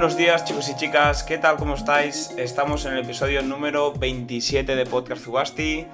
buenos 0.00 0.16
días 0.16 0.46
chicos 0.46 0.66
y 0.70 0.76
chicas, 0.76 1.22
¿qué 1.22 1.36
tal? 1.36 1.56
¿Cómo 1.58 1.74
estáis? 1.74 2.30
Estamos 2.38 2.86
en 2.86 2.94
el 2.94 3.04
episodio 3.04 3.42
número 3.42 3.92
27 3.92 4.74
de 4.74 4.86
Podcast 4.86 5.22
Zubasti. 5.22 5.86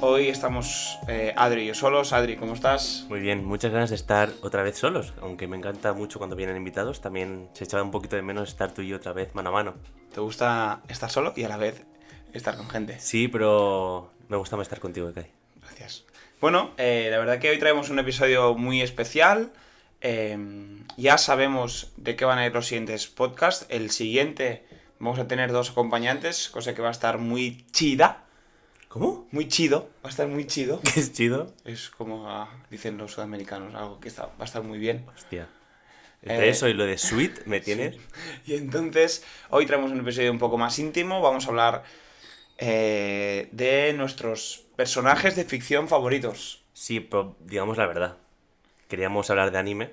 Hoy 0.00 0.26
estamos 0.26 0.98
eh, 1.06 1.32
Adri 1.36 1.62
y 1.62 1.66
yo 1.68 1.74
solos. 1.74 2.12
Adri, 2.12 2.34
¿cómo 2.34 2.54
estás? 2.54 3.06
Muy 3.08 3.20
bien, 3.20 3.44
muchas 3.44 3.70
ganas 3.70 3.90
de 3.90 3.94
estar 3.94 4.30
otra 4.42 4.64
vez 4.64 4.76
solos, 4.78 5.14
aunque 5.22 5.46
me 5.46 5.56
encanta 5.56 5.92
mucho 5.92 6.18
cuando 6.18 6.34
vienen 6.34 6.56
invitados, 6.56 7.00
también 7.00 7.50
se 7.52 7.62
echaba 7.62 7.84
un 7.84 7.92
poquito 7.92 8.16
de 8.16 8.22
menos 8.22 8.48
estar 8.48 8.72
tú 8.72 8.82
y 8.82 8.88
yo 8.88 8.96
otra 8.96 9.12
vez 9.12 9.32
mano 9.36 9.50
a 9.50 9.52
mano. 9.52 9.74
¿Te 10.12 10.20
gusta 10.20 10.82
estar 10.88 11.08
solo 11.08 11.32
y 11.36 11.44
a 11.44 11.48
la 11.48 11.56
vez 11.56 11.84
estar 12.32 12.56
con 12.56 12.68
gente? 12.68 12.98
Sí, 12.98 13.28
pero 13.28 14.10
me 14.26 14.38
gusta 14.38 14.56
más 14.56 14.64
estar 14.64 14.80
contigo, 14.80 15.12
Kai. 15.14 15.30
Gracias. 15.60 16.04
Bueno, 16.40 16.72
eh, 16.78 17.06
la 17.12 17.18
verdad 17.20 17.38
que 17.38 17.50
hoy 17.50 17.60
traemos 17.60 17.90
un 17.90 18.00
episodio 18.00 18.56
muy 18.56 18.82
especial. 18.82 19.52
Eh, 20.02 20.36
ya 20.96 21.16
sabemos 21.16 21.92
de 21.96 22.16
qué 22.16 22.24
van 22.24 22.38
a 22.38 22.46
ir 22.46 22.52
los 22.52 22.66
siguientes 22.66 23.06
podcasts. 23.06 23.66
El 23.68 23.90
siguiente 23.90 24.64
vamos 24.98 25.18
a 25.18 25.28
tener 25.28 25.52
dos 25.52 25.70
acompañantes, 25.70 26.48
cosa 26.48 26.74
que 26.74 26.82
va 26.82 26.88
a 26.88 26.92
estar 26.92 27.18
muy 27.18 27.64
chida. 27.70 28.24
¿Cómo? 28.88 29.26
Muy 29.30 29.48
chido, 29.48 29.88
va 30.04 30.08
a 30.08 30.10
estar 30.10 30.28
muy 30.28 30.46
chido. 30.46 30.80
¿Qué 30.82 31.00
es 31.00 31.12
chido? 31.12 31.54
Es 31.64 31.88
como 31.88 32.28
ah, 32.28 32.50
dicen 32.70 32.98
los 32.98 33.12
sudamericanos, 33.12 33.74
algo 33.74 34.00
que 34.00 34.08
está, 34.08 34.26
va 34.26 34.32
a 34.40 34.44
estar 34.44 34.62
muy 34.62 34.78
bien. 34.78 35.06
Hostia. 35.14 35.48
Entre 36.20 36.46
Eh, 36.46 36.50
eso 36.50 36.68
y 36.68 36.74
lo 36.74 36.84
de 36.84 36.98
sweet 36.98 37.46
me 37.46 37.60
tienes. 37.60 37.96
Y 38.46 38.54
entonces, 38.54 39.24
hoy 39.50 39.66
traemos 39.66 39.92
un 39.92 40.00
episodio 40.00 40.30
un 40.30 40.38
poco 40.38 40.58
más 40.58 40.78
íntimo. 40.78 41.20
Vamos 41.20 41.46
a 41.46 41.48
hablar 41.48 41.84
eh, 42.58 43.48
de 43.52 43.92
nuestros 43.94 44.66
personajes 44.76 45.36
de 45.36 45.44
ficción 45.44 45.88
favoritos. 45.88 46.64
Sí, 46.72 47.00
pero 47.00 47.36
digamos 47.40 47.78
la 47.78 47.86
verdad. 47.86 48.18
Queríamos 48.92 49.30
hablar 49.30 49.50
de 49.52 49.56
anime 49.58 49.90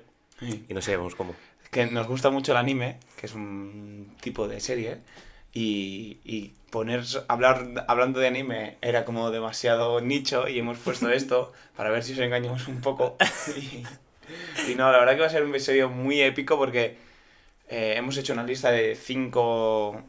y 0.68 0.74
no 0.74 0.82
sabíamos 0.82 1.14
cómo. 1.14 1.34
Que 1.70 1.86
nos 1.86 2.06
gusta 2.06 2.28
mucho 2.28 2.52
el 2.52 2.58
anime, 2.58 2.98
que 3.18 3.24
es 3.24 3.34
un 3.34 4.14
tipo 4.20 4.46
de 4.46 4.60
serie. 4.60 4.98
Y, 5.54 6.18
y 6.22 6.52
poner 6.70 7.02
hablar 7.28 7.86
hablando 7.88 8.20
de 8.20 8.26
anime 8.26 8.76
era 8.82 9.06
como 9.06 9.30
demasiado 9.30 10.02
nicho 10.02 10.48
y 10.48 10.58
hemos 10.58 10.76
puesto 10.76 11.08
esto 11.20 11.54
para 11.76 11.88
ver 11.88 12.02
si 12.04 12.12
os 12.12 12.18
engañamos 12.18 12.68
un 12.68 12.82
poco. 12.82 13.16
Y, 13.56 14.70
y 14.72 14.74
no, 14.74 14.92
la 14.92 14.98
verdad 14.98 15.14
que 15.14 15.20
va 15.22 15.26
a 15.28 15.30
ser 15.30 15.44
un 15.44 15.48
episodio 15.50 15.88
muy 15.88 16.20
épico 16.20 16.58
porque 16.58 16.98
eh, 17.70 17.94
hemos 17.96 18.18
hecho 18.18 18.34
una 18.34 18.44
lista 18.44 18.70
de 18.70 18.94
cinco 18.96 20.02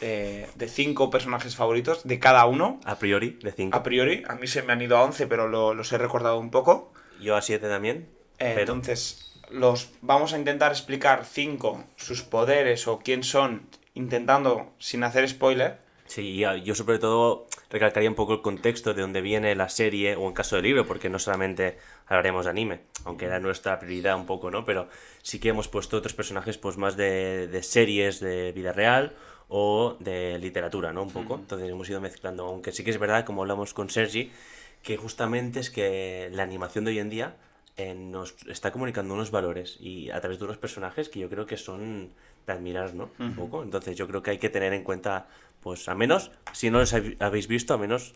eh, 0.00 0.48
de 0.56 0.66
cinco 0.68 1.08
personajes 1.08 1.54
favoritos 1.54 2.02
de 2.02 2.18
cada 2.18 2.46
uno. 2.46 2.80
A 2.84 2.98
priori, 2.98 3.38
de 3.44 3.52
5. 3.52 3.76
A 3.78 3.84
priori, 3.84 4.24
a 4.26 4.34
mí 4.34 4.48
se 4.48 4.62
me 4.64 4.72
han 4.72 4.82
ido 4.82 4.96
a 4.98 5.04
11, 5.04 5.28
pero 5.28 5.46
lo- 5.46 5.72
los 5.72 5.92
he 5.92 5.98
recordado 5.98 6.36
un 6.40 6.50
poco. 6.50 6.92
Yo 7.20 7.36
a 7.36 7.42
7 7.42 7.68
también. 7.68 8.08
Eh, 8.38 8.56
Entonces, 8.58 9.32
los 9.50 9.90
vamos 10.02 10.32
a 10.32 10.38
intentar 10.38 10.72
explicar 10.72 11.24
cinco, 11.24 11.84
sus 11.96 12.22
poderes 12.22 12.86
o 12.88 12.98
quién 12.98 13.22
son, 13.22 13.68
intentando 13.94 14.72
sin 14.78 15.04
hacer 15.04 15.28
spoiler. 15.28 15.78
Sí, 16.06 16.30
y 16.32 16.44
a- 16.44 16.56
yo 16.56 16.74
sobre 16.74 16.98
todo 16.98 17.46
recalcaría 17.70 18.08
un 18.10 18.14
poco 18.14 18.34
el 18.34 18.42
contexto 18.42 18.92
de 18.92 19.00
dónde 19.02 19.22
viene 19.22 19.54
la 19.54 19.68
serie 19.70 20.16
o 20.16 20.26
en 20.28 20.34
caso 20.34 20.56
del 20.56 20.64
libro, 20.66 20.86
porque 20.86 21.08
no 21.08 21.18
solamente 21.18 21.78
hablaremos 22.06 22.44
de 22.44 22.50
anime, 22.50 22.80
aunque 23.04 23.24
era 23.24 23.40
nuestra 23.40 23.78
prioridad 23.78 24.16
un 24.16 24.26
poco, 24.26 24.50
¿no? 24.50 24.64
Pero 24.66 24.88
sí 25.22 25.38
que 25.40 25.48
hemos 25.48 25.68
puesto 25.68 25.96
otros 25.96 26.12
personajes 26.12 26.58
pues 26.58 26.76
más 26.76 26.96
de, 26.96 27.46
de 27.48 27.62
series 27.62 28.20
de 28.20 28.52
vida 28.52 28.72
real 28.72 29.14
o 29.48 29.96
de 29.98 30.38
literatura, 30.38 30.92
¿no? 30.92 31.02
Un 31.04 31.10
poco. 31.10 31.36
Entonces 31.36 31.70
hemos 31.70 31.88
ido 31.88 32.00
mezclando, 32.02 32.44
aunque 32.44 32.72
sí 32.72 32.84
que 32.84 32.90
es 32.90 32.98
verdad, 32.98 33.24
como 33.24 33.40
hablamos 33.42 33.72
con 33.72 33.88
Sergi, 33.88 34.30
que 34.82 34.96
justamente 34.98 35.60
es 35.60 35.70
que 35.70 36.28
la 36.32 36.42
animación 36.42 36.84
de 36.84 36.90
hoy 36.92 36.98
en 36.98 37.08
día 37.10 37.36
eh, 37.76 37.94
nos 37.94 38.34
está 38.46 38.70
comunicando 38.72 39.14
unos 39.14 39.30
valores 39.30 39.76
y 39.80 40.10
a 40.10 40.20
través 40.20 40.38
de 40.38 40.44
unos 40.44 40.58
personajes 40.58 41.08
que 41.08 41.18
yo 41.20 41.28
creo 41.28 41.46
que 41.46 41.56
son 41.56 42.10
de 42.46 42.52
admirar, 42.52 42.94
¿no? 42.94 43.10
Un 43.18 43.34
poco. 43.34 43.62
Entonces 43.62 43.96
yo 43.96 44.06
creo 44.06 44.22
que 44.22 44.30
hay 44.32 44.38
que 44.38 44.50
tener 44.50 44.72
en 44.74 44.84
cuenta, 44.84 45.26
pues 45.60 45.88
a 45.88 45.94
menos, 45.94 46.30
si 46.52 46.70
no 46.70 46.78
los 46.78 46.92
hab- 46.94 47.16
habéis 47.20 47.48
visto, 47.48 47.74
a 47.74 47.78
menos 47.78 48.14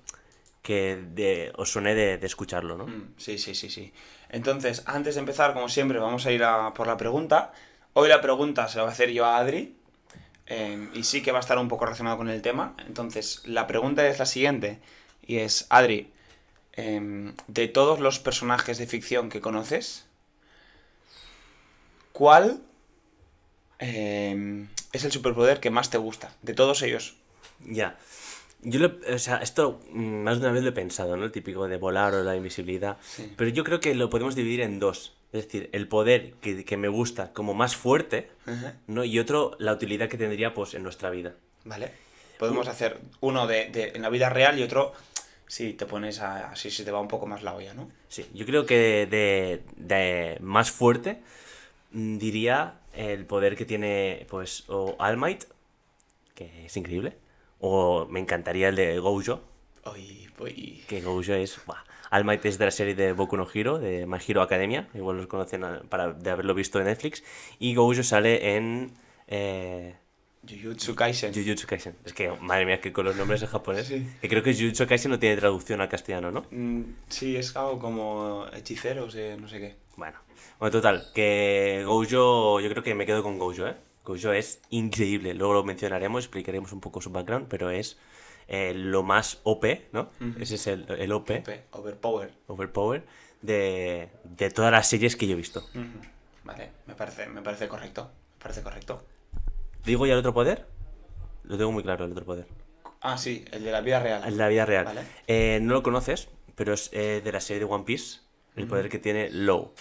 que 0.63 1.03
de- 1.15 1.53
os 1.57 1.71
suene 1.73 1.95
de, 1.95 2.19
de 2.19 2.27
escucharlo, 2.27 2.77
¿no? 2.77 2.87
Mm, 2.87 3.15
Sí, 3.17 3.39
sí, 3.39 3.55
sí, 3.55 3.71
sí. 3.71 3.93
Entonces, 4.29 4.83
antes 4.87 5.15
de 5.15 5.21
empezar, 5.21 5.55
como 5.55 5.69
siempre, 5.69 5.99
vamos 5.99 6.27
a 6.27 6.33
ir 6.33 6.45
a 6.45 6.75
por 6.75 6.87
la 6.87 6.97
pregunta. 6.97 7.53
Hoy 7.95 8.09
la 8.09 8.21
pregunta 8.21 8.69
se 8.69 8.77
la 8.77 8.83
voy 8.85 8.91
a 8.91 8.93
hacer 8.93 9.11
yo 9.13 9.25
a 9.25 9.39
Adri. 9.39 9.75
eh, 10.47 10.89
y 10.95 11.05
sí 11.05 11.23
que 11.23 11.33
va 11.33 11.39
a 11.39 11.41
estar 11.41 11.59
un 11.59 11.69
poco 11.69 11.85
relacionado 11.85 12.17
con 12.17 12.29
el 12.29 12.43
tema. 12.43 12.75
Entonces, 12.87 13.43
la 13.47 13.67
pregunta 13.67 14.07
es 14.09 14.19
la 14.19 14.27
siguiente. 14.27 14.79
Y 15.27 15.39
es, 15.39 15.67
Adri, 15.71 16.11
em, 16.79 17.35
de 17.49 17.67
todos 17.67 17.99
los 17.99 18.19
personajes 18.21 18.79
de 18.79 18.87
ficción 18.87 19.29
que 19.31 19.41
conoces, 19.41 20.07
¿cuál 22.13 22.61
em, 23.79 24.69
es 24.93 25.05
el 25.05 25.13
superpoder 25.13 25.61
que 25.61 25.71
más 25.71 25.91
te 25.91 25.99
gusta? 25.99 26.33
De 26.43 26.55
todos 26.55 26.83
ellos. 26.83 27.17
Ya. 27.65 27.99
Yo, 28.63 28.81
lo- 28.81 28.99
o 29.15 29.19
sea, 29.19 29.37
esto 29.39 29.81
más 29.93 30.41
de 30.41 30.47
una 30.47 30.53
vez 30.55 30.63
lo 30.63 30.71
he 30.71 30.73
pensado, 30.73 31.17
¿no? 31.17 31.25
El 31.25 31.33
típico 31.33 31.69
de 31.69 31.77
volar 31.77 32.15
o 32.15 32.25
la 32.25 32.35
invisibilidad. 32.37 32.97
Sí. 33.03 33.33
Pero 33.37 33.51
yo 33.51 33.63
creo 33.65 33.81
que 33.81 33.95
lo 33.95 34.11
podemos 34.11 34.35
dividir 34.35 34.61
en 34.63 34.79
dos. 34.81 35.15
Es 35.33 35.45
decir, 35.45 35.69
el 35.73 35.89
poder 35.89 36.33
que, 36.41 36.65
que 36.65 36.77
me 36.77 36.89
gusta 36.89 37.33
como 37.33 37.55
más 37.55 37.77
fuerte. 37.77 38.31
¿no? 38.87 39.05
Y 39.05 39.19
otro, 39.19 39.57
la 39.59 39.73
utilidad 39.75 40.09
que 40.09 40.17
tendría, 40.17 40.55
pues, 40.55 40.75
en 40.75 40.83
nuestra 40.83 41.11
vida. 41.11 41.35
Vale. 41.65 41.93
Podemos 42.39 42.67
hacer 42.69 42.99
uno 43.21 43.47
de, 43.47 43.67
de- 43.67 43.93
en 43.95 44.03
la 44.03 44.09
vida 44.11 44.29
real 44.31 44.59
y 44.59 44.63
otro 44.63 44.93
si 45.49 45.73
te 45.73 45.87
pones 45.87 46.21
a, 46.21 46.51
así 46.51 46.71
se 46.71 46.85
te 46.85 46.93
va 46.93 47.01
un 47.01 47.09
poco 47.09 47.27
más 47.27 47.43
la 47.43 47.55
olla, 47.55 47.75
¿no? 47.75 47.91
Sí, 48.09 48.27
yo 48.35 48.47
creo 48.47 48.67
que 48.67 49.07
de, 49.11 49.63
de 49.77 50.39
más 50.41 50.71
fuerte 50.71 51.21
mm, 51.93 52.19
diría 52.19 52.75
el 52.93 53.25
poder 53.25 53.57
que 53.57 53.65
tiene, 53.65 54.27
pues, 54.29 54.65
o 54.69 54.95
All 54.99 55.17
Might, 55.17 55.45
que 56.35 56.67
es 56.67 56.77
increíble, 56.77 57.17
o 57.61 58.07
me 58.07 58.21
encantaría 58.21 58.69
el 58.69 58.77
de 58.77 58.99
Gojo, 58.99 59.43
Uy, 59.93 60.29
uy. 60.39 60.85
que 60.87 61.01
Gojo 61.01 61.33
es... 61.33 61.59
buah, 61.67 61.83
All 62.11 62.25
Might 62.25 62.45
es 62.45 62.59
de 62.59 62.65
la 62.67 62.71
serie 62.71 62.95
de 62.95 63.13
Boku 63.13 63.37
no 63.37 63.47
Hero, 63.53 63.79
de 63.79 64.07
My 64.07 64.19
Hero 64.27 64.43
Academia, 64.43 64.89
igual 64.95 65.17
los 65.17 65.27
conocen 65.27 65.63
para, 65.89 66.13
de 66.13 66.31
haberlo 66.31 66.55
visto 66.55 66.79
en 66.79 66.87
Netflix, 66.87 67.25
y 67.59 67.75
Gojo 67.75 68.03
sale 68.03 68.57
en... 68.57 68.93
Eh, 69.29 69.95
Jujutsu 70.47 70.95
Kaisen. 70.95 71.33
Jujutsu 71.35 71.67
Kaisen. 71.67 71.97
Es 72.05 72.13
que, 72.13 72.31
madre 72.41 72.65
mía, 72.67 72.81
que 72.81 72.93
con 72.93 73.05
los 73.05 73.17
nombres 73.17 73.43
en 73.43 73.49
japonés. 73.49 73.87
Sí. 73.87 74.07
Que 74.21 74.29
creo 74.29 74.43
que 74.43 74.55
Jujutsu 74.55 74.87
Kaisen 74.87 75.11
no 75.11 75.19
tiene 75.19 75.37
traducción 75.37 75.81
al 75.81 75.89
castellano, 75.89 76.31
¿no? 76.31 76.47
Mm, 76.51 76.83
sí, 77.09 77.37
es 77.37 77.57
algo 77.57 77.79
como 77.79 78.47
hechiceros 78.55 79.15
de 79.15 79.37
no 79.37 79.49
sé 79.49 79.59
qué. 79.59 79.77
Bueno, 79.97 80.19
bueno, 80.59 80.71
total, 80.71 81.07
que 81.15 81.83
Gojo, 81.85 82.61
yo 82.61 82.69
creo 82.71 82.83
que 82.83 82.95
me 82.95 83.07
quedo 83.07 83.23
con 83.23 83.39
Gojo, 83.39 83.67
¿eh? 83.67 83.77
Gojo 84.05 84.33
es 84.33 84.61
increíble, 84.71 85.35
luego 85.35 85.55
lo 85.55 85.65
mencionaremos, 85.65 86.25
explicaremos 86.25 86.73
un 86.73 86.81
poco 86.81 87.01
su 87.01 87.11
background, 87.11 87.47
pero 87.49 87.71
es 87.71 87.99
eh, 88.47 88.73
lo 88.75 89.03
más 89.03 89.41
OP, 89.43 89.65
¿no? 89.93 90.11
Ese 90.41 90.55
es 90.55 90.67
el, 90.69 90.87
el 90.89 91.13
OP, 91.13 91.27
P, 91.27 91.65
Overpower. 91.73 92.33
Overpower, 92.47 93.05
de, 93.43 94.09
de 94.25 94.51
todas 94.51 94.73
las 94.73 94.89
series 94.89 95.17
que 95.17 95.27
yo 95.27 95.35
he 95.35 95.37
visto. 95.37 95.63
Vale, 96.45 96.71
me 96.87 96.95
parece, 96.95 97.27
me 97.27 97.43
parece 97.43 97.69
correcto. 97.69 98.11
Me 98.39 98.43
parece 98.43 98.63
correcto. 98.63 99.03
¿Digo 99.89 100.05
ya 100.05 100.13
el 100.13 100.19
otro 100.19 100.35
poder? 100.35 100.67
Lo 101.45 101.57
tengo 101.57 101.73
muy 101.73 101.83
claro, 101.83 102.05
el 102.05 102.13
otro 102.13 102.27
poder. 102.27 102.47
Ah, 103.01 103.17
sí, 103.17 103.43
el 103.53 103.65
de 103.65 103.73
la 103.73 103.81
vida 103.81 103.99
real. 104.01 104.23
En 104.27 104.37
la 104.37 104.49
vida 104.49 104.67
real. 104.67 104.85
Vale. 104.85 105.01
Eh, 105.27 105.61
no 105.63 105.73
lo 105.73 105.83
conoces, 105.83 106.29
pero 106.55 106.75
es 106.75 106.91
eh, 106.93 107.23
de 107.25 107.33
la 107.33 107.41
serie 107.41 107.61
de 107.61 107.65
One 107.73 107.85
Piece, 107.85 108.21
el 108.55 108.67
poder 108.67 108.91
que 108.91 108.99
tiene 108.99 109.31
Low. 109.31 109.73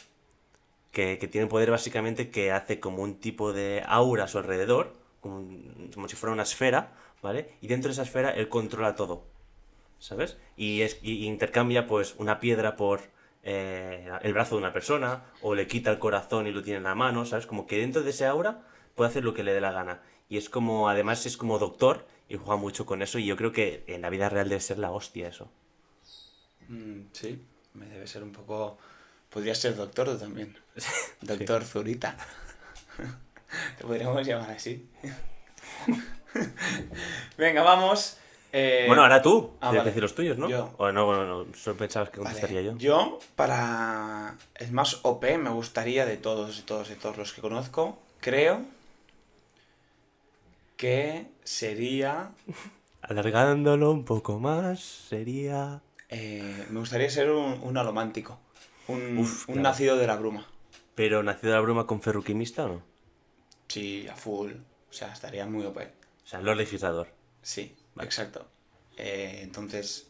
Que, 0.93 1.17
que 1.17 1.27
tiene 1.27 1.47
poder 1.47 1.71
básicamente 1.71 2.29
que 2.29 2.53
hace 2.53 2.79
como 2.79 3.03
un 3.03 3.19
tipo 3.19 3.51
de 3.51 3.83
aura 3.85 4.23
a 4.23 4.27
su 4.29 4.37
alrededor, 4.37 4.93
como, 5.19 5.39
un- 5.39 5.91
como 5.93 6.07
si 6.07 6.15
fuera 6.15 6.31
una 6.31 6.43
esfera, 6.43 6.93
¿vale? 7.21 7.49
Y 7.59 7.67
dentro 7.67 7.89
de 7.89 7.93
esa 7.93 8.03
esfera 8.03 8.29
él 8.31 8.47
controla 8.47 8.95
todo, 8.95 9.25
¿sabes? 9.99 10.37
Y, 10.55 10.83
es, 10.83 10.99
y 11.01 11.25
intercambia 11.25 11.85
pues 11.85 12.15
una 12.17 12.39
piedra 12.39 12.77
por 12.77 13.01
eh, 13.43 14.09
el 14.21 14.33
brazo 14.33 14.55
de 14.55 14.61
una 14.61 14.71
persona, 14.71 15.25
o 15.41 15.53
le 15.53 15.67
quita 15.67 15.91
el 15.91 15.99
corazón 15.99 16.47
y 16.47 16.51
lo 16.53 16.63
tiene 16.63 16.77
en 16.77 16.83
la 16.83 16.95
mano, 16.95 17.25
¿sabes? 17.25 17.45
Como 17.45 17.67
que 17.67 17.77
dentro 17.79 18.03
de 18.03 18.11
ese 18.11 18.25
aura 18.25 18.63
puede 18.97 19.11
hacer 19.11 19.23
lo 19.23 19.33
que 19.33 19.43
le 19.43 19.53
dé 19.53 19.61
la 19.61 19.71
gana. 19.71 20.01
Y 20.27 20.37
es 20.37 20.49
como, 20.49 20.89
además 20.89 21.25
es 21.25 21.37
como 21.37 21.59
doctor 21.59 22.05
y 22.27 22.35
juega 22.35 22.57
mucho 22.57 22.85
con 22.85 23.01
eso 23.01 23.19
y 23.19 23.25
yo 23.25 23.37
creo 23.37 23.53
que 23.53 23.85
en 23.87 24.01
la 24.01 24.09
vida 24.09 24.27
real 24.27 24.49
debe 24.49 24.59
ser 24.59 24.79
la 24.79 24.91
hostia 24.91 25.29
eso. 25.29 25.47
Mm, 26.67 27.01
sí, 27.13 27.41
me 27.75 27.85
debe 27.85 28.07
ser 28.07 28.23
un 28.23 28.33
poco... 28.33 28.77
Podría 29.29 29.55
ser 29.55 29.75
doctor 29.75 30.07
tú 30.09 30.17
también. 30.17 30.57
Doctor 31.21 31.63
Zurita. 31.63 32.17
Te 33.77 33.83
podríamos 33.83 34.25
llamar 34.25 34.51
así. 34.51 34.89
Venga, 37.37 37.61
vamos. 37.61 38.17
Eh, 38.51 38.85
Bueno, 38.87 39.03
ahora 39.03 39.21
tú, 39.21 39.51
ah, 39.59 39.67
vale. 39.67 39.83
decir 39.83 40.01
los 40.01 40.15
tuyos, 40.15 40.37
¿no? 40.37 40.49
Yo. 40.49 40.73
O 40.77 40.91
no, 40.91 41.05
bueno, 41.05 41.25
no, 41.25 41.53
solo 41.53 41.77
pensabas 41.77 42.09
que 42.09 42.17
Vale, 42.17 42.31
contestaría 42.31 42.61
yo. 42.61 42.77
Yo, 42.77 43.19
para 43.35 44.37
el 44.55 44.71
más 44.71 44.99
OP, 45.03 45.23
me 45.37 45.49
gustaría 45.49 46.05
de 46.05 46.17
todos, 46.17 46.57
de 46.57 46.63
todos, 46.63 46.89
de 46.89 46.95
todos 46.95 47.17
los 47.17 47.33
que 47.33 47.41
conozco, 47.41 47.99
creo 48.21 48.65
que 50.77 51.27
sería... 51.43 52.31
Alargándolo 53.01 53.91
un 53.91 54.05
poco 54.05 54.39
más, 54.39 54.79
sería... 54.81 55.81
eh, 56.09 56.65
me 56.69 56.79
gustaría 56.79 57.09
ser 57.09 57.31
un, 57.31 57.59
un 57.61 57.77
alomántico. 57.77 58.39
Un, 58.87 59.17
Uf, 59.17 59.49
un 59.49 59.55
claro. 59.55 59.69
nacido 59.69 59.97
de 59.97 60.07
la 60.07 60.15
bruma. 60.15 60.47
¿Pero 60.95 61.23
nacido 61.23 61.51
de 61.51 61.57
la 61.57 61.61
bruma 61.61 61.85
con 61.85 62.01
ferroquimista 62.01 62.65
o 62.65 62.67
no? 62.69 62.83
Sí, 63.67 64.07
a 64.07 64.15
full. 64.15 64.51
O 64.89 64.93
sea, 64.93 65.11
estaría 65.13 65.45
muy 65.45 65.65
OP. 65.65 65.77
O 65.77 66.27
sea, 66.27 66.41
Lord 66.41 66.57
Legislador. 66.57 67.09
Sí, 67.41 67.75
exacto. 67.99 68.47
Eh, 68.97 69.41
entonces, 69.43 70.07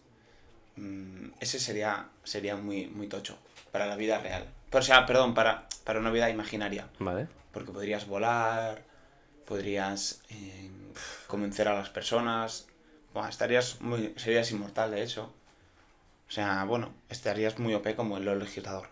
mm, 0.76 1.30
ese 1.40 1.60
sería, 1.60 2.10
sería 2.24 2.56
muy, 2.56 2.88
muy 2.88 3.08
tocho 3.08 3.38
para 3.72 3.86
la 3.88 3.96
vida 3.96 4.20
real. 4.20 4.48
Pero, 4.70 4.80
o 4.80 4.86
sea, 4.86 5.06
perdón, 5.06 5.34
para, 5.34 5.68
para 5.84 6.00
una 6.00 6.12
vida 6.12 6.30
imaginaria. 6.30 6.88
Vale. 7.00 7.28
Porque 7.52 7.72
podrías 7.72 8.08
volar, 8.08 8.84
podrías 9.48 10.22
eh, 10.30 10.70
convencer 11.28 11.68
a 11.68 11.74
las 11.74 11.90
personas. 11.90 12.68
Estarías 13.28 13.82
muy, 13.82 14.14
serías 14.18 14.52
inmortal, 14.52 14.92
de 14.92 15.02
hecho. 15.02 15.34
O 16.28 16.32
sea, 16.32 16.66
bueno, 16.66 16.94
estarías 17.10 17.58
muy 17.58 17.74
OP 17.74 17.96
como 17.96 18.18
el 18.18 18.26
legislador. 18.40 18.90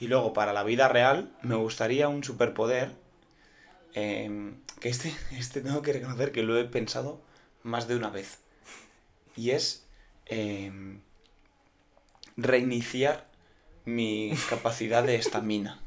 Y 0.00 0.08
luego, 0.08 0.32
para 0.32 0.52
la 0.52 0.64
vida 0.64 0.88
real, 0.88 1.30
me 1.42 1.54
gustaría 1.54 2.08
un 2.08 2.24
superpoder. 2.24 2.90
eh, 3.94 4.54
que 4.80 4.88
este, 4.88 5.14
este 5.38 5.60
tengo 5.60 5.82
que 5.82 5.92
reconocer 5.92 6.32
que 6.32 6.42
lo 6.42 6.58
he 6.58 6.64
pensado 6.64 7.20
más 7.62 7.86
de 7.86 7.96
una 7.96 8.10
vez. 8.10 8.38
Y 9.36 9.50
es 9.50 9.86
eh, 10.26 10.72
reiniciar 12.36 13.28
mi 13.84 14.32
capacidad 14.48 15.04
de 15.04 15.16
estamina. 15.16 15.80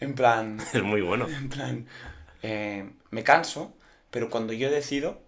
En 0.00 0.14
plan, 0.14 0.58
Es 0.72 0.82
muy 0.82 1.02
bueno. 1.02 1.28
en 1.28 1.48
plan, 1.48 1.86
eh, 2.42 2.90
me 3.10 3.22
canso, 3.22 3.74
pero 4.10 4.30
cuando 4.30 4.52
yo 4.52 4.70
decido, 4.70 5.20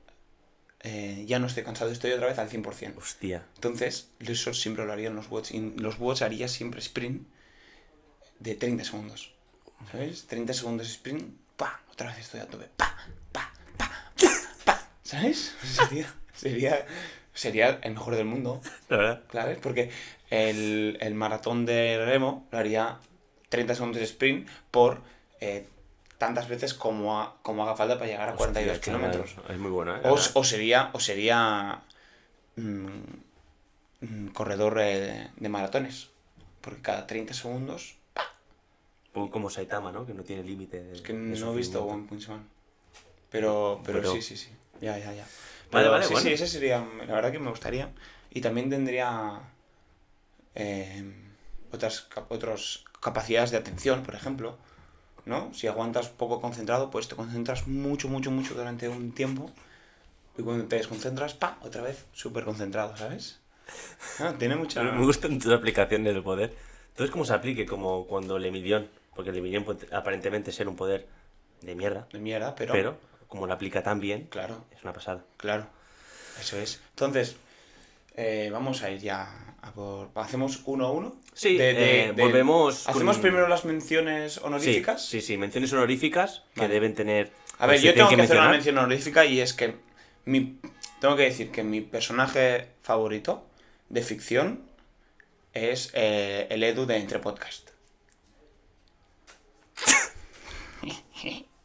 eh, 0.81 1.25
ya 1.27 1.39
no 1.39 1.47
estoy 1.47 1.63
cansado, 1.63 1.93
estoy 1.93 2.13
otra 2.13 2.27
vez 2.27 2.39
al 2.39 2.51
100%. 2.51 2.97
Hostia. 2.97 3.45
Entonces, 3.55 4.11
eso 4.19 4.53
siempre 4.55 4.85
lo 4.85 4.93
haría 4.93 5.09
en 5.09 5.17
los 5.17 5.29
bots. 5.29 5.53
Y 5.53 5.59
en 5.59 5.75
los 5.79 5.99
bots 5.99 6.23
haría 6.23 6.49
siempre 6.49 6.81
sprint 6.81 7.27
de 8.41 8.55
30 8.55 8.85
segundos. 8.85 9.33
¿Sabes? 9.91 10.27
30 10.27 10.53
segundos 10.55 10.89
sprint, 10.89 11.37
pa, 11.57 11.81
otra 11.91 12.09
vez 12.09 12.19
estoy 12.19 12.41
a 12.41 12.47
tope, 12.47 12.69
pa, 12.77 12.97
pa, 13.33 13.53
pa, 13.77 13.91
pa, 14.17 14.55
pa. 14.65 14.89
¿Sabes? 15.03 15.55
Sería, 15.65 16.15
sería, 16.35 16.87
sería 17.35 17.81
el 17.83 17.93
mejor 17.93 18.17
del 18.17 18.25
mundo. 18.27 18.61
La 18.89 18.97
verdad. 18.97 19.23
Claro, 19.29 19.57
porque 19.61 19.91
el, 20.31 20.99
el 21.01 21.15
maratón 21.15 21.67
de 21.67 22.05
remo 22.05 22.47
lo 22.51 22.59
haría 22.59 22.99
30 23.53 23.75
segundos 23.75 23.99
de 24.01 24.05
sprint 24.07 24.49
por 24.71 25.03
eh, 25.41 25.67
tantas 26.17 26.49
veces 26.49 26.73
como, 26.75 27.21
ha- 27.21 27.37
como 27.43 27.63
haga 27.65 27.77
falta 27.77 27.99
para 27.99 28.11
llegar 28.11 28.29
a 28.31 28.35
42 28.35 28.77
Hostia, 28.79 28.93
kilómetros. 28.93 29.37
Es 29.49 29.59
muy 29.59 29.71
bueno, 29.71 29.95
¿eh? 29.97 30.01
O, 30.05 30.15
o 30.15 30.45
sería, 30.45 30.89
o 30.95 31.01
sería 31.01 31.83
mm, 32.57 32.87
mm, 34.01 34.27
corredor 34.29 34.79
eh, 34.81 35.29
de 35.37 35.49
maratones. 35.49 36.09
Porque 36.63 36.81
cada 36.81 37.07
30 37.07 37.35
segundos. 37.35 37.97
Un 39.09 39.13
poco 39.13 39.31
como 39.33 39.51
Saitama, 39.51 39.93
¿no? 39.93 40.07
Que 40.07 40.15
no 40.15 40.23
tiene 40.23 40.43
límite. 40.45 40.93
Es 40.93 41.03
que 41.03 41.13
no 41.13 41.53
he 41.53 41.57
visto. 41.57 41.85
One 41.85 42.07
Punch 42.09 42.29
Man. 42.29 42.49
Pero, 43.31 43.81
pero, 43.85 43.99
Pero- 44.01 44.13
sí, 44.15 44.23
sí, 44.23 44.37
sí. 44.37 44.49
Ya, 44.81 44.97
ya, 44.99 45.13
ya. 45.13 45.25
Vale, 45.25 45.85
Pero 45.85 45.91
vale, 45.91 46.05
sí, 46.07 46.13
bueno. 46.13 46.27
sí, 46.29 46.33
ese 46.35 46.47
sería. 46.47 46.79
La 47.07 47.15
verdad 47.15 47.31
que 47.33 47.39
me 47.39 47.51
gustaría. 47.51 47.91
Y 48.31 48.41
también 48.41 48.71
tendría. 48.71 49.41
eh, 50.55 51.05
otras, 51.73 52.07
otras 52.29 52.85
capacidades 53.03 53.51
de 53.51 53.59
atención, 53.59 54.03
por 54.03 54.15
ejemplo. 54.15 54.57
¿No? 55.25 55.53
Si 55.55 55.67
aguantas 55.69 56.09
poco 56.09 56.41
concentrado, 56.41 56.91
pues 56.91 57.07
te 57.07 57.15
concentras 57.15 57.69
mucho, 57.69 58.09
mucho, 58.09 58.31
mucho 58.33 58.55
durante 58.55 58.89
un 58.89 59.13
tiempo. 59.13 59.51
Y 60.37 60.43
cuando 60.43 60.65
te 60.65 60.77
desconcentras, 60.77 61.35
¡pa! 61.35 61.59
Otra 61.63 61.83
vez 61.83 62.07
súper 62.13 62.45
concentrado, 62.45 62.97
¿sabes? 62.97 63.39
Ah, 64.19 64.35
tiene 64.37 64.57
mucha. 64.57 64.83
Me 64.83 65.05
gustan 65.05 65.39
tus 65.39 65.53
aplicaciones 65.53 66.13
del 66.15 66.25
poder. 66.25 66.53
Entonces, 66.89 67.13
¿cómo 67.13 67.25
se 67.25 67.35
aplique? 67.35 67.67
Como 67.67 68.07
cuando 68.07 68.37
el 68.37 68.45
Emilion. 68.47 68.89
Porque 69.15 69.31
el 69.31 69.37
Emilion 69.37 69.63
puede 69.65 69.95
aparentemente 69.95 70.51
ser 70.51 70.67
un 70.69 70.75
poder 70.75 71.07
de 71.61 71.75
mierda. 71.77 72.09
de 72.13 72.19
mierda, 72.19 72.55
pero. 72.57 72.73
Pero, 72.73 72.99
como 73.29 73.47
lo 73.47 73.53
aplica 73.53 73.83
tan 73.83 74.01
bien, 74.01 74.27
Claro, 74.29 74.65
es 74.77 74.83
una 74.83 74.93
pasada. 74.93 75.23
claro. 75.37 75.67
Eso 76.41 76.57
es. 76.57 76.81
Entonces, 76.91 77.37
eh, 78.17 78.49
vamos 78.53 78.83
a 78.83 78.91
ir 78.91 79.01
ya 79.01 79.55
a 79.63 79.73
por. 79.73 80.11
¿Hacemos 80.15 80.63
uno 80.67 80.87
a 80.87 80.93
uno? 80.93 81.17
Sí, 81.35 81.57
De- 81.57 81.73
de- 81.75 82.05
eh, 82.05 82.13
de- 82.13 82.23
volvemos. 82.23 82.89
¿Hacemos 82.89 83.17
con- 83.17 83.23
primero 83.23 83.49
las 83.49 83.65
menciones 83.65 84.39
honoríficas? 84.39 85.05
Sí, 85.05 85.21
sí, 85.21 85.27
sí, 85.29 85.37
menciones 85.39 85.73
honoríficas 85.73 86.43
que 86.55 86.69
deben 86.69 86.95
tener. 86.95 87.31
A 87.59 87.67
ver, 87.67 87.75
pues, 87.77 87.81
se 87.81 87.87
yo 87.89 87.95
tengo 87.95 88.09
que, 88.09 88.23
hacer 88.23 88.37
una 88.39 88.49
mención 88.49 88.77
honorífica 88.79 89.25
y 89.25 89.41
es 89.41 89.53
que 89.55 89.77
mi, 90.25 90.59
tengo 91.01 91.17
que 91.17 91.23
decir 91.25 91.51
que 91.51 91.63
mi 91.63 91.81
personaje 91.81 92.69
favorito 92.83 93.47
de 93.89 94.03
ficción 94.03 94.63
es 95.55 95.91
eh, 95.95 96.47
el 96.51 96.63
Edu 96.65 96.87
de 96.87 96.97
Entre 96.97 97.19
Podcast. 97.19 97.71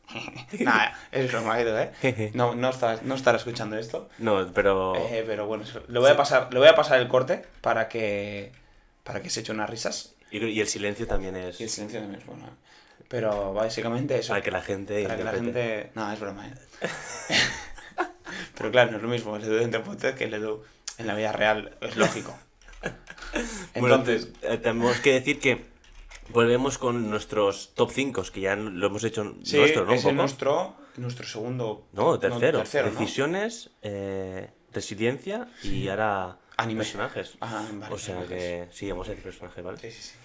Nada, 0.60 0.98
es 1.12 1.32
broma, 1.32 1.60
Edu, 1.60 1.76
¿eh? 1.78 2.32
No, 2.34 2.56
no, 2.56 2.70
está- 2.70 3.00
no 3.04 3.16
estará 3.16 3.38
escuchando 3.38 3.78
esto. 3.78 4.10
No, 4.20 4.50
pero. 4.54 4.96
Eh, 4.96 5.24
pero 5.28 5.46
bueno, 5.48 5.64
le 5.88 6.00
voy, 6.00 6.10
a 6.12 6.18
pasar, 6.18 6.48
le 6.54 6.60
voy 6.60 6.68
a 6.68 6.76
pasar 6.76 7.00
el 7.00 7.08
corte 7.08 7.44
para 7.62 7.88
que, 7.90 8.52
para 9.04 9.22
que 9.22 9.30
se 9.30 9.42
eche 9.42 9.52
unas 9.52 9.70
risas. 9.70 10.16
Y, 10.32 10.44
y 10.46 10.60
el 10.62 10.68
silencio 10.68 11.08
también 11.08 11.36
es. 11.36 11.60
Y 11.60 11.64
el 11.64 11.70
silencio 11.70 12.00
también 12.00 12.22
es 12.22 12.26
bueno. 12.28 12.50
Pero 13.10 13.54
básicamente 13.54 14.18
eso. 14.18 14.30
Para 14.30 14.42
que 14.42 14.52
la 14.52 14.62
gente. 14.62 15.04
Para 15.04 15.18
que 15.18 15.24
la 15.24 15.32
gente. 15.34 15.92
No, 15.96 16.12
es 16.12 16.20
broma, 16.20 16.48
¿eh? 16.48 16.54
Pero 18.58 18.72
claro, 18.72 18.92
no 18.92 18.98
es 18.98 19.04
lo 19.04 19.10
mismo 19.10 19.36
el 19.36 19.44
Edu 19.44 19.58
entre 19.60 19.80
podcast 19.82 20.18
que 20.18 20.26
el 20.26 20.34
Edu 20.34 20.64
en 20.98 21.08
la 21.08 21.16
vida 21.16 21.32
real. 21.32 21.78
Es 21.82 21.96
lógico. 21.96 22.38
Entonces, 23.74 24.30
eh, 24.42 24.58
tenemos 24.58 24.98
que 25.00 25.14
decir 25.14 25.40
que 25.40 25.66
volvemos 26.30 26.78
con 26.78 27.10
nuestros 27.10 27.74
top 27.74 27.92
5, 27.92 28.24
que 28.34 28.42
ya 28.42 28.56
lo 28.56 28.88
hemos 28.88 29.04
hecho 29.04 29.36
sí, 29.44 29.58
nuestro, 29.58 29.86
¿no? 29.86 29.94
Es 29.94 30.04
poco. 30.04 30.16
nuestro, 30.16 30.76
nuestro 30.98 31.28
segundo. 31.28 31.88
No, 31.94 32.20
tercero. 32.20 32.60
tercero, 32.60 32.92
¿no? 32.92 33.00
Decisiones, 33.00 33.70
eh, 33.82 34.50
resiliencia 34.74 35.48
y 35.64 35.88
ahora 35.88 36.38
Anime. 36.58 36.80
personajes. 36.80 37.38
Ah, 37.42 37.66
vale, 37.74 37.94
o 37.94 37.98
sea 37.98 38.18
personajes. 38.18 38.68
que 38.68 38.68
sí, 38.72 38.90
vamos 38.90 39.08
a 39.08 39.12
decir 39.12 39.24
personajes, 39.24 39.64
¿vale? 39.64 39.78
Sí, 39.80 39.92
sí, 39.92 40.02
sí. 40.02 40.16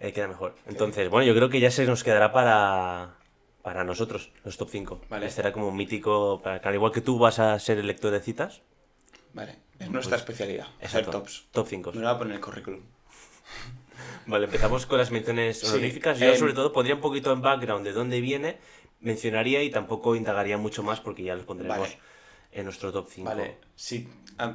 Eh, 0.00 0.12
queda 0.12 0.28
mejor. 0.28 0.54
Entonces, 0.66 1.08
bueno, 1.10 1.26
yo 1.26 1.34
creo 1.34 1.48
que 1.48 1.60
ya 1.60 1.70
se 1.70 1.84
nos 1.84 2.04
quedará 2.04 2.32
para, 2.32 3.16
para 3.62 3.82
nosotros, 3.84 4.30
los 4.44 4.56
top 4.56 4.68
5. 4.70 5.00
Vale. 5.08 5.28
Será 5.30 5.52
como 5.52 5.68
un 5.68 5.76
mítico, 5.76 6.40
para 6.42 6.56
al 6.56 6.74
igual 6.74 6.92
que 6.92 7.00
tú 7.00 7.18
vas 7.18 7.38
a 7.40 7.58
ser 7.58 7.78
el 7.78 7.86
lector 7.86 8.12
de 8.12 8.20
citas. 8.20 8.62
Vale, 9.34 9.56
es 9.78 9.90
nuestra 9.90 10.16
especialidad. 10.16 10.68
Hacer 10.82 11.06
tops. 11.06 11.46
Top 11.52 11.66
5. 11.68 11.92
Me 11.92 12.00
lo 12.00 12.06
voy 12.06 12.14
a 12.14 12.18
poner 12.18 12.34
el 12.36 12.40
currículum. 12.40 12.80
Vale, 14.26 14.44
empezamos 14.46 14.86
con 14.86 14.98
las 14.98 15.10
menciones 15.10 15.60
Sí, 15.60 15.66
honoríficas. 15.66 16.18
Yo, 16.18 16.26
em, 16.32 16.36
sobre 16.38 16.52
todo, 16.52 16.72
pondría 16.72 16.94
un 16.94 17.00
poquito 17.00 17.32
en 17.32 17.40
background 17.42 17.84
de 17.84 17.92
dónde 17.92 18.20
viene, 18.20 18.58
mencionaría 19.00 19.62
y 19.62 19.70
tampoco 19.70 20.14
indagaría 20.16 20.58
mucho 20.58 20.82
más 20.82 21.00
porque 21.00 21.22
ya 21.22 21.34
los 21.34 21.44
pondremos 21.44 21.78
Vale. 21.78 21.98
en 22.52 22.64
nuestro 22.64 22.92
top 22.92 23.08
5. 23.10 23.28
Vale, 23.28 23.56
si 23.74 24.08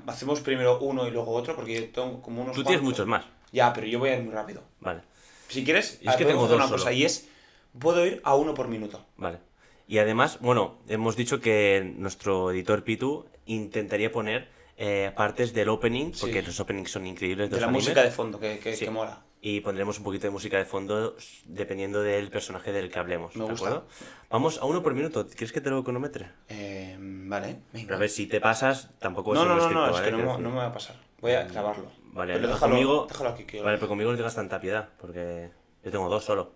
hacemos 0.08 0.42
primero 0.42 0.80
uno 0.80 1.08
y 1.08 1.12
luego 1.12 1.32
otro, 1.32 1.56
porque 1.56 1.74
yo 1.76 1.90
tengo 1.90 2.22
como 2.22 2.42
unos. 2.44 2.56
Tú 2.56 2.64
tienes 2.64 2.82
muchos 2.84 3.08
más. 3.08 3.26
Ya, 3.52 3.72
pero 3.74 3.86
yo 3.88 4.00
voy 4.00 4.10
a 4.10 4.18
ir 4.18 4.24
muy 4.24 4.34
rápido. 4.34 4.64
Vale, 4.80 5.02
Si 5.48 5.64
quieres, 5.64 6.00
es 6.02 6.16
que 6.16 6.26
tengo 6.26 6.48
dos 6.48 6.58
una 6.58 6.70
cosa 6.70 6.92
y 6.92 7.04
es. 7.06 7.30
Puedo 7.78 8.06
ir 8.06 8.22
a 8.24 8.36
uno 8.36 8.54
por 8.54 8.68
minuto. 8.68 9.06
vale. 9.18 9.40
Y 9.88 9.98
además, 9.98 10.38
bueno, 10.40 10.78
hemos 10.88 11.16
dicho 11.18 11.42
que 11.42 11.94
nuestro 11.98 12.52
editor 12.52 12.84
Pitu 12.84 13.26
intentaría 13.46 14.12
poner 14.12 14.48
eh, 14.78 15.12
partes 15.16 15.54
del 15.54 15.70
opening, 15.70 16.12
porque 16.20 16.40
Sí. 16.40 16.46
los 16.48 16.60
openings 16.60 16.90
son 16.90 17.06
increíbles. 17.06 17.50
De 17.50 17.56
los 17.58 17.62
la 17.62 17.68
animes, 17.68 17.84
música 17.84 18.02
de 18.04 18.10
fondo, 18.10 18.40
que, 18.40 18.58
que, 18.60 18.76
Sí. 18.76 18.86
que 18.86 18.92
mola. 18.92 19.22
Y 19.46 19.60
pondremos 19.60 19.98
un 19.98 20.06
poquito 20.06 20.26
de 20.26 20.32
música 20.32 20.58
de 20.58 20.64
fondo 20.64 21.18
dependiendo 21.44 22.02
del 22.02 22.30
personaje 22.30 22.72
del 22.72 22.90
que 22.90 22.98
hablemos. 22.98 23.36
Me 23.36 23.44
¿de 23.44 23.52
gusta. 23.52 23.68
acuerdo? 23.68 23.88
Vamos 24.30 24.58
a 24.58 24.64
uno 24.64 24.82
por 24.82 24.94
minuto. 24.94 25.28
¿Quieres 25.28 25.52
que 25.52 25.60
te 25.60 25.70
lo 25.70 25.84
cronometre? 25.84 26.32
Eh, 26.48 26.96
vale, 26.98 27.58
venga. 27.74 27.88
Pero 27.88 27.96
a 27.98 28.00
ver, 28.00 28.10
si 28.10 28.26
te 28.26 28.40
pasas, 28.40 28.92
tampoco 29.00 29.34
no, 29.34 29.42
es 29.42 29.48
no, 29.50 29.56
no, 29.58 29.70
no, 29.70 29.98
es 29.98 30.00
que 30.00 30.12
no, 30.14 30.38
no 30.38 30.50
me 30.50 30.56
va 30.56 30.68
a 30.68 30.72
pasar. 30.72 30.96
Voy 31.20 31.34
a 31.34 31.44
grabarlo. 31.44 31.92
Vale, 32.14 32.36
pero 32.36 32.48
déjalo, 32.48 32.72
conmigo, 32.72 33.06
déjalo 33.10 33.30
aquí. 33.32 33.44
Que 33.44 33.62
vale, 33.62 33.78
pero 33.78 33.90
conmigo 33.90 34.12
no 34.12 34.16
tengas 34.16 34.34
tanta 34.34 34.62
piedad, 34.62 34.88
porque 34.98 35.50
yo 35.84 35.92
tengo 35.92 36.08
dos 36.08 36.24
solo. 36.24 36.54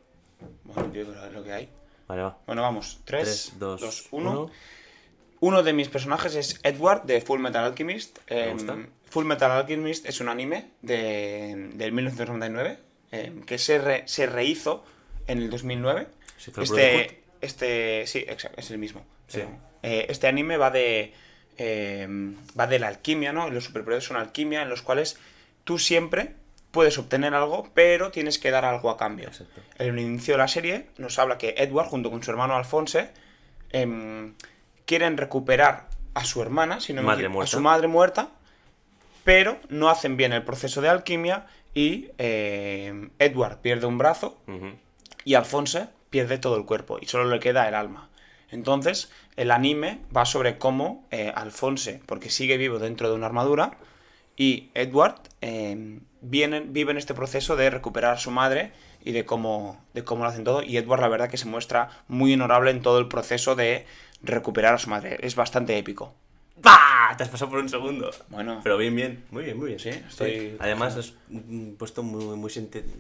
Bueno, 0.64 0.86
yo 0.94 1.04
creo 1.04 1.22
que 1.22 1.28
es 1.28 1.34
lo 1.34 1.44
que 1.44 1.52
hay. 1.52 1.70
Vale, 2.08 2.22
va. 2.22 2.38
Bueno, 2.48 2.62
vamos. 2.62 3.02
3, 3.04 3.22
3, 3.22 3.60
2, 3.60 3.82
2, 3.82 4.08
1. 4.12 4.32
1. 4.32 4.52
Uno 5.42 5.62
de 5.62 5.74
mis 5.74 5.90
personajes 5.90 6.36
es 6.36 6.62
Edward 6.64 7.04
de 7.04 7.20
Full 7.20 7.42
Metal 7.42 7.66
Alchemist. 7.66 8.20
Me 8.30 8.54
gusta. 8.54 8.78
Full 9.10 9.26
Metal 9.26 9.52
Alchemist 9.52 10.06
es 10.06 10.20
un 10.20 10.30
anime 10.30 10.68
de, 10.82 11.70
del 11.74 11.92
1999 11.92 12.80
eh, 13.12 13.34
que 13.46 13.58
se, 13.58 13.80
re- 13.80 14.04
se 14.06 14.26
rehizo 14.28 14.84
en 15.28 15.40
el 15.40 15.50
2009. 15.50 16.08
¿Se 16.38 16.52
hizo 16.52 16.62
el 16.62 16.68
Brotherhood? 16.68 17.02
Este, 17.02 17.24
este, 17.42 18.08
sí, 18.08 18.26
exacto, 18.28 18.60
es 18.60 18.72
el 18.72 18.78
mismo. 18.78 19.06
Sí. 19.28 19.42
Eh, 19.84 20.08
este 20.10 20.28
anime 20.28 20.58
va 20.58 20.72
de, 20.72 21.14
eh, 21.58 22.08
va 22.60 22.68
de 22.68 22.80
la 22.80 22.88
alquimia, 22.88 23.32
¿no? 23.32 23.50
Los 23.50 23.66
superpoderes 23.66 24.04
son 24.06 24.18
alquimia 24.18 24.62
en 24.62 24.70
los 24.70 24.82
cuales 24.82 25.18
tú 25.64 25.78
siempre 25.80 26.34
puedes 26.72 26.98
obtener 26.98 27.34
algo, 27.34 27.70
pero 27.74 28.12
tienes 28.12 28.38
que 28.40 28.52
dar 28.52 28.66
algo 28.66 28.90
a 28.90 28.98
cambio. 28.98 29.28
Exacto. 29.30 29.62
En 29.80 29.88
el 29.90 30.00
inicio 30.00 30.34
de 30.34 30.38
la 30.40 30.48
serie 30.48 30.88
nos 30.98 31.18
habla 31.20 31.38
que 31.38 31.56
Edward, 31.58 31.88
junto 31.88 32.12
con 32.12 32.22
su 32.24 32.32
hermano 32.32 32.56
Alphonse, 32.56 33.10
em, 33.72 34.34
quieren 34.86 35.18
recuperar 35.18 35.88
a 36.14 36.24
su 36.26 36.42
hermana, 36.42 36.80
si 36.80 36.94
no 36.94 37.02
me 37.02 37.08
Madre 37.08 37.26
equivoco, 37.26 37.44
a 37.44 37.48
su 37.48 37.60
madre 37.62 37.88
muerta, 37.88 38.30
pero 39.28 39.60
no 39.68 39.90
hacen 39.90 40.16
bien 40.16 40.32
el 40.32 40.44
proceso 40.44 40.80
de 40.80 40.88
alquimia 40.88 41.48
y 41.74 42.12
em, 42.18 43.10
Edward 43.20 43.58
pierde 43.58 43.86
un 43.86 43.98
brazo 43.98 44.38
y 45.26 45.34
Alphonse 45.34 45.80
pierde 45.80 45.98
pierde 46.10 46.38
todo 46.38 46.56
el 46.56 46.64
cuerpo 46.64 46.98
y 47.02 47.08
solo 47.08 47.26
le 47.26 47.42
queda 47.42 47.68
el 47.68 47.76
alma. 47.76 48.08
Entonces, 48.52 49.12
el 49.36 49.52
anime 49.52 50.00
va 50.16 50.24
sobre 50.24 50.58
cómo 50.58 51.06
eh, 51.12 51.34
Alphonse, 51.36 52.00
porque 52.06 52.30
sigue 52.30 52.56
vivo 52.56 52.80
dentro 52.80 53.10
de 53.10 53.16
una 53.16 53.26
armadura, 53.26 53.78
y 54.38 54.70
Edward 54.74 55.20
eh, 55.42 56.00
vienen, 56.22 56.72
viven 56.72 56.96
este 56.96 57.14
proceso 57.14 57.58
de 57.58 57.70
recuperar 57.70 58.14
a 58.14 58.20
su 58.20 58.32
madre 58.32 58.72
y 59.04 59.12
de 59.12 59.26
cómo, 59.26 59.84
de 59.94 60.06
cómo 60.06 60.24
lo 60.24 60.30
hacen 60.30 60.46
todo. 60.46 60.64
Y 60.64 60.78
Edward, 60.78 61.02
la 61.02 61.10
verdad, 61.10 61.30
que 61.30 61.36
se 61.36 61.48
muestra 61.48 61.90
muy 62.08 62.34
honorable 62.34 62.72
en 62.72 62.82
todo 62.82 63.00
el 63.00 63.10
proceso 63.10 63.56
de 63.58 63.86
recuperar 64.24 64.76
a 64.76 64.78
su 64.78 64.90
madre. 64.90 65.18
Es 65.20 65.36
bastante 65.36 65.78
épico. 65.78 66.14
¡Bah! 66.62 67.14
Te 67.18 67.24
has 67.24 67.30
pasado 67.30 67.52
por 67.52 67.60
un 67.60 67.70
segundo. 67.70 68.10
Bueno, 68.30 68.60
Pero 68.64 68.78
bien, 68.78 68.96
bien. 68.96 69.24
Muy 69.32 69.44
bien, 69.44 69.58
muy 69.58 69.68
bien. 69.68 69.80
Sí, 69.80 69.90
estoy- 69.90 70.56
Además, 70.60 70.96
lo 70.96 71.00
has 71.02 71.14
mm, 71.30 71.72
puesto 71.74 72.04
muy, 72.04 72.36
muy 72.36 72.50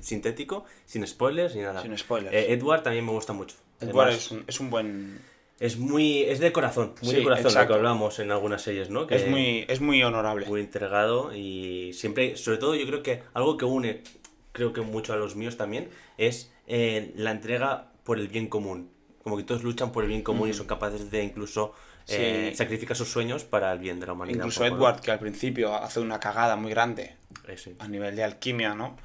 sintético, 0.01 0.65
sin 0.85 1.05
spoilers 1.07 1.55
ni 1.55 1.61
nada. 1.61 1.81
Sin 1.81 1.97
spoilers. 1.97 2.33
Eh, 2.33 2.53
Edward 2.53 2.83
también 2.83 3.05
me 3.05 3.11
gusta 3.11 3.33
mucho. 3.33 3.55
Edward 3.81 4.07
Además, 4.07 4.25
es 4.25 4.31
un, 4.31 4.43
es 4.47 4.59
un 4.59 4.69
buen. 4.69 5.21
es 5.59 5.77
muy. 5.77 6.21
Es 6.23 6.39
de 6.39 6.51
corazón. 6.51 6.93
Muy 7.01 7.11
Sí, 7.11 7.17
de 7.17 7.23
corazón, 7.23 7.43
lo 7.45 7.49
exacto. 7.49 7.67
que 7.73 7.77
hablamos 7.77 8.19
en 8.19 8.31
algunas 8.31 8.61
series, 8.61 8.89
¿no? 8.89 9.07
Que 9.07 9.15
Es 9.15 9.27
muy, 9.27 9.65
es 9.67 9.81
muy 9.81 10.03
honorable. 10.03 10.45
muy 10.45 10.61
entregado 10.61 11.33
y 11.35 11.91
siempre, 11.93 12.37
sobre 12.37 12.57
todo 12.59 12.75
yo 12.75 12.85
creo 12.85 13.01
que 13.03 13.23
algo 13.33 13.57
que 13.57 13.65
une, 13.65 14.03
creo 14.51 14.71
que 14.73 14.81
mucho 14.81 15.13
a 15.13 15.17
los 15.17 15.35
míos 15.35 15.57
también, 15.57 15.89
es 16.17 16.51
eh, 16.67 17.11
la 17.15 17.31
entrega 17.31 17.91
por 18.03 18.19
el 18.19 18.27
bien 18.27 18.47
común. 18.47 18.89
Como 19.23 19.35
que 19.35 19.43
todos 19.43 19.63
luchan 19.63 19.91
por 19.91 20.03
el 20.03 20.09
bien 20.09 20.21
común 20.21 20.47
y 20.49 20.53
son 20.53 20.67
capaces 20.67 21.11
de 21.11 21.23
incluso 21.23 21.73
eh, 22.09 22.49
Sí. 22.51 22.55
sacrificar 22.57 22.95
sus 22.95 23.09
sueños 23.11 23.43
para 23.43 23.71
el 23.71 23.79
bien 23.79 23.99
de 23.99 24.07
la 24.07 24.13
humanidad. 24.13 24.37
Incluso. 24.37 24.65
Edward, 24.65 25.01
que 25.01 25.11
al 25.11 25.19
principio 25.19 25.75
hace 25.75 25.99
una 25.99 26.19
cagada 26.19 26.55
muy 26.55 26.71
grande 26.71 27.15
Eh, 27.47 27.57
sí. 27.57 27.75
a 27.79 27.87
nivel 27.87 28.15
de 28.15 28.23
alquimia, 28.23 28.73
¿no? 28.75 28.97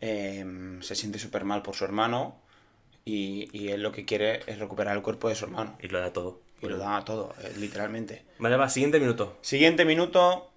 Eh, 0.00 0.78
se 0.80 0.94
siente 0.94 1.18
súper 1.18 1.44
mal 1.44 1.62
por 1.62 1.74
su 1.74 1.84
hermano 1.84 2.40
y, 3.04 3.48
y 3.52 3.68
él 3.68 3.82
lo 3.82 3.90
que 3.92 4.04
quiere 4.04 4.40
es 4.46 4.58
recuperar 4.58 4.96
el 4.96 5.02
cuerpo 5.02 5.28
de 5.28 5.34
su 5.34 5.44
hermano. 5.46 5.76
Y 5.80 5.88
lo 5.88 6.00
da 6.00 6.12
todo. 6.12 6.40
Y 6.60 6.66
lo 6.66 6.76
da 6.78 7.04
todo, 7.04 7.34
eh, 7.42 7.52
literalmente. 7.58 8.24
Vale, 8.38 8.56
va, 8.56 8.68
siguiente 8.68 8.98
minuto. 9.00 9.38
Siguiente 9.42 9.84
minuto, 9.84 10.50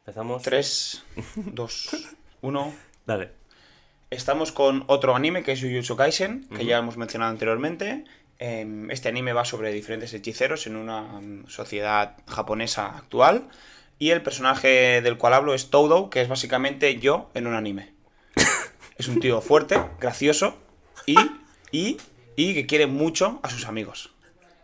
Empezamos. 0.00 0.42
3, 0.42 1.04
2, 1.36 1.90
1. 2.42 2.74
Dale. 3.06 3.30
Estamos 4.10 4.50
con 4.52 4.84
otro 4.88 5.14
anime 5.16 5.42
que 5.42 5.52
es 5.52 5.60
Jujutsu 5.60 5.96
Kaisen, 5.96 6.46
que 6.48 6.64
ya 6.66 6.78
hemos 6.78 6.96
mencionado 6.96 7.30
anteriormente. 7.30 8.04
Em, 8.44 8.90
Este 8.90 9.08
anime 9.08 9.32
va 9.32 9.44
sobre 9.44 9.70
diferentes 9.70 10.12
hechiceros 10.14 10.66
en 10.66 10.74
una 10.74 11.02
mm, 11.02 11.46
sociedad 11.46 12.16
japonesa 12.26 12.86
actual. 12.86 13.48
Y 14.00 14.10
el 14.10 14.20
personaje 14.20 15.00
del 15.00 15.16
cual 15.16 15.34
hablo 15.34 15.54
es 15.54 15.70
Todo, 15.70 16.10
que 16.10 16.22
es 16.22 16.28
básicamente 16.28 16.98
yo 16.98 17.30
en 17.34 17.46
un 17.46 17.54
anime. 17.54 17.92
Es 18.98 19.06
un 19.08 19.20
tío 19.20 19.40
fuerte, 19.40 19.80
gracioso 20.00 20.56
y, 21.06 21.16
y, 21.72 21.96
y 22.36 22.54
que 22.54 22.66
quiere 22.66 22.86
mucho 22.86 23.40
a 23.42 23.48
sus 23.48 23.66
amigos. 23.66 24.10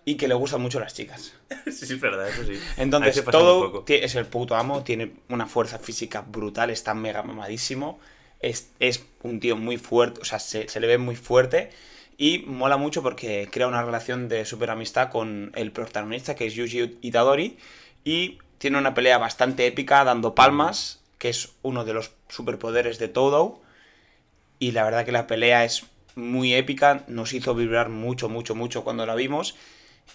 Y 0.04 0.16
que 0.16 0.26
le 0.26 0.34
gustan 0.34 0.60
mucho 0.60 0.80
las 0.80 0.94
chicas. 0.94 1.34
sí, 1.66 1.84
es 1.94 2.00
verdad, 2.00 2.28
eso 2.28 2.44
sí. 2.44 2.58
Entonces, 2.76 3.24
todo 3.24 3.84
es 3.86 4.14
el 4.16 4.26
puto 4.26 4.56
amo, 4.56 4.82
tiene 4.82 5.12
una 5.28 5.46
fuerza 5.46 5.78
física 5.78 6.20
brutal, 6.20 6.70
está 6.70 6.94
mega 6.94 7.22
mamadísimo. 7.22 8.00
Es, 8.40 8.70
es 8.80 9.04
un 9.22 9.38
tío 9.40 9.56
muy 9.56 9.76
fuerte, 9.76 10.20
o 10.20 10.24
sea, 10.24 10.38
se, 10.40 10.68
se 10.68 10.80
le 10.80 10.86
ve 10.88 10.98
muy 10.98 11.16
fuerte. 11.16 11.70
Y 12.20 12.40
mola 12.40 12.76
mucho 12.76 13.00
porque 13.00 13.48
crea 13.48 13.68
una 13.68 13.84
relación 13.84 14.28
de 14.28 14.44
super 14.44 14.70
amistad 14.70 15.08
con 15.08 15.52
el 15.54 15.70
protagonista, 15.70 16.34
que 16.34 16.46
es 16.46 16.54
Yuji 16.54 16.98
Itadori. 17.00 17.56
Y 18.02 18.38
tiene 18.58 18.76
una 18.76 18.92
pelea 18.92 19.18
bastante 19.18 19.68
épica, 19.68 20.02
dando 20.02 20.34
palmas, 20.34 21.00
que 21.18 21.28
es 21.28 21.52
uno 21.62 21.84
de 21.84 21.94
los 21.94 22.10
superpoderes 22.28 22.98
de 22.98 23.06
Todo. 23.06 23.60
Y 24.58 24.72
la 24.72 24.82
verdad 24.82 25.04
que 25.04 25.12
la 25.12 25.28
pelea 25.28 25.64
es 25.64 25.86
muy 26.16 26.54
épica, 26.54 27.04
nos 27.06 27.32
hizo 27.32 27.54
vibrar 27.54 27.88
mucho, 27.88 28.28
mucho, 28.28 28.56
mucho 28.56 28.82
cuando 28.82 29.06
la 29.06 29.14
vimos. 29.14 29.54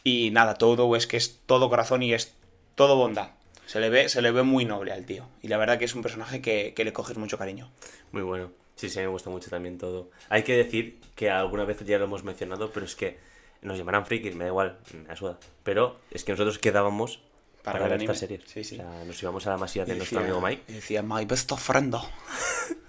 Y 0.04 0.32
nada, 0.32 0.56
todo 0.56 0.94
es 0.98 1.08
que 1.08 1.16
es 1.16 1.40
todo 1.46 1.70
corazón 1.70 2.04
y 2.04 2.14
es 2.14 2.34
todo 2.76 2.98
bondad. 2.98 3.30
Se 3.66 3.80
le 3.80 3.90
ve, 3.90 4.10
se 4.10 4.22
le 4.22 4.32
ve 4.32 4.44
muy 4.44 4.66
noble 4.66 4.92
al 4.92 5.06
tío. 5.06 5.26
Y 5.42 5.48
la 5.48 5.58
verdad 5.58 5.80
que 5.80 5.86
es 5.86 5.96
un 5.96 6.02
personaje 6.02 6.42
que, 6.42 6.74
que 6.76 6.84
le 6.84 6.92
coges 6.92 7.18
mucho 7.18 7.38
cariño. 7.38 7.72
Muy 8.12 8.24
bueno. 8.24 8.63
Sí, 8.90 8.90
sí, 8.90 9.00
me 9.00 9.08
gusta 9.08 9.30
mucho 9.30 9.50
también 9.50 9.78
todo. 9.78 10.10
Hay 10.30 10.44
que 10.44 10.56
decir 10.58 11.00
que 11.16 11.30
alguna 11.30 11.64
vez 11.64 11.80
ya 11.86 11.98
lo 11.98 12.04
hemos 12.06 12.24
mencionado, 12.24 12.72
pero 12.72 12.86
es 12.86 12.96
que 12.96 13.18
nos 13.62 13.78
llamarán 13.78 14.06
frikis, 14.06 14.36
me 14.36 14.44
da 14.44 14.50
igual, 14.50 14.78
me 14.94 15.06
da 15.08 15.16
suda. 15.16 15.40
Pero 15.64 16.00
es 16.12 16.24
que 16.26 16.34
nosotros 16.34 16.60
quedábamos 16.60 17.22
Para 17.64 17.80
para, 17.80 17.86
ver 17.86 17.94
anime. 18.00 18.14
series. 18.16 18.42
Sí, 18.46 18.64
sí. 18.66 18.76
O 18.76 18.80
sea, 18.80 19.06
nos 19.06 19.22
íbamos 19.24 19.48
a 19.48 19.52
la 19.52 19.58
masía 19.58 19.86
de 19.86 19.96
nuestro 19.96 20.20
amigo 20.20 20.42
Mike 20.42 20.64
y 20.68 20.74
decía, 20.74 21.02
my 21.02 21.24
best 21.24 21.52
friend. 21.56 21.96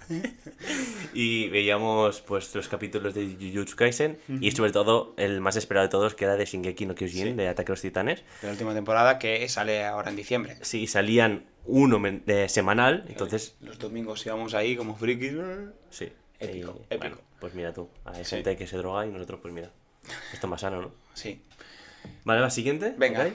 y 1.13 1.47
veíamos 1.49 2.21
pues 2.21 2.53
los 2.53 2.67
capítulos 2.67 3.13
de 3.13 3.37
Jujutsu 3.39 3.75
Kaisen 3.75 4.19
y 4.41 4.51
sobre 4.51 4.71
todo 4.71 5.13
el 5.17 5.41
más 5.41 5.55
esperado 5.55 5.87
de 5.87 5.91
todos 5.91 6.13
que 6.13 6.25
era 6.25 6.35
de 6.35 6.45
Shingeki 6.45 6.85
no 6.85 6.93
Kyojin, 6.95 7.27
Sí. 7.27 7.33
de 7.33 7.47
Ataque 7.47 7.71
a 7.71 7.73
los 7.73 7.81
Titanes. 7.81 8.23
De 8.41 8.47
la 8.47 8.51
última 8.51 8.73
temporada 8.73 9.17
que 9.17 9.47
sale 9.49 9.83
ahora 9.85 10.09
en 10.09 10.15
diciembre. 10.17 10.57
Sí, 10.61 10.87
salían 10.87 11.45
uno 11.65 11.99
de 12.25 12.47
semanal, 12.49 13.05
entonces 13.07 13.55
Los 13.61 13.79
domingos 13.79 14.23
íbamos 14.25 14.53
ahí 14.53 14.75
como 14.75 14.95
frikis. 14.95 15.33
Sí. 15.95 16.11
Épico, 16.39 16.75
Y, 16.79 16.83
épico. 16.93 16.97
bueno, 16.99 17.17
pues 17.39 17.53
mira 17.53 17.73
tú, 17.73 17.89
hay 18.03 18.23
Sí. 18.25 18.35
gente 18.35 18.57
que 18.57 18.67
se 18.67 18.77
droga 18.77 19.05
y 19.05 19.09
nosotros 19.11 19.39
pues 19.41 19.53
mira, 19.53 19.69
esto 20.33 20.47
es 20.47 20.49
más 20.49 20.61
sano, 20.61 20.81
¿no? 20.81 20.91
Sí. 21.13 21.41
Vale, 22.23 22.41
va, 22.41 22.49
siguiente. 22.49 22.93
Venga. 22.97 23.29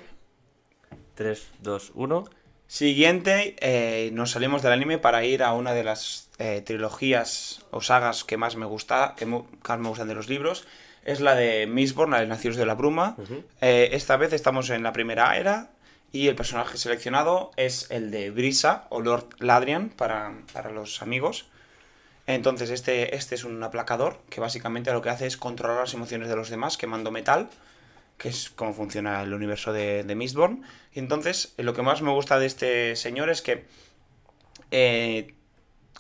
3, 1.15 1.49
2, 1.61 1.93
1. 1.95 2.25
Siguiente, 2.67 3.57
eh, 3.61 4.11
nos 4.13 4.31
salimos 4.31 4.63
del 4.63 4.73
anime 4.73 4.99
para 4.99 5.25
ir 5.25 5.43
a 5.43 5.53
una 5.55 5.73
de 5.73 5.83
las 5.83 6.31
eh, 6.39 6.63
trilogías 6.65 7.65
o 7.73 7.81
sagas 7.81 8.23
que 8.23 8.37
más 8.37 8.55
me 8.57 8.65
gusta, 8.67 9.15
que 9.17 9.27
más 9.27 9.43
me 9.79 9.89
gustan 9.89 10.07
de 10.09 10.15
los 10.15 10.29
libros. 10.29 10.67
Es 11.05 11.21
la 11.21 11.35
de 11.35 11.67
Mistborn, 11.67 12.13
la 12.13 12.21
de 12.21 12.27
Nacidos 12.29 12.57
de 12.57 12.67
la 12.67 12.75
Bruma. 12.75 13.17
Eh, 13.61 13.89
esta 13.93 14.17
vez 14.17 14.33
estamos 14.33 14.71
en 14.71 14.83
la 14.85 14.93
primera 14.93 15.37
era 15.37 15.71
y 16.13 16.29
el 16.29 16.37
personaje 16.37 16.79
seleccionado 16.79 17.51
es 17.57 17.91
el 17.91 18.11
de 18.13 18.31
Brisa 18.31 18.87
o 18.91 19.01
Lord 19.01 19.27
Ladrian 19.41 19.89
para, 19.89 20.33
para 20.53 20.71
los 20.71 21.03
amigos. 21.03 21.47
Entonces 22.35 22.71
este, 22.71 23.15
este 23.17 23.35
es 23.35 23.45
un 23.45 23.63
aplacador 23.63 24.21
que 24.31 24.41
básicamente 24.41 24.93
lo 24.93 25.03
que 25.03 25.11
hace 25.11 25.27
es 25.27 25.37
controlar 25.37 25.79
las 25.79 25.95
emociones 25.95 26.29
de 26.29 26.37
los 26.37 26.51
demás 26.51 26.77
quemando 26.77 27.11
metal 27.11 27.51
que 28.21 28.29
es 28.29 28.51
cómo 28.51 28.75
funciona 28.75 29.23
el 29.23 29.33
universo 29.33 29.73
de, 29.73 30.05
de 30.05 30.15
Mistborn. 30.15 30.63
Y 30.93 30.99
entonces, 30.99 31.55
eh, 31.57 31.63
lo 31.63 31.73
que 31.73 31.81
más 31.81 32.03
me 32.03 32.11
gusta 32.11 32.39
de 32.39 32.47
este 32.47 32.95
señor 32.95 33.31
es 33.31 33.41
que 33.41 33.65
eh, 34.71 35.35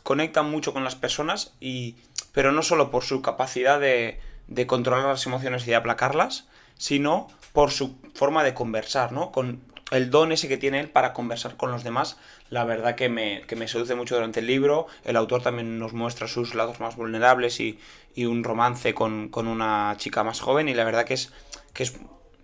conecta 0.02 0.42
mucho 0.42 0.74
con 0.74 0.84
las 0.84 0.96
personas, 0.96 1.54
y, 1.60 1.96
pero 2.32 2.52
no 2.52 2.62
solo 2.62 2.90
por 2.90 3.04
su 3.04 3.22
capacidad 3.22 3.80
de, 3.80 4.20
de 4.48 4.66
controlar 4.66 5.06
las 5.06 5.24
emociones 5.24 5.66
y 5.66 5.70
de 5.70 5.76
aplacarlas, 5.76 6.46
sino 6.76 7.28
por 7.54 7.70
su 7.70 7.96
forma 8.14 8.44
de 8.44 8.52
conversar, 8.52 9.12
¿no? 9.12 9.32
Con 9.32 9.62
el 9.90 10.10
don 10.10 10.32
ese 10.32 10.48
que 10.48 10.56
tiene 10.56 10.80
él 10.80 10.88
para 10.88 11.12
conversar 11.12 11.56
con 11.56 11.70
los 11.70 11.84
demás, 11.84 12.16
la 12.48 12.64
verdad 12.64 12.94
que 12.94 13.08
me, 13.08 13.42
que 13.46 13.56
me 13.56 13.68
seduce 13.68 13.94
mucho 13.94 14.14
durante 14.14 14.40
el 14.40 14.46
libro. 14.46 14.86
El 15.04 15.16
autor 15.16 15.42
también 15.42 15.78
nos 15.78 15.92
muestra 15.92 16.28
sus 16.28 16.54
lados 16.54 16.80
más 16.80 16.96
vulnerables 16.96 17.60
y, 17.60 17.78
y 18.14 18.26
un 18.26 18.44
romance 18.44 18.94
con, 18.94 19.28
con 19.28 19.48
una 19.48 19.94
chica 19.96 20.22
más 20.24 20.40
joven, 20.40 20.68
y 20.68 20.74
la 20.74 20.84
verdad 20.84 21.04
que 21.04 21.14
es 21.14 21.32
que, 21.72 21.84
es, 21.84 21.94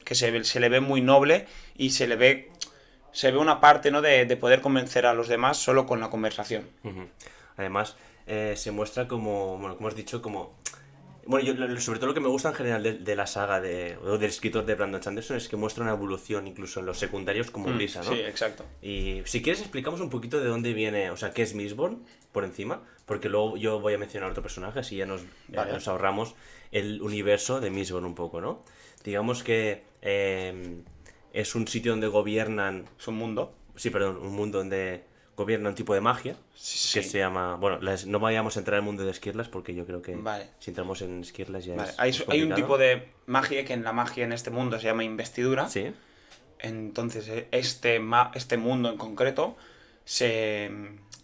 que 0.05 0.15
se, 0.15 0.45
se 0.45 0.61
le 0.61 0.69
ve 0.69 0.81
muy 0.81 1.01
noble 1.01 1.47
y 1.77 1.91
se 1.91 2.07
le 2.07 2.17
ve 2.17 2.51
se 3.13 3.31
ve 3.31 3.39
una 3.39 3.61
parte 3.61 3.91
¿no? 3.91 4.03
de, 4.03 4.27
de 4.27 4.37
poder 4.37 4.61
convencer 4.61 5.07
a 5.07 5.15
los 5.15 5.27
demás 5.27 5.57
solo 5.57 5.87
con 5.87 6.01
la 6.01 6.11
conversación. 6.11 6.69
Además, 7.57 7.97
eh, 8.27 8.53
se 8.57 8.73
muestra 8.73 9.09
como, 9.09 9.57
bueno, 9.57 9.77
como 9.77 9.89
has 9.89 9.97
dicho, 9.97 10.21
como... 10.21 10.55
Bueno, 11.27 11.53
yo, 11.53 11.81
sobre 11.81 11.99
todo 11.99 12.09
lo 12.09 12.15
que 12.15 12.21
me 12.21 12.29
gusta 12.29 12.51
en 12.51 12.55
general 12.55 12.83
de, 12.83 12.93
de 12.95 13.17
la 13.17 13.27
saga 13.27 13.61
de, 13.61 13.97
o 14.05 14.17
del 14.19 14.31
escritor 14.31 14.65
de 14.65 14.75
Brandon 14.75 15.03
Sanderson 15.03 15.37
es 15.37 15.49
que 15.49 15.57
muestra 15.57 15.83
una 15.83 15.93
evolución 15.93 16.47
incluso 16.47 16.81
en 16.81 16.87
los 16.87 16.99
secundarios 16.99 17.51
como 17.51 17.67
Brisa, 17.73 18.03
¿no? 18.03 18.11
Mm, 18.11 18.15
Sí, 18.15 18.21
exacto. 18.21 18.65
Y 18.81 19.23
si 19.25 19.43
quieres 19.43 19.61
explicamos 19.61 20.01
un 20.01 20.09
poquito 20.11 20.41
de 20.41 20.47
dónde 20.47 20.73
viene, 20.73 21.11
o 21.11 21.17
sea, 21.17 21.33
qué 21.33 21.43
es 21.43 21.55
Mistborn 21.55 22.05
por 22.33 22.45
encima, 22.45 22.83
porque 23.07 23.29
luego 23.29 23.57
yo 23.57 23.81
voy 23.81 23.95
a 23.95 23.99
mencionar 23.99 24.31
otro 24.31 24.43
personaje, 24.43 24.79
así 24.79 24.97
ya 24.97 25.07
nos, 25.07 25.23
eh, 25.23 25.27
nos 25.73 25.89
ahorramos 25.89 26.35
el 26.73 27.03
universo 27.03 27.61
de 27.61 27.71
Mistborn 27.71 28.05
un 28.05 28.15
poco, 28.15 28.41
¿no? 28.41 28.63
Digamos 29.05 29.43
que 29.43 29.83
eh, 30.03 30.83
es 31.33 31.55
un 31.55 31.67
sitio 31.69 31.93
donde 31.93 32.07
gobiernan, 32.07 32.85
Es 32.99 33.09
un 33.09 33.17
mundo. 33.17 33.53
sí, 33.75 33.91
perdón, 33.91 34.17
un 34.19 34.35
mundo 34.35 34.59
donde 34.59 35.05
gobierna 35.37 35.69
un 35.69 35.75
tipo 35.75 35.93
de 35.95 36.01
magia 36.01 36.35
Sí. 36.55 36.99
que 36.99 37.05
se 37.07 37.19
llama, 37.19 37.57
bueno, 37.57 37.79
las- 37.81 38.07
no 38.07 38.19
vayamos 38.19 38.57
a 38.57 38.61
entrar 38.61 38.77
al 38.79 38.83
mundo 38.83 39.05
de 39.05 39.11
Esquirlas 39.11 39.49
porque 39.49 39.75
yo 39.75 39.85
creo 39.87 40.01
que 40.03 40.17
Vale. 40.17 40.49
si 40.59 40.71
entramos 40.71 41.03
en 41.03 41.21
Esquirlas 41.21 41.65
ya 41.67 41.77
Vale, 41.77 41.91
es 41.91 42.01
Hay, 42.01 42.11
es 42.11 42.25
hay 42.29 42.43
un 42.43 42.55
tipo 42.55 42.79
de 42.79 43.09
magia 43.27 43.65
que 43.65 43.75
en 43.75 43.85
la 43.85 43.93
magia 43.93 44.25
en 44.25 44.33
este 44.33 44.51
mundo 44.51 44.79
se 44.79 44.87
llama 44.87 45.05
investidura. 45.05 45.69
Sí, 45.69 45.93
Entonces, 46.59 47.29
eh, 47.29 47.49
este, 47.51 48.01
ma- 48.01 48.31
este 48.35 48.57
mundo 48.57 48.89
en 48.91 48.97
concreto 48.97 49.57
se, 50.07 50.71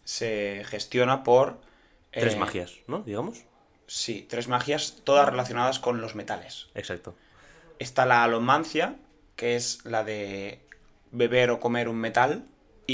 se 0.05 0.63
gestiona 0.67 1.23
por... 1.25 1.59
tres 2.11 2.35
eh, 2.35 2.39
magias, 2.39 2.75
¿no? 2.87 2.99
Digamos. 3.01 3.45
Sí, 3.87 4.27
tres 4.29 4.49
magias, 4.49 4.99
todas 5.05 5.27
relacionadas 5.29 5.79
con 5.79 6.01
los 6.03 6.15
metales. 6.15 6.69
Exacto. 6.75 7.15
Está 7.79 8.05
la 8.07 8.23
alomancia, 8.25 8.97
que 9.37 9.57
es 9.57 9.85
la 9.87 10.05
de 10.05 10.61
beber 11.13 11.51
o 11.51 11.61
comer 11.61 11.89
un 11.89 11.97
metal 11.97 12.45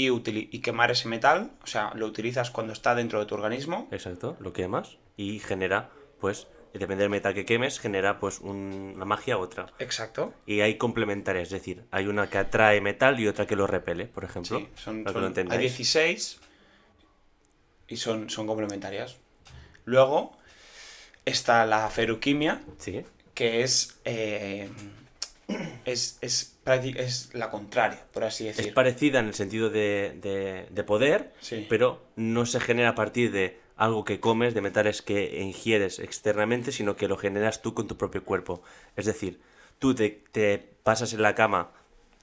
y, 0.07 0.49
y 0.51 0.59
quemar 0.59 0.91
ese 0.91 1.07
metal. 1.07 1.51
O 1.63 1.67
sea, 1.67 1.91
lo 1.95 2.05
utilizas 2.05 2.51
cuando 2.51 2.73
está 2.73 2.95
dentro 2.95 3.19
de 3.19 3.25
tu 3.25 3.35
organismo. 3.35 3.87
Exacto, 3.91 4.37
lo 4.39 4.53
quemas 4.53 4.97
y 5.17 5.39
genera, 5.39 5.89
pues, 6.19 6.47
depende 6.73 7.03
del 7.03 7.09
metal 7.09 7.33
que 7.33 7.45
quemes, 7.45 7.79
genera 7.79 8.19
pues 8.19 8.39
un- 8.39 8.93
una 8.95 9.05
magia 9.05 9.37
u 9.37 9.41
otra. 9.41 9.73
Exacto. 9.79 10.33
Y 10.45 10.61
hay 10.61 10.77
complementarias, 10.77 11.47
es 11.47 11.51
decir, 11.51 11.83
hay 11.91 12.07
una 12.07 12.29
que 12.29 12.37
atrae 12.37 12.79
metal 12.81 13.19
y 13.19 13.27
otra 13.27 13.45
que 13.47 13.55
lo 13.55 13.65
repele, 13.67 14.05
por 14.05 14.23
ejemplo. 14.23 14.59
Sí, 14.59 14.67
son, 14.75 15.03
para 15.03 15.11
que 15.11 15.13
son- 15.13 15.21
lo 15.21 15.27
hay 15.27 15.31
entendáis. 15.31 15.61
16 15.61 16.39
y 17.87 17.97
son, 17.97 18.29
son 18.29 18.45
complementarias. 18.47 19.17
Luego 19.85 20.37
está 21.25 21.65
la 21.65 21.89
feruquimia, 21.89 22.61
Sí, 22.77 23.03
que 23.33 23.63
es, 23.63 23.99
eh, 24.05 24.69
es, 25.85 26.17
es, 26.21 26.57
es 26.65 27.29
la 27.33 27.49
contraria, 27.49 28.05
por 28.13 28.23
así 28.23 28.47
es 28.47 28.57
decir. 28.57 28.73
parecida 28.73 29.19
en 29.19 29.27
el 29.27 29.33
sentido 29.33 29.69
de, 29.69 30.17
de- 30.21 30.67
de 30.69 30.83
poder, 30.83 31.33
Sí. 31.39 31.65
pero 31.69 32.05
no 32.15 32.45
se 32.45 32.59
genera 32.59 32.89
a 32.89 32.95
partir 32.95 33.31
de 33.31 33.59
algo 33.75 34.03
que 34.03 34.19
comes, 34.19 34.53
de 34.53 34.61
metales 34.61 35.01
que 35.01 35.39
ingieres 35.41 35.99
externamente, 35.99 36.71
sino 36.71 36.95
que 36.95 37.07
lo 37.07 37.17
generas 37.17 37.61
tú 37.61 37.73
con 37.73 37.87
tu 37.87 37.97
propio 37.97 38.23
cuerpo. 38.25 38.61
Es 38.95 39.05
decir, 39.05 39.39
tú 39.79 39.95
te, 39.95 40.23
te 40.31 40.57
pasas 40.83 41.13
en 41.13 41.21
la 41.21 41.33
cama 41.35 41.71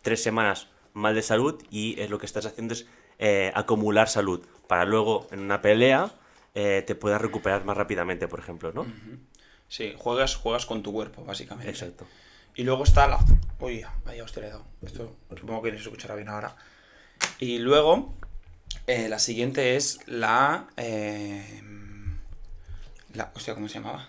tres 0.02 0.22
semanas 0.22 0.68
mal 0.92 1.14
de 1.14 1.22
salud 1.22 1.62
y 1.70 1.98
eh, 2.00 2.08
lo 2.08 2.18
que 2.18 2.26
estás 2.26 2.46
haciendo 2.46 2.74
es 2.74 2.86
eh, 3.18 3.50
acumular 3.54 4.08
salud 4.08 4.44
para 4.68 4.84
luego 4.84 5.26
en 5.30 5.40
una 5.40 5.62
pelea 5.62 6.12
eh, 6.54 6.82
te 6.86 6.94
puedas 6.94 7.20
recuperar 7.20 7.64
más 7.64 7.76
rápidamente, 7.76 8.28
por 8.28 8.38
ejemplo, 8.38 8.72
¿no? 8.72 8.86
Sí, 9.68 9.94
juegas, 9.96 10.36
juegas 10.36 10.64
con 10.66 10.82
tu 10.82 10.92
cuerpo, 10.92 11.24
básicamente. 11.24 11.70
Exacto. 11.70 12.06
Y 12.56 12.64
luego 12.64 12.84
está 12.84 13.06
la... 13.06 13.18
Uy, 13.60 13.84
vaya, 14.04 14.24
hostia, 14.24 14.42
le 14.42 14.48
he 14.48 14.50
dado. 14.50 14.64
Esto 14.82 15.16
supongo 15.38 15.62
que 15.62 15.72
no 15.72 15.78
se 15.78 15.84
escuchará 15.84 16.14
bien 16.14 16.28
ahora. 16.28 16.56
Y 17.38 17.58
luego, 17.58 18.14
eh, 18.86 19.08
la 19.08 19.18
siguiente 19.18 19.76
es 19.76 20.00
la... 20.06 20.66
eh, 20.76 21.62
la... 23.12 23.30
Hostia, 23.34 23.54
¿cómo 23.54 23.68
se 23.68 23.74
llamaba? 23.74 24.08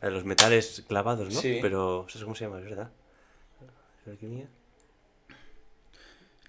Los 0.00 0.24
metales 0.24 0.84
clavados, 0.86 1.32
¿no? 1.34 1.40
Sí. 1.40 1.58
Pero, 1.60 2.06
¿sabes 2.08 2.22
cómo 2.24 2.36
se 2.36 2.44
llama? 2.44 2.58
¿Es 2.60 2.64
verdad? 2.64 2.90
¿Alquimia? 4.06 4.46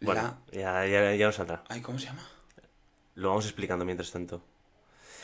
Bueno, 0.01 0.39
La... 0.51 0.85
ya, 0.85 0.85
ya, 0.85 1.15
ya 1.15 1.25
nos 1.25 1.35
saldrá. 1.35 1.63
Ay, 1.69 1.81
¿cómo 1.81 1.97
se 1.97 2.05
llama? 2.05 2.27
Lo 3.15 3.29
vamos 3.29 3.45
explicando 3.45 3.83
mientras 3.83 4.11
tanto. 4.11 4.43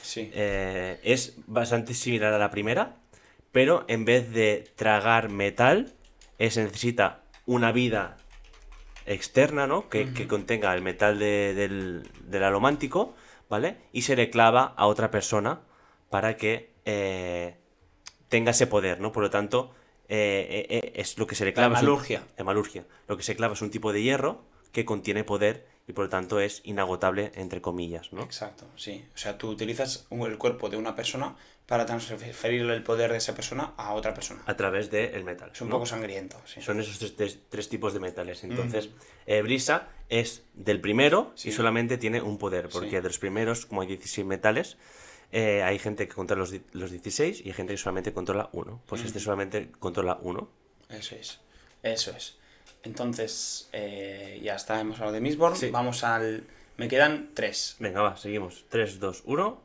Sí. 0.01 0.31
Eh, 0.33 0.99
es 1.03 1.35
bastante 1.45 1.93
similar 1.93 2.33
a 2.33 2.39
la 2.39 2.49
primera, 2.49 2.95
pero 3.53 3.85
en 3.87 4.03
vez 4.03 4.31
de 4.33 4.69
tragar 4.75 5.29
metal, 5.29 5.93
eh, 6.39 6.51
se 6.51 6.63
necesita 6.63 7.23
una 7.45 7.71
vida 7.71 8.17
externa, 9.05 9.67
¿no? 9.67 9.87
Que, 9.89 10.11
que 10.13 10.27
contenga 10.27 10.73
el 10.73 10.81
metal 10.81 11.19
de- 11.19 11.53
del, 11.53 12.09
del 12.25 12.43
alomántico, 12.43 13.13
¿vale? 13.49 13.77
Y 13.91 14.01
se 14.03 14.15
le 14.15 14.29
clava 14.29 14.73
a 14.75 14.87
otra 14.87 15.11
persona 15.11 15.61
para 16.09 16.35
que 16.37 16.73
eh, 16.85 17.55
tenga 18.29 18.51
ese 18.51 18.67
poder, 18.67 18.99
¿no? 18.99 19.11
Por 19.11 19.23
lo 19.23 19.29
tanto, 19.29 19.73
eh, 20.09 20.91
es 20.95 21.17
lo 21.17 21.27
que 21.27 21.35
se 21.35 21.45
le 21.45 21.51
La 21.51 21.55
clava. 21.55 21.75
es 21.75 21.81
un- 21.81 21.87
hemalurgia. 22.37 22.85
Lo 23.07 23.17
que 23.17 23.23
se 23.23 23.35
clava 23.35 23.53
es 23.53 23.61
un 23.61 23.69
tipo 23.71 23.93
de 23.93 24.01
hierro 24.01 24.45
que 24.71 24.85
contiene 24.85 25.23
poder 25.23 25.67
y 25.87 25.93
por 25.93 26.05
lo 26.05 26.09
tanto 26.09 26.39
es 26.39 26.61
inagotable, 26.63 27.31
entre 27.35 27.61
comillas, 27.61 28.13
¿no? 28.13 28.23
Exacto, 28.23 28.65
sí. 28.75 29.05
O 29.13 29.17
sea, 29.17 29.37
tú 29.37 29.49
utilizas 29.49 30.07
el 30.11 30.37
cuerpo 30.37 30.69
de 30.69 30.77
una 30.77 30.95
persona 30.95 31.35
para 31.65 31.85
transferirle 31.85 32.73
el 32.73 32.83
poder 32.83 33.11
de 33.11 33.17
esa 33.17 33.33
persona 33.35 33.73
a 33.77 33.93
otra 33.93 34.13
persona. 34.13 34.41
A 34.45 34.55
través 34.57 34.91
del 34.91 35.23
metal. 35.23 35.51
Es 35.53 35.61
un 35.61 35.69
¿no? 35.69 35.75
poco 35.75 35.85
sangriento, 35.85 36.37
sí. 36.45 36.61
Son 36.61 36.79
esos 36.79 36.99
tres, 36.99 37.15
tres- 37.15 37.39
tres 37.49 37.69
tipos 37.69 37.93
de 37.93 37.99
metales. 38.01 38.43
Entonces, 38.43 38.89
eh, 39.25 39.41
Brisa 39.41 39.87
es 40.09 40.43
del 40.53 40.81
primero 40.81 41.31
Sí. 41.35 41.49
y 41.49 41.51
solamente 41.53 41.97
tiene 41.97 42.21
un 42.21 42.37
poder, 42.37 42.69
porque 42.69 42.89
Sí. 42.89 42.95
de 42.95 43.01
los 43.03 43.17
primeros, 43.19 43.65
como 43.65 43.81
hay 43.81 43.87
16 43.87 44.25
metales, 44.27 44.77
eh, 45.31 45.63
hay 45.63 45.79
gente 45.79 46.07
que 46.07 46.13
controla 46.13 46.41
los, 46.41 46.53
los 46.73 46.91
16 46.91 47.41
y 47.41 47.47
hay 47.47 47.53
gente 47.53 47.73
que 47.73 47.77
solamente 47.77 48.13
controla 48.13 48.49
uno. 48.53 48.81
Pues 48.85 49.03
este 49.03 49.19
solamente 49.19 49.71
controla 49.79 50.19
uno. 50.21 50.49
Eso 50.89 51.15
es. 51.15 51.39
Eso 51.81 52.11
es. 52.11 52.37
Entonces, 52.83 53.69
eh, 53.71 54.39
ya 54.43 54.55
está, 54.55 54.79
hemos 54.79 54.97
hablado 54.97 55.13
de 55.13 55.21
Mistborn. 55.21 55.55
Sí. 55.55 55.69
Vamos 55.69 56.03
al... 56.03 56.43
Me 56.77 56.87
quedan 56.87 57.29
tres. 57.33 57.75
Venga, 57.79 58.01
va, 58.01 58.17
seguimos. 58.17 58.65
3, 58.69 58.99
2, 58.99 59.23
1. 59.25 59.61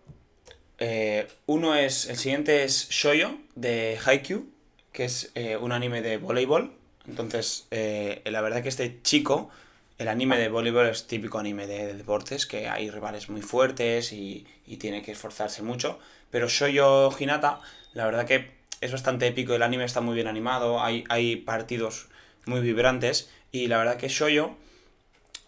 Eh, 0.79 1.29
uno 1.47 1.75
es... 1.75 2.07
El 2.07 2.17
siguiente 2.17 2.65
es 2.65 2.89
Shoyo, 2.91 3.37
de 3.55 3.99
Haikyuu, 4.05 4.47
que 4.93 5.05
es 5.05 5.33
eh, 5.35 5.57
un 5.57 5.73
anime 5.73 6.03
de 6.03 6.19
voleibol. 6.19 6.73
Entonces, 7.09 7.67
eh, 7.71 8.23
la 8.27 8.41
verdad 8.41 8.63
que 8.63 8.69
este 8.69 9.03
chico, 9.03 9.51
el 9.97 10.09
anime 10.09 10.39
de 10.39 10.49
voleibol 10.49 10.87
es 10.87 11.07
típico 11.07 11.39
anime 11.39 11.67
de, 11.67 11.87
de 11.87 11.95
deportes, 11.95 12.47
que 12.47 12.69
hay 12.69 12.91
rivales 12.91 13.31
muy 13.31 13.43
fuertes 13.43 14.13
y, 14.13 14.47
y 14.67 14.77
tiene 14.77 15.03
que 15.03 15.13
esforzarse 15.13 15.63
mucho. 15.63 15.99
Pero 16.31 16.49
Shoyo 16.49 17.11
Hinata, 17.19 17.61
la 17.95 18.05
verdad 18.05 18.27
que 18.27 18.59
es 18.81 18.93
bastante 18.93 19.27
épico, 19.27 19.55
el 19.55 19.63
anime 19.63 19.85
está 19.85 20.01
muy 20.01 20.15
bien 20.15 20.29
animado, 20.29 20.83
hay, 20.83 21.05
hay 21.09 21.37
partidos 21.37 22.09
muy 22.47 22.61
vibrantes 22.61 23.31
y 23.53 23.69
la 23.69 23.79
verdad 23.79 23.97
que 23.97 24.09
Shoyo 24.09 24.57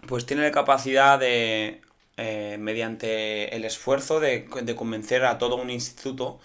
pues 0.06 0.26
tiene 0.26 0.42
la 0.42 0.50
capacidad 0.52 1.18
de, 1.18 1.80
eh, 2.16 2.56
mediante 2.58 3.54
el 3.56 3.64
esfuerzo 3.64 4.20
de, 4.20 4.48
de 4.62 4.76
convencer 4.76 5.24
a 5.24 5.38
todo 5.38 5.56
un 5.56 5.70
instituto, 5.70 6.40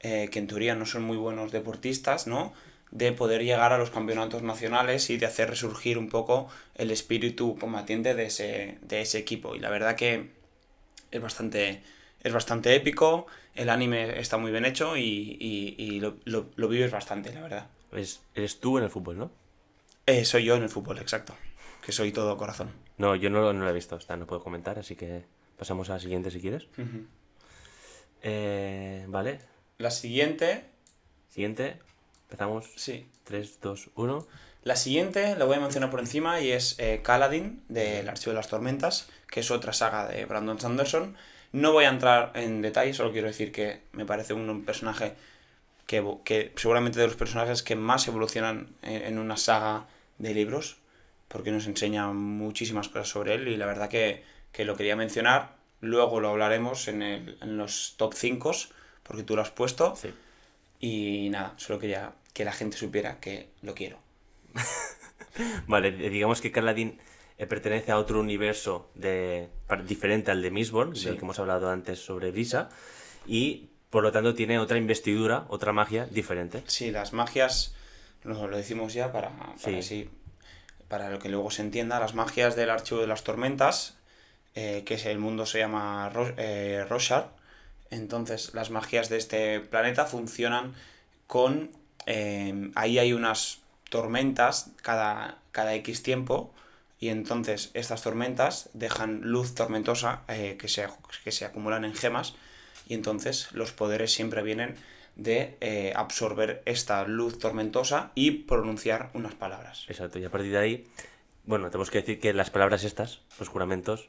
eh, 0.00 0.28
que 0.32 0.38
en 0.38 0.46
teoría 0.48 0.74
no 0.74 0.86
son 0.86 1.02
muy 1.04 1.16
buenos 1.16 1.52
deportistas, 1.52 2.26
¿no? 2.26 2.54
De 2.90 3.12
poder 3.12 3.42
llegar 3.44 3.72
a 3.72 3.78
los 3.78 3.90
campeonatos 3.90 4.42
nacionales 4.42 5.10
y 5.10 5.18
de 5.18 5.26
hacer 5.26 5.50
resurgir 5.50 5.98
un 5.98 6.08
poco 6.08 6.48
el 6.76 6.90
espíritu 6.90 7.58
combatiente 7.58 8.14
de 8.14 8.26
ese, 8.26 8.78
de 8.82 9.02
ese 9.02 9.18
equipo. 9.18 9.54
Y 9.56 9.60
la 9.60 9.70
verdad 9.70 9.96
que 9.96 10.30
es 11.10 11.20
bastante, 11.22 11.82
es 12.22 12.32
bastante 12.32 12.74
épico, 12.74 13.26
el 13.54 13.70
anime 13.70 14.18
está 14.20 14.38
muy 14.38 14.50
bien 14.52 14.64
hecho 14.64 14.96
y, 14.96 15.36
y- 15.40 15.74
y 15.78 16.00
lo, 16.00 16.16
lo- 16.24 16.46
lo 16.56 16.68
vives 16.68 16.90
bastante, 16.92 17.32
la 17.32 17.42
verdad. 17.42 17.66
Es, 17.92 18.22
eres 18.34 18.60
tú 18.60 18.78
en 18.78 18.84
el 18.84 18.90
fútbol, 18.90 19.18
¿no? 19.18 19.30
Eh, 20.06 20.24
soy 20.24 20.44
yo 20.44 20.54
en 20.56 20.62
el 20.62 20.68
fútbol, 20.68 20.98
exacto. 20.98 21.34
Que 21.84 21.92
soy 21.92 22.12
todo 22.12 22.36
corazón. 22.36 22.70
No, 22.98 23.14
yo 23.16 23.28
no, 23.30 23.40
lo- 23.40 23.52
no 23.52 23.64
lo 23.64 23.70
he 23.70 23.74
visto, 23.74 23.96
esta 23.96 24.16
no 24.16 24.26
puedo 24.26 24.42
comentar, 24.42 24.78
así 24.78 24.96
que 24.96 25.24
pasamos 25.58 25.90
a 25.90 25.94
la 25.94 26.00
siguiente 26.00 26.30
si 26.30 26.40
quieres. 26.40 26.66
Eh, 28.22 29.04
vale, 29.08 29.38
La 29.78 29.90
siguiente, 29.90 30.64
siguiente. 31.28 31.78
Empezamos. 32.24 32.66
sí, 32.76 33.06
3, 33.24 33.60
2, 33.60 33.90
1. 33.94 34.26
La 34.64 34.74
siguiente 34.74 35.36
la 35.36 35.44
voy 35.44 35.56
a 35.56 35.60
mencionar 35.60 35.90
por 35.90 36.00
encima 36.00 36.40
y 36.40 36.50
es 36.50 36.74
eh, 36.78 37.00
Kaladin, 37.04 37.62
del 37.68 38.08
Archivo 38.08 38.32
de 38.32 38.36
las 38.36 38.48
Tormentas, 38.48 39.08
que 39.30 39.40
es 39.40 39.50
otra 39.52 39.72
saga 39.72 40.08
de 40.08 40.24
Brandon 40.24 40.58
Sanderson. 40.58 41.16
No 41.52 41.72
voy 41.72 41.84
a 41.84 41.88
entrar 41.88 42.32
en 42.34 42.62
detalles, 42.62 42.96
solo 42.96 43.12
quiero 43.12 43.28
decir 43.28 43.52
que 43.52 43.82
me 43.92 44.04
parece 44.04 44.34
un 44.34 44.64
personaje 44.64 45.14
que, 45.86 46.04
que 46.24 46.52
seguramente 46.56 46.98
de 46.98 47.06
los 47.06 47.14
personajes 47.16 47.62
que 47.62 47.76
más 47.76 48.08
evolucionan 48.08 48.74
en, 48.82 49.02
en 49.02 49.18
una 49.20 49.36
saga 49.36 49.86
de 50.18 50.34
libros, 50.34 50.76
porque 51.28 51.50
nos 51.50 51.66
enseña 51.66 52.08
muchísimas 52.12 52.88
cosas 52.88 53.08
sobre 53.08 53.34
él 53.34 53.48
y 53.48 53.56
la 53.56 53.66
verdad 53.66 53.88
que, 53.88 54.24
que 54.52 54.64
lo 54.64 54.76
quería 54.76 54.96
mencionar. 54.96 55.56
Luego 55.80 56.20
lo 56.20 56.28
hablaremos 56.30 56.88
en, 56.88 57.02
el- 57.02 57.38
en 57.40 57.56
los 57.58 57.94
top 57.96 58.14
5, 58.14 58.52
porque 59.02 59.22
tú 59.22 59.36
lo 59.36 59.42
has 59.42 59.50
puesto. 59.50 59.94
Sí. 59.96 60.10
Y 60.80 61.28
nada, 61.30 61.54
solo 61.56 61.78
quería 61.78 62.12
que 62.32 62.44
la 62.44 62.52
gente 62.52 62.76
supiera 62.76 63.18
que 63.20 63.48
lo 63.62 63.74
quiero. 63.74 63.98
Vale, 65.66 65.92
digamos 65.92 66.40
que 66.40 66.50
Carladin 66.52 66.98
eh, 67.38 67.46
pertenece 67.46 67.92
a 67.92 67.98
otro 67.98 68.20
universo 68.20 68.88
de, 68.94 69.48
diferente 69.86 70.30
al 70.30 70.40
de 70.42 70.50
Mistborn, 70.50 70.96
Sí. 70.96 71.06
del 71.06 71.16
que 71.16 71.22
hemos 71.24 71.38
hablado 71.38 71.70
antes 71.70 71.98
sobre 71.98 72.30
Brisa, 72.30 72.70
y 73.26 73.68
por 73.90 74.02
lo 74.02 74.12
tanto 74.12 74.34
tiene 74.34 74.58
otra 74.58 74.78
investidura, 74.78 75.44
otra 75.48 75.72
magia 75.72 76.06
diferente. 76.06 76.62
Sí, 76.66 76.90
las 76.90 77.12
magias, 77.12 77.74
lo, 78.26 78.46
lo 78.48 78.56
decimos 78.56 78.92
ya 78.94 79.12
para, 79.12 79.30
para, 79.30 79.56
Sí. 79.58 79.74
así- 79.78 80.10
para 80.88 81.10
lo 81.10 81.18
que 81.18 81.28
luego 81.28 81.50
se 81.50 81.62
entienda, 81.62 81.98
las 82.00 82.14
magias 82.14 82.54
del 82.56 82.70
archivo 82.70 83.00
de 83.00 83.06
las 83.06 83.24
tormentas, 83.24 83.96
eh, 84.54 84.82
que 84.86 84.94
es 84.94 85.06
el 85.06 85.18
mundo 85.18 85.46
se 85.46 85.58
llama 85.58 86.08
Ro- 86.10 86.34
eh, 86.36 86.84
Roshar, 86.88 87.30
entonces 87.90 88.54
las 88.54 88.70
magias 88.70 89.08
de 89.08 89.16
este 89.18 89.60
planeta 89.60 90.04
funcionan 90.06 90.74
con... 91.26 91.70
eh, 92.06 92.70
ahí 92.74 92.98
hay 92.98 93.12
unas 93.12 93.58
tormentas 93.90 94.70
cada, 94.82 95.38
cada 95.52 95.74
X 95.74 96.02
tiempo 96.02 96.52
y 97.00 97.08
entonces 97.08 97.70
estas 97.74 98.02
tormentas 98.02 98.70
dejan 98.74 99.20
luz 99.22 99.54
tormentosa 99.54 100.22
eh, 100.28 100.56
que, 100.58 100.68
se, 100.68 100.86
que 101.24 101.32
se 101.32 101.44
acumulan 101.44 101.84
en 101.84 101.94
gemas 101.94 102.34
y 102.88 102.94
entonces 102.94 103.50
los 103.52 103.72
poderes 103.72 104.12
siempre 104.12 104.42
vienen 104.42 104.76
de 105.16 105.56
eh, 105.60 105.92
absorber 105.96 106.62
esta 106.66 107.04
luz 107.06 107.38
tormentosa 107.38 108.12
y 108.14 108.30
pronunciar 108.30 109.10
unas 109.14 109.34
palabras. 109.34 109.84
Exacto, 109.88 110.18
y 110.18 110.24
a 110.24 110.30
partir 110.30 110.52
de 110.52 110.58
ahí, 110.58 110.86
bueno, 111.44 111.70
tenemos 111.70 111.90
que 111.90 111.98
decir 111.98 112.20
que 112.20 112.32
las 112.32 112.50
palabras 112.50 112.84
estas, 112.84 113.22
los 113.38 113.48
juramentos, 113.48 114.08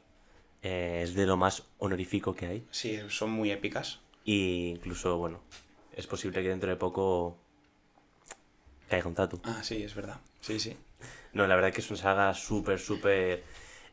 eh, 0.62 1.02
es 1.04 1.16
de 1.16 1.26
lo 1.26 1.38
más 1.38 1.64
honorífico 1.78 2.36
que 2.36 2.46
hay. 2.48 2.68
Sí, 2.72 3.00
son 3.10 3.32
muy 3.32 3.52
épicas. 3.52 4.00
Y 4.26 4.68
incluso, 4.76 5.18
bueno, 5.18 5.40
es 5.96 6.06
posible 6.08 6.42
que 6.44 6.50
dentro 6.50 6.70
de 6.70 6.76
poco 6.76 7.38
caiga 8.90 9.08
un 9.08 9.16
tatu. 9.16 9.40
Ah, 9.44 9.64
sí, 9.64 9.84
es 9.84 9.96
verdad. 9.96 10.20
Sí, 10.42 10.60
sí. 10.60 10.76
No, 11.34 11.48
la 11.48 11.56
verdad 11.56 11.72
que 11.72 11.82
es 11.82 11.90
una 11.90 12.00
saga 12.00 12.34
súper, 12.34 12.80
súper... 12.80 13.44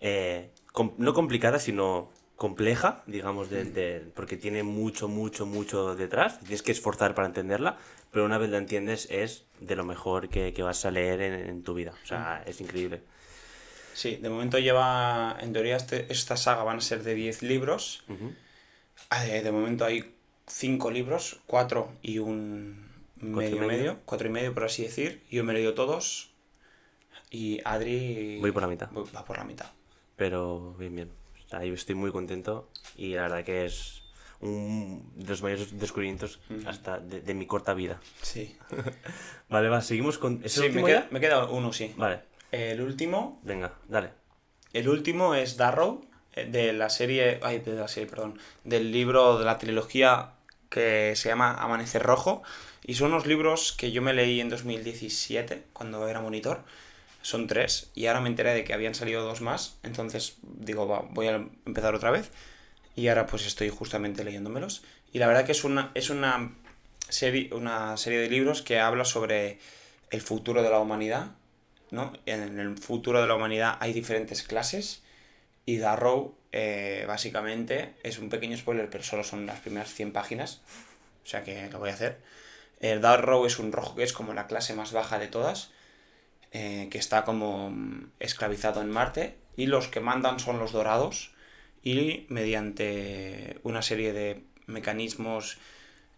eh, 0.01 0.51
com- 0.73 0.95
no 0.99 1.15
complicada, 1.15 1.59
sino 1.59 2.11
compleja, 2.37 3.03
digamos, 3.07 3.49
de, 3.51 3.65
de- 3.65 4.01
porque 4.15 4.37
tiene 4.37 4.63
mucho, 4.63 5.09
mucho, 5.09 5.47
mucho 5.47 5.95
detrás. 5.95 6.41
Tienes 6.41 6.63
que 6.63 6.73
esforzar 6.73 7.15
para 7.15 7.27
entenderla, 7.29 7.77
pero 8.11 8.25
una 8.25 8.39
vez 8.39 8.51
la 8.51 8.59
entiendes 8.59 9.07
es 9.11 9.45
de 9.61 9.77
lo 9.77 9.85
mejor 9.85 10.29
que, 10.29 10.53
que 10.53 10.63
vas 10.63 10.85
a 10.85 10.91
leer 10.91 11.21
en, 11.23 11.35
en 11.35 11.63
tu 11.63 11.75
vida. 11.75 11.93
O 12.03 12.07
sea, 12.07 12.43
es 12.47 12.61
increíble. 12.61 13.03
Sí, 13.95 14.17
de 14.17 14.29
momento 14.29 14.59
lleva, 14.59 15.37
en 15.41 15.53
teoría 15.53 15.77
este- 15.77 16.07
esta 16.13 16.37
saga 16.37 16.65
van 16.65 16.79
a 16.79 16.81
ser 16.81 17.05
de 17.05 17.15
10 17.15 17.43
libros. 17.43 18.03
Eh, 18.09 19.43
de 19.43 19.53
momento 19.53 19.85
hay 19.85 20.13
5 20.49 20.91
libros, 20.91 21.41
4 21.47 21.93
y 22.03 22.19
un 22.19 22.85
medio 23.21 23.57
y 23.57 23.61
medio. 23.61 23.67
medio, 23.69 23.99
4 24.05 24.27
y 24.27 24.31
medio 24.31 24.53
por 24.55 24.65
así 24.65 24.83
decir. 24.83 25.23
Yo 25.31 25.45
me 25.45 25.53
he 25.53 25.57
leído 25.57 25.75
todos 25.75 26.31
y 27.31 27.61
Adri... 27.65 28.39
Voy 28.41 28.51
por 28.51 28.63
la 28.63 28.69
mitad. 28.69 28.91
voy- 28.91 29.09
Va 29.15 29.25
por 29.25 29.39
la 29.39 29.45
mitad. 29.45 29.67
Pero 30.17 30.75
bien, 30.75 30.95
bien. 30.97 31.11
O 31.47 31.49
sea, 31.51 31.65
yo 31.65 31.75
estoy 31.75 31.95
muy 31.95 32.11
contento 32.11 32.71
y 32.97 33.15
la 33.15 33.23
verdad 33.23 33.45
que 33.45 33.65
es 33.67 34.03
un 34.41 35.11
de 35.15 35.29
los 35.29 35.43
mayores 35.43 35.79
descubrimientos 35.79 36.41
hasta 36.67 36.99
de, 36.99 37.21
de 37.21 37.35
mi 37.35 37.47
corta 37.47 37.75
vida. 37.75 38.01
Sí. 38.23 38.57
Vale, 39.49 39.69
va, 39.69 39.81
seguimos 39.83 40.19
con... 40.19 40.41
¿Es 40.45 40.57
el 40.59 40.65
Sí, 40.65 40.69
me 40.71 40.83
último 40.83 40.87
queda, 40.87 41.01
ya? 41.03 41.09
me 41.11 41.21
queda 41.21 41.45
uno, 41.47 41.73
sí. 41.73 41.95
Vale, 41.97 42.21
El 42.51 42.81
último 42.81 43.41
venga, 43.43 43.73
dale. 43.89 44.11
El 44.73 44.89
último 44.89 45.35
es 45.35 45.57
Darrow, 45.57 46.05
eh, 46.35 46.47
de 46.47 46.73
la 46.73 46.91
serie, 46.91 47.39
ay, 47.43 47.61
de 47.61 47.75
la 47.75 47.89
serie, 47.89 48.09
perdón, 48.09 48.39
del 48.65 48.91
libro 48.93 49.39
de 49.39 49.45
la 49.45 49.59
trilogía 49.59 50.33
que 50.69 51.15
se 51.17 51.29
llama 51.29 51.55
Amanecer 51.55 52.03
Rojo. 52.03 52.43
Y 52.87 52.95
son 52.95 53.13
unos 53.13 53.27
libros 53.27 53.73
que 53.73 53.93
yo 53.93 54.03
me 54.03 54.13
leí 54.13 54.41
en 54.41 54.51
2017, 54.51 55.65
cuando 55.73 56.07
era 56.09 56.21
monitor. 56.21 56.65
Son 57.25 57.47
tres, 57.47 57.91
y 57.95 58.05
ahora 58.05 58.21
me 58.21 58.29
enteré 58.29 58.53
de 58.53 58.65
que 58.65 58.75
habían 58.75 58.95
salido 58.95 59.25
dos 59.25 59.41
más. 59.41 59.79
Entonces 59.83 60.37
digo, 60.43 60.87
va, 60.87 61.07
voy 61.09 61.29
a 61.29 61.37
empezar 61.65 61.95
otra 61.95 62.11
vez. 62.11 62.31
Y 62.97 63.09
ahora 63.09 63.25
pues 63.25 63.47
estoy 63.47 63.71
justamente 63.71 64.25
leyéndomelos. 64.25 64.83
Y 65.11 65.21
la 65.21 65.27
verdad 65.27 65.47
que 65.47 65.53
es 65.53 65.65
una, 65.65 65.91
es 65.95 66.11
una, 66.11 66.53
serie, 67.09 67.49
una 67.55 67.97
serie 67.97 68.19
de 68.19 68.29
libros 68.29 68.61
que 68.61 68.79
habla 68.79 69.07
sobre 69.07 69.59
el 70.11 70.21
futuro 70.21 70.63
de 70.63 70.69
la 70.69 70.79
humanidad. 70.81 71.31
¿no? 71.91 72.13
En 72.27 72.61
el 72.61 72.77
futuro 72.77 73.23
de 73.23 73.27
la 73.27 73.37
humanidad 73.37 73.79
hay 73.81 73.95
diferentes 73.95 74.43
clases. 74.43 75.03
Y 75.65 75.79
Darrow, 75.79 76.37
eh, 76.53 77.07
básicamente, 77.09 77.95
es 78.03 78.19
un 78.19 78.29
pequeño 78.29 78.55
spoiler, 78.59 78.91
pero 78.91 79.03
solo 79.03 79.25
son 79.25 79.47
las 79.47 79.61
primeras 79.61 79.95
100 79.95 80.13
páginas. 80.13 80.61
O 81.25 81.27
sea 81.27 81.43
que 81.43 81.71
lo 81.71 81.79
voy 81.79 81.89
a 81.89 81.95
hacer. 81.95 82.21
El 82.81 83.01
Darrow 83.01 83.47
es 83.47 83.59
un 83.59 83.73
rojo 83.73 83.95
que 83.97 84.03
es 84.03 84.13
como 84.13 84.35
la 84.35 84.47
clase 84.47 84.75
más 84.75 84.93
baja 84.93 85.19
de 85.19 85.29
todas. 85.29 85.71
Eh, 86.55 86.89
que 86.91 86.99
está 86.99 87.25
como 87.25 87.71
mm, 87.71 88.13
esclavizado 88.21 88.81
en 88.81 88.91
Marte. 88.91 89.37
Y 89.57 89.67
los 89.67 89.89
que 89.89 90.01
mandan 90.01 90.41
son 90.41 90.59
los 90.59 90.73
dorados. 90.73 91.33
Y 91.83 92.25
mediante 92.31 93.59
una 93.63 93.83
serie 93.83 94.15
de 94.15 94.43
mecanismos 94.67 95.59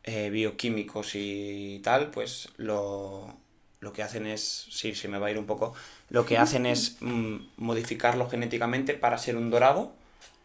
eh, 0.04 0.30
bioquímicos 0.30 1.10
y 1.14 1.80
tal, 1.82 2.12
pues 2.12 2.50
lo, 2.58 3.34
lo 3.80 3.92
que 3.92 4.04
hacen 4.04 4.26
es, 4.26 4.68
sí, 4.70 4.94
se 4.94 5.08
me 5.08 5.18
va 5.18 5.26
a 5.26 5.30
ir 5.32 5.38
un 5.38 5.46
poco, 5.46 5.74
lo 6.10 6.24
que 6.24 6.38
hacen 6.38 6.66
es 6.66 6.96
mm, 7.00 7.36
modificarlo 7.56 8.28
genéticamente 8.28 8.94
para 8.94 9.18
ser 9.18 9.36
un 9.36 9.50
dorado 9.50 9.92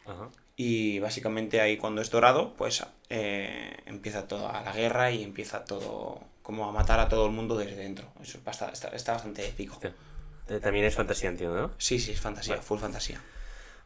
Ajá. 0.06 0.30
y 0.56 0.98
básicamente 1.00 1.62
ahí 1.62 1.78
cuando 1.78 2.02
es 2.02 2.10
dorado, 2.10 2.56
pues 2.58 2.84
eh, 3.10 3.78
empieza 3.86 4.28
toda 4.28 4.62
la 4.64 4.74
guerra 4.74 5.12
y 5.12 5.24
empieza 5.24 5.64
todo 5.64 6.22
como 6.42 6.68
a 6.68 6.72
matar 6.72 7.00
a 7.00 7.08
todo 7.10 7.26
el 7.28 7.32
mundo 7.32 7.58
desde 7.58 7.76
dentro. 7.76 8.12
Eso 8.22 8.40
está, 8.46 8.70
está 8.94 9.14
bastante 9.14 9.48
épico. 9.48 9.80
Eh, 9.84 10.60
También 10.60 10.86
es 10.86 10.96
fantasía, 10.96 11.30
entiendo, 11.30 11.56
¿no? 11.60 11.72
Sí, 11.78 12.00
sí, 12.00 12.12
es 12.12 12.20
fantasía, 12.22 12.56
Vale. 12.56 12.64
full 12.66 12.80
fantasía. 12.80 13.22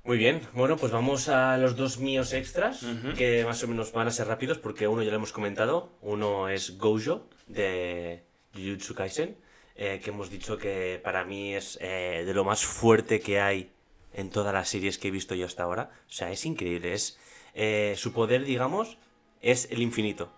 Muy 0.04 0.18
bien, 0.18 0.42
bueno, 0.54 0.78
pues 0.78 0.92
vamos 0.92 1.30
a 1.30 1.58
los 1.58 1.76
dos 1.76 1.98
míos 1.98 2.32
extras, 2.34 2.86
que 3.18 3.44
más 3.44 3.64
o 3.64 3.68
menos 3.68 3.92
van 3.92 4.08
a 4.08 4.12
ser 4.12 4.28
rápidos, 4.28 4.60
porque 4.60 4.88
uno 4.88 5.02
ya 5.02 5.10
lo 5.10 5.16
hemos 5.16 5.34
comentado, 5.34 5.90
uno 6.02 6.48
es 6.48 6.78
Gojo, 6.78 7.28
de 7.48 8.24
Jujutsu 8.54 8.94
Kaisen, 8.94 9.36
eh, 9.76 10.00
que 10.04 10.12
hemos 10.12 10.30
dicho 10.30 10.60
que 10.60 11.02
para 11.04 11.26
mí 11.26 11.56
es 11.56 11.80
eh, 11.82 12.22
de 12.24 12.34
lo 12.36 12.44
más 12.44 12.64
fuerte 12.64 13.20
que 13.20 13.42
hay 13.42 13.72
en 14.14 14.30
todas 14.30 14.54
las 14.54 14.70
series 14.70 15.00
que 15.00 15.08
he 15.08 15.12
visto 15.12 15.34
yo 15.34 15.48
hasta 15.48 15.64
ahora. 15.64 15.90
O 16.08 16.12
sea, 16.14 16.32
es 16.32 16.46
increíble, 16.46 16.94
es 16.94 17.18
eh, 17.56 17.96
su 17.98 18.14
poder, 18.14 18.46
digamos, 18.46 19.00
es 19.42 19.68
el 19.72 19.82
infinito. 19.82 20.32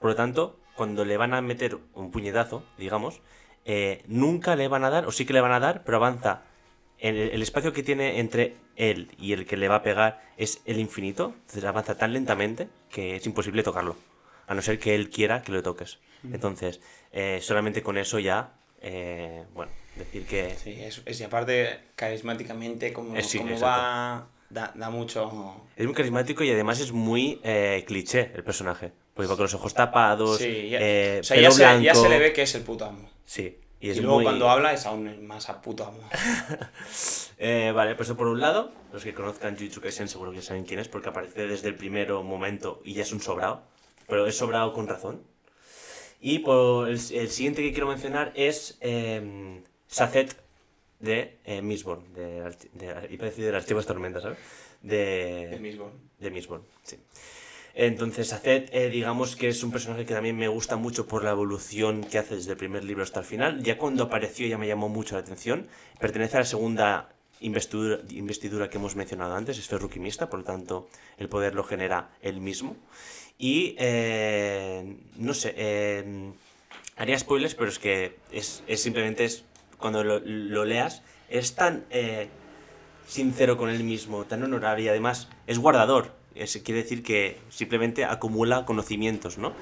Por 0.00 0.10
lo 0.10 0.16
tanto, 0.16 0.60
cuando 0.76 1.04
le 1.04 1.16
van 1.16 1.34
a 1.34 1.40
meter 1.40 1.78
un 1.94 2.10
puñetazo, 2.10 2.64
digamos, 2.78 3.20
eh, 3.64 4.02
nunca 4.06 4.56
le 4.56 4.68
van 4.68 4.84
a 4.84 4.90
dar, 4.90 5.06
o 5.06 5.12
sí 5.12 5.24
que 5.24 5.32
le 5.32 5.40
van 5.40 5.52
a 5.52 5.60
dar, 5.60 5.84
pero 5.84 5.96
avanza. 5.98 6.42
El, 6.98 7.16
el 7.16 7.42
espacio 7.42 7.72
que 7.72 7.82
tiene 7.82 8.20
entre 8.20 8.56
él 8.76 9.10
y 9.18 9.32
el 9.32 9.46
que 9.46 9.56
le 9.56 9.68
va 9.68 9.76
a 9.76 9.82
pegar 9.82 10.22
es 10.36 10.60
el 10.64 10.78
infinito, 10.78 11.34
entonces 11.34 11.64
avanza 11.64 11.96
tan 11.96 12.12
lentamente 12.12 12.68
que 12.90 13.16
es 13.16 13.26
imposible 13.26 13.62
tocarlo, 13.62 13.96
a 14.46 14.54
no 14.54 14.62
ser 14.62 14.78
que 14.78 14.94
él 14.94 15.10
quiera 15.10 15.42
que 15.42 15.52
lo 15.52 15.62
toques. 15.62 15.98
Entonces, 16.32 16.80
eh, 17.12 17.40
solamente 17.42 17.82
con 17.82 17.98
eso 17.98 18.18
ya, 18.18 18.54
eh, 18.80 19.44
bueno, 19.54 19.70
decir 19.96 20.24
que 20.26 20.54
Sí, 20.56 20.72
es, 20.80 21.02
es 21.04 21.20
y 21.20 21.24
aparte 21.24 21.80
carismáticamente 21.96 22.92
como, 22.92 23.20
sí, 23.20 23.38
como 23.38 23.58
va, 23.60 24.26
da, 24.48 24.72
da 24.74 24.90
mucho... 24.90 25.60
es 25.76 25.84
muy 25.84 25.94
carismático 25.94 26.42
y 26.44 26.50
además 26.50 26.80
es 26.80 26.92
muy 26.92 27.40
eh, 27.44 27.84
cliché 27.86 28.30
el 28.34 28.42
personaje, 28.44 28.92
porque 29.14 29.28
va 29.28 29.36
con 29.36 29.44
los 29.44 29.54
ojos 29.54 29.72
tapados, 29.74 30.38
Sí, 30.38 30.68
ya, 30.70 30.78
eh, 30.80 31.18
o 31.20 31.24
sea, 31.24 31.36
pelo 31.36 31.48
ya 31.48 31.54
se, 31.54 31.62
ya 31.62 31.78
blanco. 31.92 32.02
se 32.02 32.08
le 32.08 32.18
ve 32.18 32.32
que 32.32 32.42
es 32.42 32.54
el 32.54 32.62
puto 32.62 32.84
amo. 32.84 33.08
Sí, 33.24 33.58
y 33.80 33.86
Y, 33.88 33.90
es 33.90 33.98
luego 33.98 34.16
muy... 34.16 34.24
cuando 34.24 34.48
habla 34.50 34.72
es 34.72 34.84
aún 34.86 35.26
más 35.26 35.48
a 35.48 35.60
puto 35.62 35.84
amo. 35.86 36.00
Eh, 37.38 37.72
vale, 37.74 37.96
pues 37.96 38.08
eso 38.08 38.16
por 38.16 38.28
un 38.28 38.40
lado, 38.40 38.70
los 38.92 39.02
que 39.02 39.12
conozcan 39.12 39.56
Jujutsu 39.56 39.80
Kaisen 39.80 40.08
seguro 40.08 40.30
que 40.32 40.40
saben 40.40 40.64
quién 40.64 40.78
es, 40.78 40.86
porque 40.88 41.08
aparece 41.08 41.48
desde 41.48 41.66
el 41.68 41.74
primer 41.74 42.12
momento 42.12 42.80
y 42.84 42.94
ya 42.94 43.02
es 43.02 43.12
un 43.12 43.20
sobrado, 43.20 43.62
pero 44.06 44.26
es 44.28 44.36
sobrado 44.38 44.72
con 44.72 44.86
razón. 44.86 45.22
Y 46.20 46.38
por 46.38 46.88
el, 46.88 46.94
el 46.94 47.28
siguiente 47.30 47.60
que 47.62 47.72
quiero 47.72 47.88
mencionar 47.88 48.32
es 48.36 48.78
eh, 48.80 49.60
Sacet 49.88 50.36
de 51.00 51.38
eh, 51.44 51.60
Mistborn, 51.60 52.14
de, 52.14 52.42
de, 52.72 53.08
iba 53.10 53.26
a 53.26 53.30
decir 53.30 53.44
de 53.44 53.52
las 53.52 53.66
Chivas 53.66 53.84
Tormentas, 53.84 54.22
¿sabes? 54.22 54.38
De, 54.80 55.52
El 55.54 55.60
mismo. 55.60 55.90
de 56.20 56.30
Mistborn, 56.30 56.62
sí. 56.84 56.98
Entonces, 57.74 58.28
Saced, 58.28 58.68
eh, 58.72 58.88
digamos 58.88 59.34
que 59.34 59.48
es 59.48 59.64
un 59.64 59.72
personaje 59.72 60.06
que 60.06 60.14
también 60.14 60.36
me 60.36 60.46
gusta 60.46 60.76
mucho 60.76 61.06
por 61.06 61.24
la 61.24 61.30
evolución 61.30 62.04
que 62.04 62.18
hace 62.18 62.36
desde 62.36 62.52
el 62.52 62.56
primer 62.56 62.84
libro 62.84 63.02
hasta 63.02 63.20
el 63.20 63.26
final. 63.26 63.62
Ya 63.62 63.78
cuando 63.78 64.04
apareció 64.04 64.46
ya 64.46 64.58
me 64.58 64.68
llamó 64.68 64.88
mucho 64.88 65.16
la 65.16 65.22
atención. 65.22 65.66
Pertenece 65.98 66.36
a 66.36 66.40
la 66.40 66.46
segunda 66.46 67.08
investidura, 67.40 68.70
que 68.70 68.78
hemos 68.78 68.94
mencionado 68.94 69.34
antes, 69.34 69.58
es 69.58 69.66
ferruquimista, 69.66 70.30
por 70.30 70.40
lo 70.40 70.44
tanto 70.44 70.88
el 71.18 71.28
poder 71.28 71.54
lo 71.54 71.64
genera 71.64 72.10
él 72.22 72.40
mismo. 72.40 72.76
Y, 73.38 73.74
eh, 73.78 74.96
no 75.16 75.34
sé, 75.34 75.52
eh, 75.56 76.32
haría 76.96 77.18
spoilers, 77.18 77.56
pero 77.56 77.68
es 77.68 77.80
que 77.80 78.16
es, 78.30 78.62
es 78.68 78.80
simplemente, 78.80 79.24
es, 79.24 79.44
cuando 79.78 80.04
lo, 80.04 80.20
lo 80.20 80.64
leas, 80.64 81.02
es 81.28 81.54
tan... 81.56 81.84
eh, 81.90 82.28
sincero 83.06 83.56
con 83.56 83.68
él 83.68 83.84
mismo, 83.84 84.24
tan 84.24 84.42
honorable 84.42 84.84
y 84.84 84.88
además 84.88 85.28
es 85.46 85.58
guardador. 85.58 86.12
Es, 86.34 86.56
quiere 86.64 86.82
decir 86.82 87.02
que 87.02 87.38
simplemente 87.48 88.04
acumula 88.04 88.64
conocimientos, 88.64 89.38
¿no? 89.38 89.52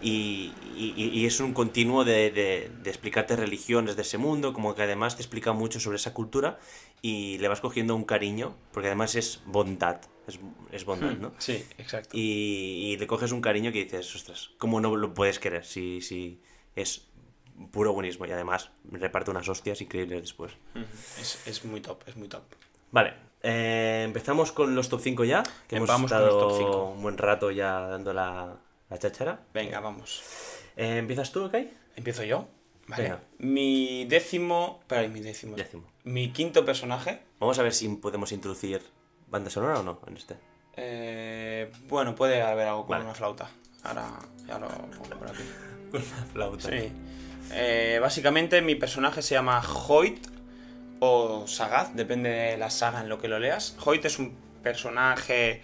Y, 0.00 0.52
y- 0.76 0.94
y 1.12 1.26
es 1.26 1.40
un 1.40 1.52
continuo 1.52 2.04
de, 2.04 2.30
de- 2.30 2.70
de 2.82 2.90
explicarte 2.90 3.36
religiones 3.36 3.96
de 3.96 4.02
ese 4.02 4.18
mundo, 4.18 4.52
como 4.52 4.74
que 4.74 4.82
además 4.82 5.16
te 5.16 5.22
explica 5.22 5.52
mucho 5.52 5.78
sobre 5.78 5.96
esa 5.96 6.14
cultura 6.14 6.58
y 7.02 7.38
le 7.38 7.48
vas 7.48 7.60
cogiendo 7.60 7.94
un 7.94 8.04
cariño, 8.04 8.54
porque 8.72 8.86
además 8.88 9.14
es 9.14 9.40
bondad, 9.46 10.00
es, 10.26 10.38
es 10.72 10.84
bondad, 10.84 11.12
¿no? 11.18 11.32
Sí, 11.38 11.64
exacto. 11.78 12.16
Y, 12.16 12.92
y 12.92 12.96
le 12.96 13.06
coges 13.06 13.32
un 13.32 13.40
cariño 13.42 13.70
que 13.72 13.84
dices, 13.84 14.14
ostras, 14.14 14.50
¿cómo 14.58 14.80
no 14.80 14.96
lo 14.96 15.12
puedes 15.14 15.38
querer 15.38 15.64
si, 15.66 16.00
si 16.00 16.40
es 16.76 17.06
puro 17.70 17.92
buenismo? 17.92 18.24
Y 18.26 18.30
además 18.32 18.70
reparte 18.90 19.30
unas 19.30 19.48
hostias 19.48 19.80
increíbles 19.82 20.22
después. 20.22 20.52
Es, 21.20 21.46
es 21.46 21.64
muy 21.64 21.80
top, 21.80 22.02
es 22.06 22.16
muy 22.16 22.28
top. 22.28 22.42
Vale, 22.90 23.14
eh, 23.42 24.02
empezamos 24.04 24.52
con 24.52 24.74
los 24.74 24.88
top 24.88 25.00
5 25.00 25.24
ya, 25.24 25.42
que 25.68 25.76
hemos 25.76 25.88
Vamos 25.88 26.10
con 26.10 26.18
estado 26.20 26.40
los 26.40 26.48
top 26.48 26.58
cinco. 26.58 26.84
un 26.96 27.02
buen 27.02 27.18
rato 27.18 27.50
ya 27.50 27.80
dando 27.80 28.12
la, 28.12 28.56
la 28.88 28.98
cháchara. 28.98 29.40
Venga, 29.52 29.80
vamos. 29.80 30.22
Eh, 30.76 30.98
¿Empiezas 30.98 31.32
tú, 31.32 31.50
Kai? 31.50 31.72
¿Empiezo 31.96 32.22
yo? 32.24 32.46
Vale. 32.88 33.02
Venga. 33.04 33.20
Mi 33.38 34.04
décimo... 34.06 34.78
Espera, 34.82 35.06
mi 35.08 35.20
décimo. 35.20 35.56
Décimo. 35.56 35.84
Mi 36.04 36.32
quinto 36.32 36.64
personaje. 36.64 37.20
Vamos 37.38 37.58
a 37.58 37.62
ver 37.62 37.72
si 37.74 37.88
podemos 37.88 38.32
introducir 38.32 38.82
banda 39.28 39.50
sonora 39.50 39.80
o 39.80 39.82
no 39.82 39.98
en 40.06 40.16
este. 40.16 40.36
eh, 40.76 41.70
bueno, 41.88 42.14
puede 42.14 42.42
haber 42.42 42.66
algo 42.68 42.82
con 42.82 42.90
Vale. 42.90 43.04
una 43.04 43.14
flauta. 43.14 43.50
Ahora 43.84 44.08
ya 44.46 44.58
lo 44.58 44.68
pongo 44.68 45.18
por 45.18 45.28
aquí. 45.28 45.42
Con 45.90 46.00
la 46.00 46.24
flauta. 46.32 46.68
Sí. 46.70 46.92
Eh, 47.52 47.98
básicamente 48.00 48.62
mi 48.62 48.76
personaje 48.76 49.20
se 49.22 49.34
llama 49.34 49.60
Hoyt 49.88 50.26
o 51.04 51.48
Sagaz, 51.48 51.94
depende 51.94 52.30
de 52.30 52.56
la 52.56 52.70
saga 52.70 53.00
en 53.00 53.08
lo 53.08 53.18
que 53.18 53.26
lo 53.26 53.40
leas. 53.40 53.76
Hoyt 53.84 54.04
es 54.04 54.20
un 54.20 54.36
personaje 54.62 55.60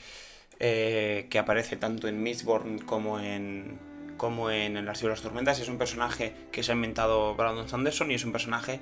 eh, 0.58 1.28
que 1.30 1.38
aparece 1.38 1.76
tanto 1.76 2.08
en 2.08 2.20
Mistborn 2.22 2.80
como 2.80 3.20
en 3.20 3.78
como 4.16 4.50
en 4.50 4.76
El 4.76 4.88
Archivo 4.88 5.10
de 5.10 5.14
las 5.14 5.22
Tormentas. 5.22 5.60
Es 5.60 5.68
un 5.68 5.78
personaje 5.78 6.34
que 6.50 6.64
se 6.64 6.72
ha 6.72 6.74
inventado 6.74 7.36
Brandon 7.36 7.68
Sanderson 7.68 8.10
y 8.10 8.14
es 8.14 8.24
un 8.24 8.32
personaje 8.32 8.80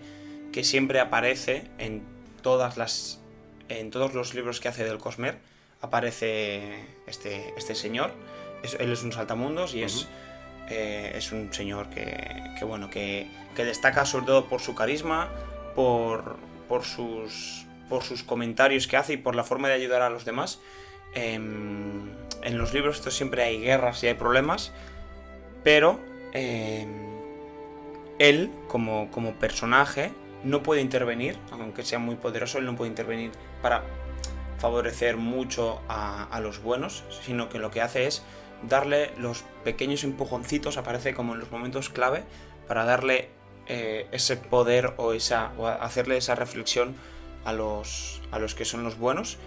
que 0.51 0.64
siempre 0.64 0.99
aparece 0.99 1.64
en 1.77 2.03
todas 2.40 2.79
las 2.79 3.21
en 3.69 3.90
todos 3.90 4.14
los 4.14 4.33
libros 4.33 4.59
que 4.59 4.69
hace 4.69 4.83
del 4.85 4.97
Cosmer. 4.97 5.37
aparece 5.83 6.87
este, 7.07 7.53
este 7.59 7.75
señor. 7.75 8.12
Es- 8.62 8.79
él 8.81 8.90
es 8.90 9.03
un 9.03 9.12
saltamundos 9.12 9.75
y 9.75 9.83
es, 9.83 10.09
eh, 10.71 11.12
es 11.14 11.33
un 11.33 11.53
señor 11.53 11.90
que, 11.90 12.07
que, 12.59 12.64
bueno, 12.64 12.88
que, 12.88 13.27
que 13.55 13.64
destaca 13.66 14.07
sobre 14.07 14.25
todo 14.25 14.47
por 14.47 14.62
su 14.62 14.75
carisma, 14.75 15.29
por, 15.76 16.38
sus, 16.82 17.66
por 17.88 18.02
sus 18.02 18.24
comentarios 18.24 18.88
que 18.88 18.96
hace 18.96 19.12
y 19.12 19.16
por 19.18 19.36
la 19.36 19.44
forma 19.44 19.68
de 19.68 19.74
ayudar 19.74 20.02
a 20.02 20.10
los 20.10 20.24
demás. 20.24 20.58
Em, 21.14 22.10
en 22.42 22.58
los 22.58 22.74
libros 22.74 22.96
esto 22.96 23.10
siempre 23.10 23.44
hay 23.44 23.60
guerras 23.60 24.02
y 24.02 24.08
hay 24.08 24.14
problemas, 24.14 24.72
pero 25.62 26.00
em, 26.32 26.88
él 28.18 28.50
como, 28.66 29.08
personaje 29.38 30.10
no 30.42 30.62
puede 30.62 30.80
intervenir, 30.80 31.38
aunque 31.52 31.82
sea 31.82 31.98
muy 31.98 32.16
poderoso, 32.16 32.58
él 32.58 32.66
no 32.66 32.74
puede 32.74 32.90
intervenir 32.90 33.30
para 33.62 33.84
favorecer 34.58 35.16
mucho 35.16 35.82
a 35.88 36.40
los 36.40 36.62
buenos, 36.62 37.04
sino 37.22 37.48
que 37.48 37.58
lo 37.58 37.70
que 37.70 37.82
hace 37.82 38.06
es 38.06 38.22
darle 38.62 39.10
los 39.18 39.44
pequeños 39.64 40.04
empujoncitos, 40.04 40.76
aparece 40.76 41.14
como 41.14 41.34
en 41.34 41.40
los 41.40 41.50
momentos 41.50 41.90
clave, 41.90 42.24
para 42.66 42.84
darle 42.84 43.28
eh, 43.68 44.07
ese 44.12 44.37
poder 44.37 44.94
o, 44.96 45.12
esa, 45.12 45.52
o 45.59 45.66
hacerle 45.66 46.16
esa 46.16 46.35
reflexión 46.35 46.94
a 47.44 47.52
los, 47.52 48.20
a 48.31 48.38
los 48.38 48.55
que 48.55 48.64
son 48.64 48.83
los 48.85 48.98
buenos. 48.98 49.38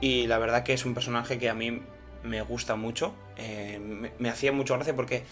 Y 0.00 0.26
la 0.26 0.38
verdad 0.38 0.62
que 0.64 0.72
es 0.74 0.84
un 0.84 0.94
personaje 0.94 1.38
que 1.38 1.48
a 1.48 1.54
mí 1.54 1.82
me 2.22 2.42
gusta 2.42 2.76
mucho. 2.76 3.14
eh, 3.36 3.78
me, 3.80 4.10
me 4.18 4.28
hacía 4.28 4.50
mucha 4.52 4.74
gracia 4.76 4.94
porque, 4.96 5.22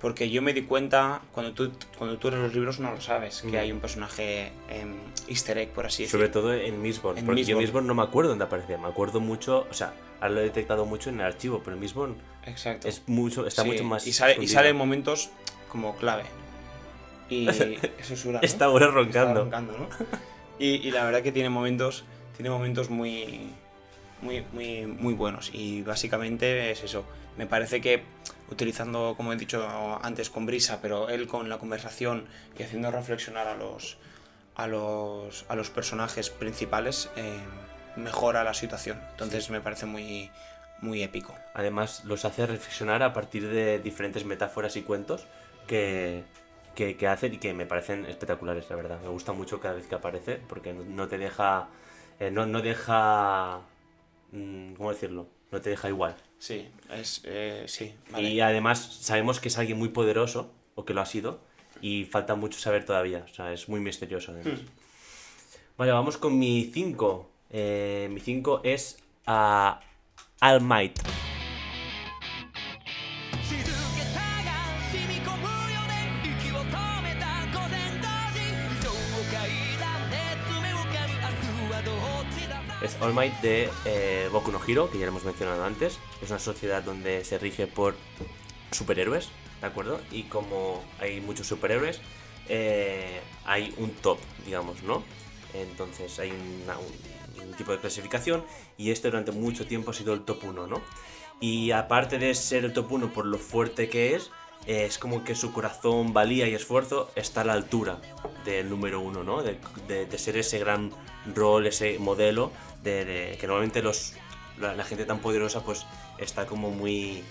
porque 0.00 0.30
yo 0.30 0.42
me 0.42 0.52
di 0.52 0.62
cuenta, 0.62 1.20
cuando 1.32 1.52
tú, 1.54 1.72
cuando 1.98 2.18
tú 2.18 2.28
eres 2.28 2.40
los 2.40 2.54
libros 2.54 2.78
no 2.78 2.92
lo 2.92 3.00
sabes, 3.00 3.42
que 3.42 3.48
Mm. 3.56 3.60
hay 3.60 3.72
un 3.72 3.80
personaje 3.80 4.52
em, 4.70 4.94
easter 5.28 5.58
egg, 5.58 5.70
por 5.70 5.86
así 5.86 6.04
decirlo. 6.04 6.26
Sobre 6.26 6.32
todo 6.32 6.54
en 6.54 6.80
Mistborn, 6.80 7.18
En 7.18 7.26
porque 7.26 7.44
yo. 7.44 7.58
Mistborn 7.58 7.86
no 7.86 7.94
me 7.94 8.02
acuerdo 8.04 8.30
dónde 8.30 8.44
aparecía, 8.44 8.78
me 8.78 8.86
acuerdo 8.88 9.18
mucho, 9.20 9.66
o 9.70 9.74
sea, 9.74 9.92
ahora 10.20 10.34
lo 10.34 10.40
he 10.40 10.44
detectado 10.44 10.84
mucho 10.86 11.10
en 11.10 11.16
el 11.20 11.26
archivo, 11.26 11.60
pero 11.64 11.74
en 11.74 11.80
Mistborn 11.80 12.16
Exacto. 12.46 12.86
es 12.88 13.02
mucho, 13.08 13.44
está 13.46 13.62
Sí, 13.62 13.68
mucho 13.70 13.82
más 13.84 14.06
Y 14.06 14.12
sale, 14.12 14.36
y 14.40 14.46
sale 14.46 14.68
en 14.68 14.76
momentos 14.76 15.30
como 15.68 15.96
clave. 15.96 16.22
Y 17.28 17.48
una, 18.24 18.38
¿no? 18.38 18.40
Está 18.42 18.66
ahora 18.66 18.86
Está 18.86 19.34
roncando. 19.34 19.44
¿no? 19.78 19.88
Y, 20.60 20.88
y 20.88 20.90
la 20.90 21.04
verdad 21.04 21.22
que 21.22 21.30
tiene 21.30 21.50
momentos, 21.50 22.04
tiene 22.36 22.50
momentos 22.50 22.90
muy, 22.90 23.52
muy, 24.22 24.44
muy, 24.52 24.86
muy 24.86 25.14
buenos. 25.14 25.50
Y 25.52 25.82
básicamente 25.82 26.70
es 26.70 26.82
eso. 26.82 27.04
Me 27.36 27.46
parece 27.46 27.80
que 27.80 28.02
utilizando, 28.50 29.14
como 29.16 29.32
he 29.32 29.36
dicho 29.36 29.66
antes, 30.02 30.30
con 30.30 30.46
brisa, 30.46 30.80
pero 30.82 31.08
él 31.08 31.26
con 31.26 31.48
la 31.48 31.58
conversación 31.58 32.26
y 32.58 32.62
haciendo 32.62 32.90
reflexionar 32.90 33.46
a 33.46 33.54
los, 33.54 33.98
a 34.56 34.66
los, 34.66 35.44
a 35.48 35.54
los 35.54 35.70
personajes 35.70 36.30
principales, 36.30 37.10
eh, 37.16 37.38
mejora 37.96 38.42
la 38.44 38.54
situación. 38.54 39.00
Entonces 39.12 39.50
me 39.50 39.60
parece 39.60 39.86
muy, 39.86 40.30
muy 40.80 41.02
épico. 41.02 41.34
Además, 41.54 42.04
los 42.04 42.24
hace 42.24 42.46
reflexionar 42.46 43.02
a 43.02 43.12
partir 43.12 43.48
de 43.48 43.78
diferentes 43.78 44.24
metáforas 44.24 44.76
y 44.76 44.82
cuentos 44.82 45.26
que, 45.66 46.24
que, 46.78 46.96
que 46.96 47.08
hacen 47.08 47.34
y 47.34 47.38
que 47.38 47.52
me 47.54 47.66
parecen 47.66 48.06
espectaculares, 48.06 48.70
la 48.70 48.76
verdad. 48.76 49.00
Me 49.02 49.08
gusta 49.08 49.32
mucho 49.32 49.58
cada 49.58 49.74
vez 49.74 49.88
que 49.88 49.96
aparece 49.96 50.36
porque 50.36 50.72
no, 50.72 51.08
te 51.08 51.18
deja. 51.18 51.70
eh, 52.20 52.30
no, 52.30 52.46
no 52.46 52.62
deja. 52.62 53.62
mm, 54.30 54.74
¿Cómo 54.74 54.92
decirlo? 54.92 55.26
No 55.50 55.60
te 55.60 55.70
deja 55.70 55.88
igual. 55.88 56.14
Sí, 56.38 56.68
es, 56.88 57.22
eh, 57.24 57.64
sí, 57.66 57.92
vale. 58.12 58.28
Y 58.28 58.40
además, 58.40 58.78
sabemos 59.00 59.40
que 59.40 59.48
es 59.48 59.58
alguien 59.58 59.76
muy 59.76 59.88
poderoso, 59.88 60.52
o 60.76 60.84
que 60.84 60.94
lo 60.94 61.00
ha 61.00 61.06
sido, 61.06 61.40
y 61.82 62.04
falta 62.04 62.36
mucho 62.36 62.60
saber 62.60 62.84
todavía. 62.84 63.24
O 63.28 63.34
sea, 63.34 63.52
es 63.52 63.68
muy 63.68 63.80
misterioso. 63.80 64.30
además. 64.30 64.60
Vale, 65.76 65.90
vamos 65.90 66.16
con 66.16 66.38
mi 66.38 66.70
5. 66.72 67.28
mi 67.50 68.20
5 68.20 68.60
es 68.62 69.02
a 69.26 69.80
All 70.40 70.60
Might. 70.60 71.27
Es 82.80 82.96
All 83.00 83.12
Might 83.12 83.40
de 83.40 83.68
eh, 83.84 84.28
Boku 84.30 84.52
no 84.52 84.60
Hero, 84.64 84.88
que 84.88 84.98
ya 84.98 85.06
lo 85.06 85.10
hemos 85.10 85.24
mencionado 85.24 85.64
antes. 85.64 85.98
Es 86.22 86.30
una 86.30 86.38
sociedad 86.38 86.80
donde 86.82 87.24
se 87.24 87.36
rige 87.36 87.66
por 87.66 87.96
superhéroes, 88.70 89.30
¿de 89.60 89.66
acuerdo? 89.66 90.00
Y 90.12 90.24
como 90.24 90.84
hay 91.00 91.20
muchos 91.20 91.48
superhéroes, 91.48 92.00
eh, 92.48 93.20
hay 93.44 93.74
un 93.78 93.90
top, 93.90 94.18
digamos, 94.44 94.84
¿no? 94.84 95.02
Entonces 95.54 96.20
hay 96.20 96.30
un, 96.30 97.44
un 97.44 97.54
tipo 97.54 97.72
de 97.72 97.78
clasificación 97.78 98.44
y 98.76 98.92
este 98.92 99.08
durante 99.08 99.32
mucho 99.32 99.66
tiempo 99.66 99.90
ha 99.90 99.94
sido 99.94 100.14
el 100.14 100.20
top 100.20 100.44
1, 100.44 100.68
¿no? 100.68 100.80
Y 101.40 101.72
aparte 101.72 102.18
de 102.18 102.32
ser 102.34 102.64
el 102.64 102.72
top 102.72 102.92
1 102.92 103.12
por 103.12 103.26
lo 103.26 103.38
fuerte 103.38 103.88
que 103.88 104.14
es, 104.14 104.30
es 104.66 104.98
como 104.98 105.24
que 105.24 105.34
su 105.34 105.52
corazón, 105.52 106.12
valía 106.12 106.46
y 106.48 106.54
esfuerzo 106.54 107.10
está 107.14 107.40
a 107.40 107.44
la 107.44 107.52
altura 107.54 108.00
del 108.44 108.68
número 108.68 109.00
1, 109.00 109.24
¿no? 109.24 109.42
De, 109.42 109.58
ser 110.18 110.36
ese 110.36 110.58
gran 110.58 110.92
rol, 111.34 111.66
ese 111.66 111.98
modelo, 111.98 112.52
de, 112.82 113.04
de- 113.04 113.38
que 113.38 113.46
normalmente 113.46 113.82
los, 113.82 114.12
la, 114.58 114.84
gente 114.84 115.04
tan 115.04 115.20
poderosa 115.20 115.64
pues 115.64 115.86
está 116.18 116.46
como 116.46 116.70
muy... 116.70 117.22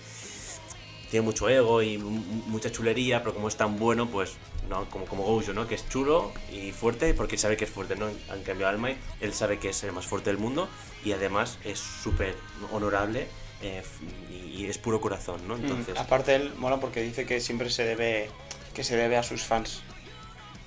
Tiene 1.10 1.24
mucho 1.24 1.48
ego 1.48 1.80
y 1.80 1.96
mu- 1.96 2.10
mucha 2.48 2.70
chulería, 2.70 3.22
pero 3.22 3.34
como 3.34 3.48
es 3.48 3.56
tan 3.56 3.78
bueno, 3.78 4.08
pues, 4.08 4.32
¿no? 4.68 4.84
Como, 4.90 5.06
como 5.06 5.22
Gojo, 5.22 5.54
¿no? 5.54 5.66
Que 5.66 5.74
es 5.76 5.88
chulo 5.88 6.32
y 6.52 6.72
fuerte 6.72 7.14
porque 7.14 7.38
sabe 7.38 7.56
que 7.56 7.64
es 7.64 7.70
fuerte, 7.70 7.96
¿no? 7.96 8.08
En, 8.08 8.42
cambio, 8.42 8.70
Might, 8.78 8.98
él 9.20 9.32
sabe 9.32 9.58
que 9.58 9.70
es 9.70 9.82
el 9.84 9.92
más 9.92 10.06
fuerte 10.06 10.28
del 10.30 10.38
mundo 10.38 10.68
y 11.04 11.12
además 11.12 11.58
es 11.64 11.78
súper 11.78 12.36
honorable 12.72 13.28
eh, 13.62 13.82
y, 14.30 14.66
es 14.66 14.78
puro 14.78 15.00
corazón, 15.00 15.46
¿no? 15.48 15.56
Entonces, 15.56 15.94
Mm, 15.96 15.98
aparte 15.98 16.34
él 16.34 16.52
mola 16.56 16.78
porque 16.78 17.00
dice 17.02 17.26
que 17.26 17.40
siempre 17.40 17.70
se 17.70 17.84
debe 17.84 18.30
que 18.74 18.84
se 18.84 18.96
debe 18.96 19.16
a 19.16 19.22
sus 19.22 19.42
fans 19.42 19.82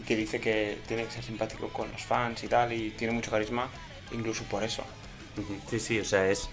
que 0.08 0.16
dice 0.16 0.42
que 0.42 0.80
tiene 0.88 1.06
que 1.06 1.12
ser 1.12 1.24
simpático 1.24 1.70
con 1.70 1.92
los 1.92 2.02
fans 2.04 2.44
y 2.44 2.48
tal 2.48 2.74
y 2.74 2.90
tiene 2.92 3.14
mucho 3.14 3.30
carisma 3.32 3.70
incluso 4.12 4.44
por 4.46 4.64
eso 4.64 4.84
Sí, 5.70 5.80
sí, 5.80 6.00
o 6.00 6.04
sea, 6.06 6.28
es, 6.30 6.50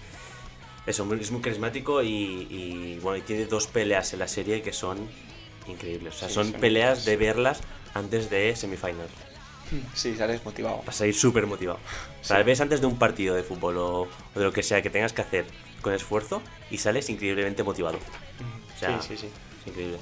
es, 0.85 0.99
muy, 1.01 1.19
es 1.19 1.31
muy 1.31 1.41
carismático 1.41 2.01
y, 2.01 2.07
y, 2.49 2.99
bueno, 3.01 3.17
y 3.17 3.21
tiene 3.21 3.45
dos 3.45 3.67
peleas 3.67 4.13
en 4.13 4.19
la 4.19 4.27
serie 4.29 4.61
que 4.61 4.71
son 4.71 4.97
increíbles. 5.67 6.15
O 6.15 6.19
sea, 6.19 6.27
Sí, 6.29 6.35
son 6.35 6.53
peleas 6.53 7.03
de 7.03 7.17
verlas 7.17 7.59
antes 7.93 8.29
de 8.29 8.55
semifinal. 8.55 9.07
sí 9.93 10.15
sales 10.15 10.43
motivado 10.45 10.81
Vas 10.85 11.01
a 11.01 11.07
ir 11.07 11.13
súper 11.15 11.45
motivado. 11.45 11.79
O 12.21 12.23
sea, 12.23 12.37
Sí. 12.37 12.43
ves 12.43 12.61
antes 12.61 12.79
de 12.79 12.87
un 12.87 12.97
partido 12.97 13.35
de 13.35 13.43
fútbol 13.43 13.77
o, 13.77 14.01
o 14.03 14.07
de 14.39 14.43
lo 14.45 14.53
que 14.53 14.63
sea 14.63 14.81
que 14.81 14.89
tengas 14.89 15.11
que 15.11 15.21
hacer 15.21 15.45
con 15.81 15.93
esfuerzo 15.93 16.41
y 16.71 16.77
sales 16.77 17.09
increíblemente 17.09 17.63
motivado. 17.63 17.97
O 18.75 18.79
sea, 18.79 19.01
sí 19.01 19.09
sí 19.15 19.17
sí 19.17 19.27
es 19.61 19.67
increíble. 19.67 19.97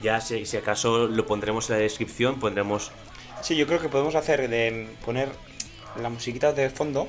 Ya 0.00 0.20
si, 0.20 0.46
si 0.46 0.56
acaso 0.56 1.06
lo 1.06 1.26
pondremos 1.26 1.68
en 1.70 1.76
la 1.76 1.82
descripción, 1.82 2.40
pondremos... 2.40 2.90
sí 3.42 3.56
yo 3.56 3.66
creo 3.66 3.80
que 3.80 3.88
podemos 3.88 4.14
hacer 4.14 4.48
de 4.48 4.88
poner 5.04 5.28
la 6.00 6.08
musiquita 6.08 6.52
de 6.52 6.70
fondo 6.70 7.08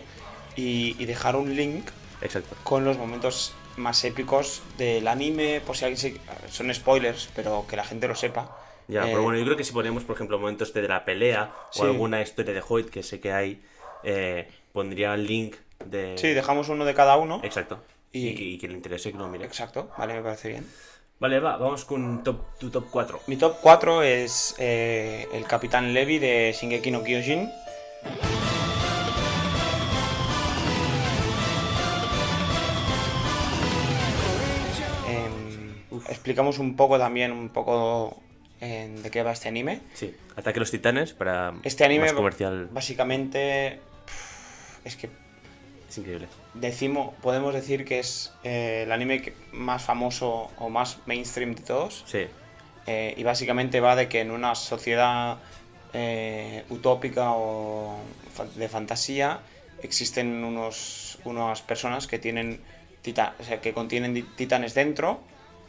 y, 0.56 0.96
y 1.02 1.06
dejar 1.06 1.36
un 1.36 1.56
link 1.56 1.86
Exacto. 2.22 2.56
con 2.64 2.86
los 2.86 2.98
momentos 2.98 3.54
más 3.78 4.04
épicos 4.04 4.62
del 4.78 5.08
anime 5.08 5.62
por 5.66 5.76
si 5.76 5.86
alguien 5.86 5.98
se- 6.00 6.22
son 6.52 6.72
spoilers 6.74 7.30
pero 7.36 7.66
que 7.68 7.76
la 7.76 7.84
gente 7.84 8.08
lo 8.08 8.14
sepa 8.16 8.56
Ya, 8.88 9.02
Eh, 9.06 9.08
pero 9.10 9.24
bueno, 9.24 9.40
yo 9.40 9.46
creo 9.46 9.58
que 9.58 9.64
si 9.64 9.72
ponemos, 9.74 10.04
por 10.04 10.16
ejemplo, 10.16 10.38
momentos 10.38 10.74
de 10.74 10.88
la 10.88 11.06
pelea 11.06 11.52
Sí. 11.72 11.82
o 11.82 11.86
alguna 11.86 12.22
historia 12.22 12.54
de 12.54 12.62
Hoyt 12.68 12.90
que 12.90 13.02
sé 13.02 13.20
que 13.20 13.32
hay, 13.32 13.64
eh, 14.04 14.48
pondría 14.74 15.14
el 15.16 15.26
link 15.26 15.56
de... 15.86 16.16
sí 16.18 16.28
dejamos 16.34 16.70
uno 16.70 16.86
de 16.86 16.94
cada 16.94 17.16
uno 17.18 17.40
Exacto. 17.44 17.80
Y- 18.14 18.30
Y, 18.30 18.36
que, 18.36 18.44
y 18.44 18.58
que 18.60 18.68
le 18.70 18.76
interese 18.76 19.12
que 19.12 19.18
lo 19.18 19.28
mire. 19.28 19.46
exacto 19.46 19.92
vale 19.98 20.14
me 20.14 20.22
parece 20.22 20.48
bien 20.50 20.66
Vale, 21.20 21.40
va, 21.40 21.56
vamos 21.58 21.86
con 21.86 22.22
top, 22.24 22.58
tu 22.60 22.70
top 22.70 22.86
4. 22.92 23.22
Mi 23.28 23.38
top 23.38 23.58
4 23.62 24.04
es 24.04 24.56
eh, 24.58 25.26
el 25.32 25.46
Capitán 25.46 25.94
Levi 25.94 26.20
de 26.20 26.54
Shingeki 26.54 26.92
no 26.92 27.02
Kyojin. 27.02 27.50
Em, 35.08 35.76
explicamos 36.10 36.60
un 36.60 36.76
poco 36.76 36.98
también, 36.98 37.32
un 37.32 37.50
poco 37.50 38.20
de 38.60 39.10
qué 39.12 39.24
va 39.24 39.34
este 39.34 39.50
anime. 39.50 39.82
Sí, 39.94 40.16
Ataque 40.38 40.60
a 40.60 40.62
los 40.62 40.72
Titanes 40.72 41.12
para 41.14 41.54
Este 41.64 41.84
anime 41.84 42.06
más 42.06 42.14
comercial. 42.14 42.70
básicamente 42.72 43.80
es 44.86 44.96
que 44.96 45.10
Es 45.94 45.98
increíble. 46.00 46.28
decimos, 46.56 47.14
podemos 47.22 47.54
decir 47.54 47.86
que 47.86 48.00
es 48.00 48.34
eh, 48.44 48.82
el 48.86 48.92
anime 48.92 49.32
más 49.52 49.84
famoso 49.84 50.50
o 50.58 50.70
más 50.70 50.98
mainstream 51.06 51.54
de 51.54 51.62
todos. 51.62 52.04
Sí, 52.08 52.26
Eh, 52.88 53.14
y 53.16 53.24
básicamente 53.24 53.80
va 53.80 53.96
de 53.96 54.10
que 54.10 54.22
en 54.22 54.32
una 54.32 54.56
sociedad 54.56 55.38
eh, 55.94 56.64
utópica 56.70 57.32
o 57.34 57.96
de 58.56 58.68
fantasía 58.68 59.40
existen 59.84 60.44
unos, 60.44 61.20
unas 61.26 61.62
personas 61.62 62.08
que 62.08 62.18
tienen 62.18 62.60
tita- 63.04 63.36
o 63.40 63.44
sea, 63.44 63.62
que 63.62 63.72
contienen 63.74 64.26
titanes 64.36 64.74
dentro, 64.74 65.20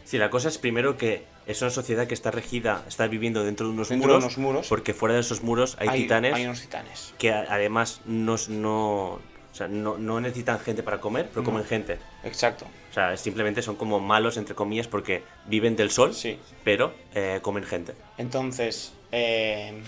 Sí, 0.06 0.18
la 0.18 0.28
cosa 0.28 0.48
es 0.48 0.58
primero 0.58 0.96
que 0.98 1.24
es 1.46 1.60
una 1.62 1.70
sociedad 1.70 2.06
que 2.06 2.12
está 2.14 2.30
regida, 2.30 2.82
está 2.88 3.06
viviendo 3.06 3.42
dentro 3.44 3.66
de 3.68 3.72
unos 3.74 3.88
Dentro 3.90 4.08
de 4.12 4.18
muros, 4.20 4.36
unos 4.36 4.38
muros. 4.38 4.68
porque 4.68 4.92
fuera 4.94 5.14
de 5.14 5.20
esos 5.22 5.42
muros 5.42 5.76
hay, 5.80 6.02
titanes 6.02 6.34
hay 6.34 6.44
unos 6.44 6.60
titanes. 6.62 7.14
que 7.18 7.32
además 7.32 8.00
no, 8.06 9.20
O 9.54 9.56
sea, 9.56 9.68
no, 9.68 9.96
no 9.96 10.20
necesitan 10.20 10.58
gente 10.58 10.82
para 10.82 11.00
comer, 11.00 11.28
pero 11.32 11.44
comen 11.44 11.64
gente. 11.64 11.98
Exacto. 12.24 12.66
O 12.90 12.92
sea, 12.92 13.16
simplemente 13.16 13.62
son 13.62 13.76
como 13.76 14.00
malos, 14.00 14.36
entre 14.36 14.56
comillas, 14.56 14.88
porque 14.88 15.22
viven 15.46 15.76
del 15.76 15.92
sol, 15.92 16.12
Sí. 16.12 16.40
pero 16.64 16.92
eh, 17.14 17.38
comen 17.40 17.62
gente. 17.62 17.94
Entonces, 18.18 18.92
eh, 19.12 19.80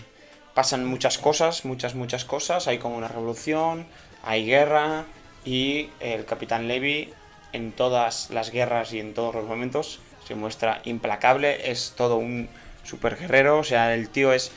pasan 0.54 0.84
muchas 0.84 1.18
cosas, 1.18 1.64
muchas, 1.64 1.96
muchas 1.96 2.24
cosas. 2.24 2.68
Hay 2.68 2.78
como 2.78 2.96
una 2.96 3.08
revolución, 3.08 3.88
hay 4.22 4.46
guerra 4.46 5.04
y 5.44 5.90
el 5.98 6.24
Capitán 6.26 6.68
Levy 6.68 7.12
en 7.52 7.72
todas 7.72 8.30
las 8.30 8.52
guerras 8.52 8.92
y 8.92 9.00
en 9.00 9.14
todos 9.14 9.34
los 9.34 9.46
momentos 9.46 9.98
se 10.28 10.36
muestra 10.36 10.80
implacable. 10.84 11.72
Es 11.72 11.94
todo 11.96 12.18
un 12.18 12.48
super 12.84 13.16
guerrero. 13.18 13.58
O 13.58 13.64
sea, 13.64 13.94
el 13.94 14.10
tío 14.10 14.32
es, 14.32 14.52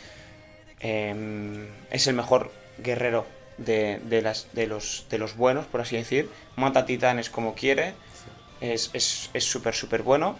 eh, 0.82 1.68
es 1.90 2.06
el 2.06 2.14
mejor 2.14 2.52
guerrero 2.78 3.26
de, 3.66 4.00
de 4.06 4.22
las, 4.22 4.48
de, 4.54 4.68
los, 4.68 5.06
de 5.10 5.18
los 5.18 5.36
buenos, 5.36 5.66
por 5.66 5.82
así 5.82 5.96
decir. 5.96 6.30
Mata 6.56 6.86
titanes 6.86 7.30
como 7.30 7.54
quiere. 7.56 7.94
Es 8.62 8.90
es- 8.94 9.30
es 9.34 9.44
súper, 9.46 9.74
súper 9.74 10.02
bueno. 10.04 10.38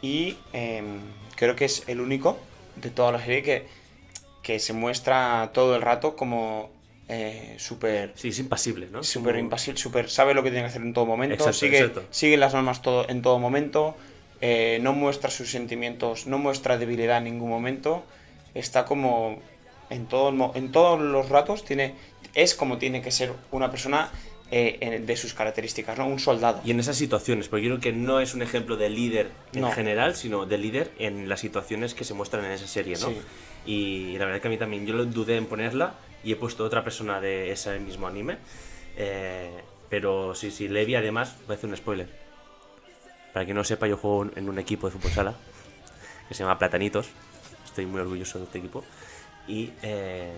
Y 0.00 0.36
em, 0.52 1.00
creo 1.36 1.54
que 1.54 1.64
es 1.64 1.84
el 1.86 2.00
único 2.00 2.38
de 2.76 2.90
toda 2.90 3.12
la 3.12 3.20
serie 3.20 3.42
que, 3.42 3.66
que 4.42 4.58
se 4.58 4.72
muestra 4.72 5.50
todo 5.52 5.76
el 5.76 5.82
rato 5.82 6.16
como 6.16 6.70
eh, 7.08 7.56
súper 7.58 8.12
Sí, 8.16 8.28
es 8.28 8.38
impasible, 8.38 8.88
¿no? 8.90 9.02
súper 9.04 9.32
Como- 9.34 9.44
impasible, 9.44 9.78
súper 9.78 10.08
sabe 10.08 10.34
lo 10.34 10.42
que 10.42 10.50
tiene 10.50 10.64
que 10.64 10.70
hacer 10.70 10.82
en 10.82 10.94
todo 10.94 11.04
momento, 11.04 11.34
Exacto, 11.34 11.52
sigue, 11.58 11.78
exacto. 11.80 12.04
sigue 12.10 12.36
las 12.36 12.54
normas 12.54 12.80
todo, 12.80 13.06
en 13.08 13.20
todo 13.22 13.38
momento, 13.38 13.94
eh, 14.40 14.78
no 14.82 14.92
muestra 14.94 15.30
sus 15.30 15.50
sentimientos, 15.50 16.26
no 16.26 16.38
muestra 16.38 16.78
debilidad 16.78 17.18
en 17.18 17.24
ningún 17.24 17.50
momento, 17.50 18.02
está 18.54 18.84
como 18.86 19.38
en, 19.90 20.06
todo, 20.06 20.52
en 20.54 20.72
todos 20.72 20.98
los 21.00 21.28
ratos, 21.28 21.64
tiene, 21.64 21.94
es 22.34 22.54
como 22.54 22.78
tiene 22.78 23.02
que 23.02 23.10
ser 23.10 23.32
una 23.50 23.70
persona 23.70 24.10
eh, 24.50 25.02
de 25.04 25.16
sus 25.16 25.32
características, 25.32 25.96
¿no? 25.98 26.06
un 26.06 26.18
soldado. 26.18 26.60
Y 26.64 26.72
en 26.72 26.80
esas 26.80 26.96
situaciones, 26.96 27.48
porque 27.48 27.64
yo 27.66 27.70
creo 27.70 27.80
que 27.80 27.92
no 27.92 28.20
es 28.20 28.34
un 28.34 28.42
ejemplo 28.42 28.76
de 28.76 28.90
líder 28.90 29.30
en 29.54 29.62
No. 29.62 29.72
general, 29.72 30.14
sino 30.14 30.44
de 30.44 30.58
líder 30.58 30.90
en 30.98 31.28
las 31.28 31.40
situaciones 31.40 31.94
que 31.94 32.04
se 32.04 32.12
muestran 32.14 32.44
en 32.44 32.52
esa 32.52 32.66
serie, 32.66 32.96
¿no? 33.00 33.08
Sí. 33.08 33.16
Y 33.64 34.18
la 34.18 34.26
verdad 34.26 34.40
que 34.42 34.48
a 34.48 34.50
mí 34.50 34.58
también, 34.58 34.86
yo 34.86 34.94
lo 34.94 35.04
dudé 35.06 35.36
en 35.36 35.46
ponerla 35.46 35.94
y 36.22 36.32
he 36.32 36.36
puesto 36.36 36.64
otra 36.64 36.84
persona 36.84 37.20
de 37.20 37.50
ese 37.50 37.78
mismo 37.78 38.06
anime. 38.06 38.36
Eh, 38.96 39.50
pero 39.88 40.34
sí, 40.34 40.50
sí, 40.50 40.68
Levi 40.68 40.94
además, 40.96 41.34
voy 41.46 41.54
a 41.54 41.56
hacer 41.56 41.70
un 41.70 41.76
spoiler. 41.76 42.08
Para 43.32 43.46
quien 43.46 43.56
no 43.56 43.64
sepa, 43.64 43.86
yo 43.86 43.96
juego 43.96 44.30
en 44.36 44.48
un 44.48 44.58
equipo 44.58 44.86
de 44.86 44.92
fútbol 44.92 45.12
sala 45.12 45.34
que 46.28 46.34
se 46.34 46.42
llama 46.42 46.58
Platanitos. 46.58 47.08
Estoy 47.64 47.86
muy 47.86 48.00
orgulloso 48.00 48.38
de 48.38 48.44
este 48.44 48.58
equipo. 48.58 48.84
Y 49.48 49.70
eh, 49.82 50.32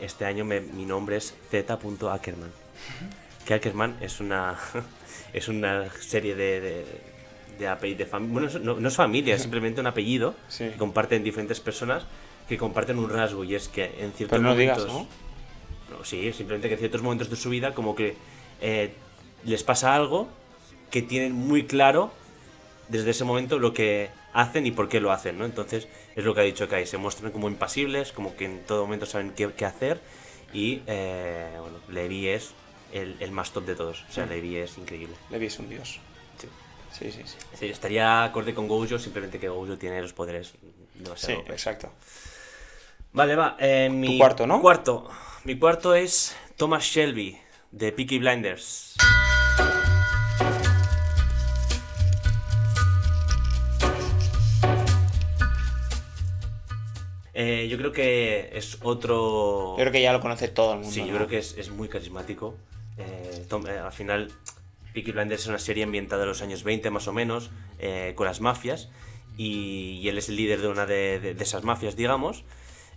este 0.00 0.24
año 0.24 0.44
me- 0.44 0.60
mi 0.60 0.84
nombre 0.84 1.16
es 1.16 1.34
Z.Ackerman. 1.50 2.50
Que 3.46 3.54
Ackerman 3.54 3.96
es 4.00 4.20
una, 4.20 4.58
es 5.32 5.48
una 5.48 5.90
serie 6.00 6.34
de, 6.34 6.60
de, 6.60 6.86
de 7.58 7.68
apellidos. 7.68 7.98
De 7.98 8.10
fam- 8.10 8.28
bueno, 8.28 8.48
no, 8.60 8.78
no 8.80 8.88
es 8.88 8.96
familia, 8.96 9.34
es 9.34 9.42
simplemente 9.42 9.80
un 9.80 9.86
apellido 9.86 10.34
Sí. 10.48 10.68
que 10.70 10.76
comparten 10.76 11.22
diferentes 11.24 11.60
personas 11.60 12.04
que 12.48 12.56
comparten 12.58 12.98
un 12.98 13.10
rasgo. 13.10 13.44
Y 13.44 13.54
es 13.54 13.68
que 13.68 13.84
en 13.84 14.12
ciertos 14.12 14.38
Pero 14.38 14.42
no 14.42 14.54
digas, 14.54 14.86
momentos. 14.86 15.06
No, 15.90 16.04
sí, 16.04 16.32
simplemente 16.32 16.68
que 16.68 16.74
en 16.74 16.80
ciertos 16.80 17.02
momentos 17.02 17.30
de 17.30 17.36
su 17.36 17.48
vida 17.50 17.74
como 17.74 17.94
que 17.94 18.14
eh, 18.60 18.92
les 19.44 19.62
pasa 19.62 19.94
algo 19.94 20.28
que 20.90 21.00
tienen 21.02 21.32
muy 21.32 21.64
claro 21.66 22.12
desde 22.88 23.10
ese 23.10 23.24
momento 23.24 23.58
lo 23.58 23.72
que 23.74 24.10
hacen 24.32 24.66
y 24.66 24.70
por 24.70 24.88
qué 24.88 25.00
lo 25.00 25.12
hacen, 25.12 25.38
¿no? 25.38 25.44
Entonces 25.44 25.88
es 26.16 26.24
lo 26.24 26.34
que 26.34 26.40
ha 26.40 26.44
dicho 26.44 26.68
Kai, 26.68 26.86
se 26.86 26.98
muestran 26.98 27.32
como 27.32 27.48
impasibles, 27.48 28.12
como 28.12 28.36
que 28.36 28.44
en 28.46 28.64
todo 28.64 28.82
momento 28.84 29.06
saben 29.06 29.30
qué, 29.32 29.52
qué 29.52 29.64
hacer 29.64 30.00
y 30.52 30.82
eh, 30.86 31.56
bueno, 31.60 31.78
Levi 31.88 32.28
es 32.28 32.52
el, 32.92 33.16
el 33.20 33.30
más 33.30 33.52
top 33.52 33.64
de 33.66 33.74
todos, 33.76 34.04
o 34.08 34.12
sea, 34.12 34.26
Levi 34.26 34.56
es 34.56 34.78
increíble. 34.78 35.14
Levi 35.30 35.46
es 35.46 35.58
un 35.58 35.68
dios. 35.68 36.00
Sí. 36.38 36.48
Sí, 36.90 37.12
sí, 37.12 37.22
sí. 37.26 37.36
Sí, 37.54 37.66
estaría 37.66 38.24
acorde 38.24 38.54
con 38.54 38.66
Gojo, 38.66 38.98
simplemente 38.98 39.38
que 39.38 39.48
Gojo 39.48 39.76
tiene 39.76 40.00
los 40.00 40.12
poderes 40.12 40.54
Sí, 41.16 41.32
exacto. 41.48 41.92
Vale, 43.12 43.36
va. 43.36 43.56
eh, 43.60 43.88
mi 43.88 44.18
cuarto, 44.18 44.46
¿no? 44.46 44.60
Cuarto. 44.60 45.08
Mi 45.44 45.56
cuarto 45.58 45.94
es 45.94 46.34
Thomas 46.56 46.84
Shelby, 46.84 47.38
de 47.70 47.92
Peaky 47.92 48.18
Blinders. 48.18 48.94
Eh, 57.40 57.68
yo 57.68 57.78
creo 57.78 57.92
que 57.92 58.50
es 58.52 58.78
otro... 58.82 59.74
Yo 59.78 59.82
creo 59.82 59.92
que 59.92 60.02
ya 60.02 60.12
lo 60.12 60.20
conoce 60.20 60.48
todo 60.48 60.72
el 60.72 60.78
mundo. 60.80 60.92
Sí, 60.92 61.00
yo 61.02 61.06
¿no? 61.06 61.14
creo 61.14 61.28
que 61.28 61.38
es, 61.38 61.56
es 61.56 61.70
muy 61.70 61.88
carismático. 61.88 62.56
Eh, 62.96 63.44
Tom- 63.48 63.64
eh, 63.68 63.78
al 63.78 63.92
final, 63.92 64.32
Peaky 64.92 65.12
Blinders 65.12 65.42
es 65.42 65.46
una 65.46 65.60
serie 65.60 65.84
ambientada 65.84 66.22
en 66.24 66.28
los 66.30 66.42
años 66.42 66.64
20 66.64 66.90
más 66.90 67.06
o 67.06 67.12
menos, 67.12 67.50
eh, 67.78 68.12
con 68.16 68.26
las 68.26 68.40
mafias, 68.40 68.88
y, 69.36 70.00
y 70.02 70.08
él 70.08 70.18
es 70.18 70.28
el 70.30 70.34
líder 70.34 70.60
de 70.62 70.66
una 70.66 70.84
de, 70.84 71.20
de- 71.20 71.34
de 71.34 71.44
esas 71.44 71.62
mafias, 71.62 71.94
digamos, 71.94 72.42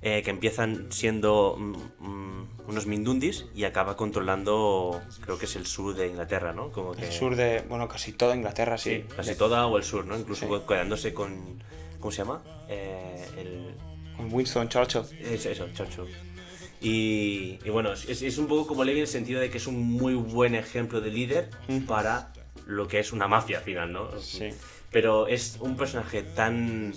eh, 0.01 0.23
que 0.23 0.31
empiezan 0.31 0.87
siendo 0.91 1.55
mm, 1.59 1.75
mm, 2.07 2.47
unos 2.67 2.87
mindundis 2.87 3.45
y 3.55 3.65
acaba 3.65 3.95
controlando, 3.95 5.03
creo 5.23 5.37
que 5.37 5.45
es 5.45 5.55
el 5.55 5.67
sur 5.67 5.93
de 5.95 6.07
Inglaterra, 6.07 6.51
¿no? 6.51 6.71
Como 6.71 6.93
que, 6.93 7.05
El 7.05 7.11
sur 7.11 7.35
de, 7.35 7.61
bueno, 7.69 7.87
casi 7.87 8.11
toda 8.13 8.35
Inglaterra, 8.35 8.79
sí. 8.79 9.03
Sí, 9.07 9.15
casi 9.15 9.35
toda 9.35 9.67
o 9.67 9.77
el 9.77 9.83
sur, 9.83 10.03
¿no? 10.07 10.17
Incluso 10.17 10.47
Sí. 10.47 10.63
quedándose 10.67 11.13
con... 11.13 11.61
¿Cómo 11.99 12.11
se 12.11 12.23
llama? 12.23 12.41
Eh, 12.67 13.27
el, 13.37 13.75
Con 14.17 14.33
Winston 14.33 14.69
Churchill. 14.69 15.01
es 15.19 15.45
eso, 15.45 15.67
Churchill. 15.73 16.05
Y, 16.81 17.59
y 17.63 17.69
bueno, 17.69 17.93
es, 17.93 18.05
es 18.21 18.37
un 18.37 18.47
poco 18.47 18.65
como 18.67 18.83
Levi 18.83 18.99
en 18.99 19.03
el 19.03 19.07
sentido 19.07 19.39
de 19.39 19.49
que 19.49 19.57
es 19.57 19.67
un 19.67 19.81
muy 19.81 20.13
buen 20.15 20.55
ejemplo 20.55 20.99
de 20.99 21.11
líder 21.11 21.49
para 21.87 22.33
lo 22.65 22.87
que 22.87 22.99
es 22.99 23.11
una 23.13 23.27
mafia 23.27 23.59
al 23.59 23.63
final, 23.63 23.91
¿no? 23.91 24.19
Sí. 24.19 24.49
Pero 24.91 25.27
es 25.27 25.57
un 25.59 25.77
personaje 25.77 26.23
tan 26.23 26.93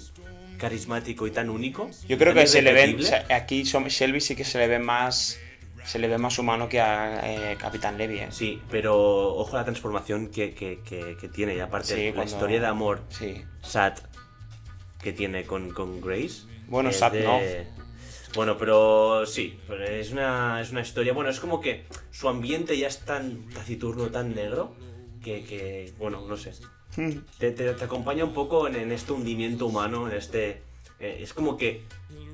carismático 0.58 1.26
y 1.26 1.30
tan 1.32 1.50
único. 1.50 1.90
Yo 2.08 2.16
creo 2.16 2.32
que 2.32 2.46
se 2.46 2.62
le 2.62 2.72
ven, 2.72 2.90
irrepetible. 2.90 3.22
o 3.22 3.26
sea, 3.26 3.36
aquí 3.36 3.62
Shelby 3.64 4.20
sí 4.20 4.34
que 4.36 4.44
se 4.44 4.58
le 4.58 4.68
ve 4.68 4.78
más, 4.78 5.38
se 5.84 5.98
le 5.98 6.08
ve 6.08 6.16
más 6.16 6.38
humano 6.38 6.68
que 6.68 6.80
a 6.80 7.52
eh, 7.52 7.56
Capitán 7.58 7.98
Levy, 7.98 8.18
¿eh? 8.20 8.28
Sí, 8.30 8.62
pero 8.70 8.96
ojo 9.36 9.54
a 9.56 9.60
la 9.60 9.64
transformación 9.64 10.28
que, 10.28 10.54
que- 10.54 10.80
que- 10.84 11.16
que 11.20 11.28
tiene. 11.28 11.56
Y 11.56 11.60
aparte, 11.60 11.94
Sí, 11.94 12.16
la 12.16 12.24
historia 12.24 12.58
de 12.60 12.66
amor 12.66 13.02
Sí. 13.10 13.42
sad 13.62 13.94
que 15.02 15.12
tiene 15.12 15.44
con, 15.44 15.70
con 15.70 16.00
Grace. 16.00 16.44
Bueno, 16.68 16.90
es 16.90 16.96
sad 16.98 17.12
no. 17.24 17.38
Bueno, 18.34 18.58
pero 18.58 19.26
sí, 19.26 19.58
es 19.88 20.10
una, 20.10 20.60
es 20.60 20.70
una 20.72 20.80
historia. 20.80 21.12
Bueno, 21.12 21.30
es 21.30 21.38
como 21.38 21.60
que 21.60 21.84
su 22.10 22.28
ambiente 22.28 22.76
ya 22.76 22.88
es 22.88 22.98
tan 23.00 23.48
taciturno, 23.50 24.06
tan 24.08 24.34
negro, 24.34 24.74
que, 25.22 25.44
que, 25.44 25.92
bueno, 25.98 26.26
no 26.26 26.36
sé. 26.36 26.52
Te, 27.38 27.50
te- 27.52 27.72
te 27.74 27.84
acompaña 27.84 28.24
un 28.24 28.32
poco 28.32 28.66
en, 28.68 28.76
en 28.76 28.92
este 28.92 29.12
hundimiento 29.12 29.66
humano, 29.66 30.08
en 30.10 30.16
este. 30.16 30.62
eh, 31.00 31.18
es 31.20 31.32
como 31.32 31.56
que 31.56 31.82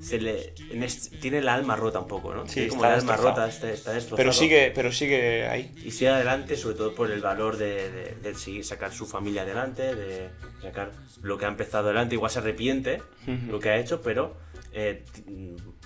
se 0.00 0.18
le, 0.20 0.54
este- 0.84 1.16
tiene 1.18 1.38
el 1.38 1.48
alma 1.48 1.76
rota 1.76 1.98
un 2.00 2.08
poco, 2.08 2.34
¿no? 2.34 2.46
Sí, 2.46 2.54
tiene 2.54 2.68
como 2.70 2.82
está 2.84 2.94
el 2.94 3.00
alma 3.00 3.16
rota, 3.16 3.48
está, 3.48 3.70
está 3.70 3.92
destrozado. 3.92 4.16
Pero 4.16 4.32
sigue, 4.32 4.72
pero 4.74 4.92
sigue 4.92 5.46
ahí. 5.46 5.72
Y 5.84 5.90
sigue 5.90 6.10
adelante, 6.10 6.56
sobre 6.56 6.76
todo 6.76 6.94
por 6.94 7.10
el 7.10 7.20
valor 7.20 7.56
de, 7.56 7.90
de- 7.90 8.14
de 8.22 8.34
seguir, 8.34 8.64
sacar 8.64 8.92
su 8.92 9.06
familia 9.06 9.42
adelante, 9.42 9.94
de 9.94 10.30
sacar 10.62 10.92
lo 11.22 11.36
que 11.38 11.44
ha 11.44 11.48
empezado 11.48 11.86
adelante. 11.88 12.14
Igual 12.14 12.30
se 12.30 12.38
arrepiente 12.40 13.02
Ujú. 13.26 13.52
lo 13.52 13.60
que 13.60 13.70
ha 13.70 13.76
hecho, 13.78 14.00
pero 14.02 14.36
eh, 14.72 15.04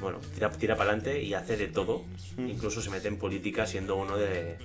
bueno, 0.00 0.18
tira, 0.35 0.50
tira 0.53 0.77
para 0.77 0.90
adelante 0.90 1.22
y 1.22 1.35
hace 1.35 1.57
de 1.57 1.68
todo. 1.68 2.05
Incluso 2.38 2.81
se 2.83 2.90
mete 2.90 3.09
en 3.09 3.18
política 3.18 3.66
siendo 3.66 3.96
uno 3.96 4.16
de. 4.16 4.57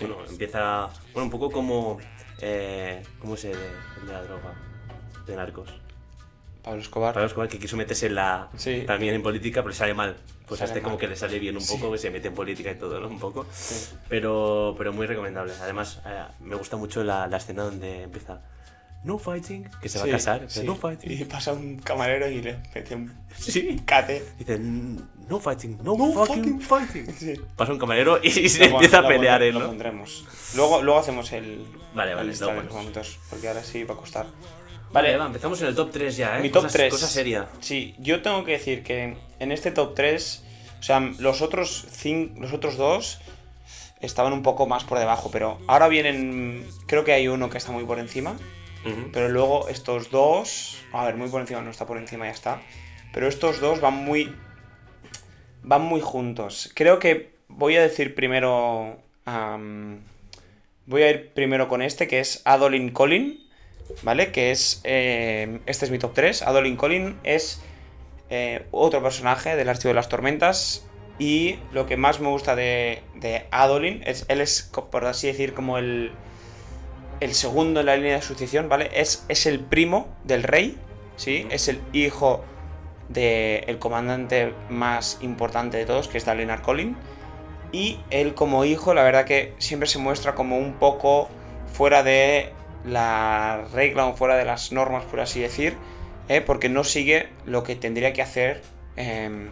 Bueno, 0.00 0.18
empieza. 0.28 0.88
Bueno, 1.14 1.24
un 1.26 1.30
poco 1.30 1.50
como. 1.50 1.98
Eh, 2.42 3.02
¿Cómo 3.18 3.36
se 3.36 3.48
de 3.48 3.56
la 4.06 4.22
droga? 4.22 4.52
De 5.26 5.34
narcos. 5.34 5.70
Pablo 6.66 6.82
Escobar. 6.82 7.14
Pablo 7.14 7.28
Escobar 7.28 7.48
que 7.48 7.58
quiso 7.60 7.76
meterse 7.76 8.06
en 8.06 8.16
la, 8.16 8.48
Sí. 8.56 8.82
también 8.86 9.14
en 9.14 9.22
política, 9.22 9.62
pero 9.62 9.70
le 9.70 9.74
sale 9.76 9.94
mal. 9.94 10.16
Pues 10.48 10.60
a 10.60 10.66
Sale 10.66 10.78
este 10.78 10.82
como 10.82 10.96
mal. 10.96 11.00
que 11.00 11.06
le 11.08 11.16
sale 11.16 11.38
bien 11.38 11.54
un 11.56 11.62
Sí. 11.62 11.76
poco, 11.76 11.92
que 11.92 11.98
se 11.98 12.10
mete 12.10 12.28
en 12.28 12.34
política 12.34 12.70
y 12.72 12.74
todo, 12.74 13.00
¿no? 13.00 13.06
Un 13.08 13.18
poco. 13.20 13.46
Sí. 13.52 13.94
Pero, 14.08 14.74
pero 14.76 14.92
muy 14.92 15.06
recomendable. 15.06 15.52
Además, 15.62 16.00
eh, 16.06 16.24
me 16.40 16.56
gusta 16.56 16.76
mucho 16.76 17.02
la, 17.04 17.26
la 17.28 17.36
escena 17.38 17.62
donde 17.62 18.02
empieza 18.02 18.40
No 19.04 19.18
fighting, 19.18 19.68
que 19.80 19.88
se 19.88 19.98
va 19.98 20.04
Sí, 20.04 20.10
a 20.10 20.12
casar. 20.14 20.44
sí. 20.48 20.64
No 20.64 20.74
fighting. 20.74 21.12
Y 21.12 21.24
pasa 21.26 21.52
un 21.52 21.78
camarero 21.78 22.28
y 22.28 22.42
le 22.42 22.58
mete 22.74 22.94
un 22.96 23.12
Sí. 23.38 23.80
cate. 23.84 24.24
Dice 24.38 24.58
No 24.58 25.38
fighting, 25.38 25.78
no, 25.84 25.96
No 25.96 26.12
fucking 26.12 26.60
fucking 26.60 26.60
fighting. 26.60 27.14
Sí. 27.16 27.40
Pasa 27.54 27.72
un 27.72 27.78
camarero 27.78 28.18
y, 28.20 28.30
se 28.48 28.68
Lo 28.68 28.74
empieza 28.74 28.98
a 28.98 29.02
lo 29.02 29.08
pelear 29.08 29.40
pondré- 29.40 29.48
él, 29.48 29.54
Lo 29.54 29.60
¿no? 29.60 29.66
pondremos. 29.68 30.24
Luego, 30.56 30.82
luego 30.82 30.98
hacemos 30.98 31.30
el. 31.32 31.64
Vale, 31.94 32.10
el 32.10 32.16
vale, 32.16 32.28
listado 32.30 32.50
lo 32.52 32.56
ponemos. 32.58 32.76
momentos. 32.76 33.18
Porque 33.30 33.46
ahora 33.48 33.62
sí 33.62 33.84
va 33.84 33.94
a 33.94 33.96
costar. 33.96 34.26
Vale, 35.02 35.16
va, 35.16 35.26
empezamos 35.26 35.60
en 35.62 35.68
el 35.68 35.74
top 35.74 35.90
3 35.92 36.16
ya, 36.16 36.38
¿eh? 36.38 36.42
Mi 36.42 36.48
top 36.50 36.62
Cosas- 36.64 36.72
3. 36.72 36.90
Cosa 36.92 37.06
seria. 37.06 37.46
Sí, 37.60 37.94
yo 37.98 38.22
tengo 38.22 38.44
que 38.44 38.52
decir 38.52 38.82
que 38.82 39.16
en 39.38 39.52
este 39.52 39.70
top 39.70 39.94
3, 39.94 40.42
o 40.80 40.82
sea, 40.82 41.00
los 41.18 41.42
otros, 41.42 41.86
cin- 41.90 42.34
los 42.38 42.52
otros 42.52 42.76
dos 42.76 43.18
estaban 44.00 44.32
un 44.32 44.42
poco 44.42 44.66
más 44.66 44.84
por 44.84 44.98
debajo, 44.98 45.30
pero 45.30 45.58
ahora 45.66 45.88
vienen, 45.88 46.66
creo 46.86 47.04
que 47.04 47.12
hay 47.12 47.28
uno 47.28 47.50
que 47.50 47.58
está 47.58 47.72
muy 47.72 47.84
por 47.84 47.98
encima, 47.98 48.36
pero 49.12 49.28
luego 49.28 49.68
estos 49.68 50.10
dos, 50.10 50.78
a 50.92 51.04
ver, 51.04 51.16
muy 51.16 51.28
por 51.28 51.40
encima, 51.40 51.60
no 51.60 51.70
está 51.70 51.86
por 51.86 51.98
encima, 51.98 52.26
ya 52.26 52.30
está, 52.30 52.62
pero 53.12 53.26
estos 53.26 53.58
dos 53.60 53.80
van 53.80 53.94
muy, 53.94 54.32
van 55.62 55.82
muy 55.82 56.00
juntos. 56.00 56.70
Creo 56.74 56.98
que 57.00 57.32
voy 57.48 57.76
a 57.76 57.82
decir 57.82 58.14
primero 58.14 58.96
voy 60.86 61.02
a 61.02 61.10
ir 61.10 61.32
primero 61.34 61.68
con 61.68 61.82
este, 61.82 62.06
que 62.06 62.20
es 62.20 62.42
Adolin 62.44 62.90
Collin, 62.90 63.45
¿vale? 64.02 64.32
Que 64.32 64.50
es, 64.50 64.80
eh, 64.84 65.60
este 65.66 65.84
es 65.84 65.90
mi 65.90 65.98
top 65.98 66.14
3. 66.14 66.42
Adolin 66.42 66.76
Collin 66.76 67.18
es 67.24 67.60
eh, 68.30 68.66
otro 68.70 69.02
personaje 69.02 69.56
del 69.56 69.68
Archivo 69.68 69.88
de 69.88 69.94
las 69.94 70.08
Tormentas. 70.08 70.86
Y 71.18 71.58
lo 71.72 71.86
que 71.86 71.96
más 71.96 72.20
me 72.20 72.28
gusta 72.28 72.56
de, 72.56 73.02
de 73.14 73.46
Adolin 73.50 74.02
es, 74.04 74.26
él 74.28 74.40
es, 74.40 74.70
por 74.90 75.04
así 75.06 75.28
decir, 75.28 75.54
como 75.54 75.78
el, 75.78 76.12
el 77.20 77.34
segundo 77.34 77.80
en 77.80 77.86
la 77.86 77.96
línea 77.96 78.16
de 78.16 78.22
sucesión, 78.22 78.68
¿vale? 78.68 78.90
Es, 78.92 79.24
es 79.28 79.46
el 79.46 79.60
primo 79.60 80.14
del 80.24 80.42
rey, 80.42 80.76
¿sí? 81.16 81.46
Es 81.50 81.68
el 81.68 81.80
hijo 81.92 82.44
del 83.08 83.78
comandante 83.78 84.52
más 84.68 85.18
importante 85.22 85.78
de 85.78 85.86
todos, 85.86 86.08
que 86.08 86.18
es 86.18 86.24
Dalinar 86.24 86.60
Collin. 86.60 86.96
Y 87.72 87.98
él 88.10 88.34
como 88.34 88.64
hijo, 88.64 88.94
la 88.94 89.02
verdad 89.02 89.24
que 89.24 89.54
siempre 89.58 89.88
se 89.88 89.98
muestra 89.98 90.34
como 90.34 90.58
un 90.58 90.74
poco 90.74 91.28
fuera 91.72 92.02
de 92.02 92.52
la 92.86 93.66
regla 93.72 94.06
o 94.06 94.14
fuera 94.14 94.36
de 94.36 94.44
las 94.44 94.72
normas, 94.72 95.04
por 95.04 95.20
así 95.20 95.40
decir, 95.40 95.76
¿eh? 96.28 96.40
porque 96.40 96.68
no 96.68 96.84
sigue 96.84 97.28
lo 97.44 97.62
que 97.62 97.76
tendría 97.76 98.12
que 98.12 98.22
hacer 98.22 98.62
eh, 98.96 99.48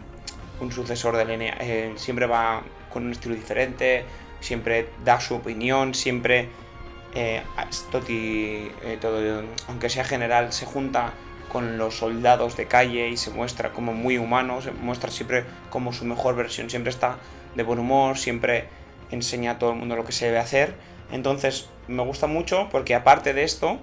un 0.59 0.71
sucesor 0.71 1.17
de 1.17 1.25
línea. 1.25 1.57
Eh, 1.59 1.93
siempre 1.97 2.25
va 2.25 2.63
con 2.91 3.05
un 3.05 3.11
estilo 3.11 3.35
diferente, 3.35 4.05
siempre 4.39 4.89
da 5.03 5.19
su 5.19 5.35
opinión, 5.35 5.93
siempre 5.93 6.49
eh, 7.13 7.41
Toti, 7.91 8.71
todo, 9.01 9.43
aunque 9.67 9.89
sea 9.89 10.03
general, 10.03 10.53
se 10.53 10.65
junta 10.65 11.13
con 11.51 11.77
los 11.77 11.97
soldados 11.97 12.57
de 12.57 12.65
calle 12.65 13.09
y 13.09 13.17
se 13.17 13.31
muestra 13.31 13.71
como 13.71 13.93
muy 13.93 14.17
humano, 14.17 14.61
se 14.61 14.71
muestra 14.71 15.11
siempre 15.11 15.45
como 15.69 15.93
su 15.93 16.05
mejor 16.05 16.35
versión, 16.35 16.69
siempre 16.69 16.89
está 16.89 17.17
de 17.55 17.63
buen 17.63 17.79
humor, 17.79 18.17
siempre 18.17 18.67
enseña 19.11 19.51
a 19.51 19.59
todo 19.59 19.71
el 19.71 19.77
mundo 19.77 19.95
lo 19.95 20.03
que 20.05 20.11
se 20.11 20.25
debe 20.25 20.39
hacer. 20.39 20.75
Entonces 21.11 21.69
me 21.87 22.03
gusta 22.03 22.27
mucho 22.27 22.67
porque 22.71 22.95
aparte 22.95 23.33
de 23.33 23.43
esto, 23.43 23.79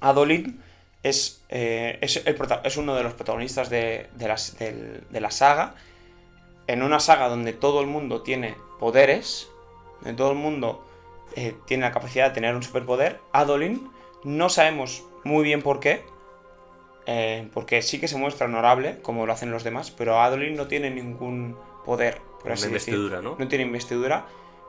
Adolin 0.00 0.60
es, 1.02 1.42
eh, 1.48 1.98
es, 2.00 2.22
el 2.26 2.34
prota- 2.34 2.60
es 2.64 2.76
uno 2.76 2.94
de 2.94 3.02
los 3.02 3.14
protagonistas 3.14 3.70
de, 3.70 4.08
de 4.14 4.28
las- 4.28 4.58
del- 4.58 5.04
de 5.10 5.20
la 5.20 5.30
saga. 5.30 5.74
En 6.66 6.82
una 6.82 6.98
saga 7.00 7.28
donde 7.28 7.52
todo 7.52 7.80
el 7.80 7.86
mundo 7.86 8.22
tiene 8.22 8.56
poderes, 8.80 9.48
donde 10.00 10.16
todo 10.16 10.32
el 10.32 10.38
mundo 10.38 10.84
eh, 11.36 11.54
tiene 11.66 11.82
la 11.84 11.92
capacidad 11.92 12.28
de 12.28 12.34
tener 12.34 12.54
un 12.54 12.62
superpoder, 12.62 13.20
Adolin 13.32 13.88
no 14.24 14.48
sabemos 14.48 15.04
muy 15.24 15.44
bien 15.44 15.60
por 15.62 15.80
qué, 15.80 16.04
eh, 17.06 17.48
porque 17.54 17.82
sí 17.82 18.00
que 18.00 18.08
se 18.08 18.16
muestra 18.16 18.46
honorable, 18.46 18.98
como 19.02 19.26
lo 19.26 19.32
hacen 19.32 19.50
los 19.50 19.62
demás, 19.62 19.90
pero 19.92 20.20
Adolin 20.20 20.56
no 20.56 20.66
tiene 20.66 20.90
ningún 20.90 21.56
poder, 21.84 22.20
por 22.40 22.46
Una 22.46 22.54
así. 22.54 22.66
No 23.38 23.48
tiene 23.48 23.64
investidura, 23.64 24.26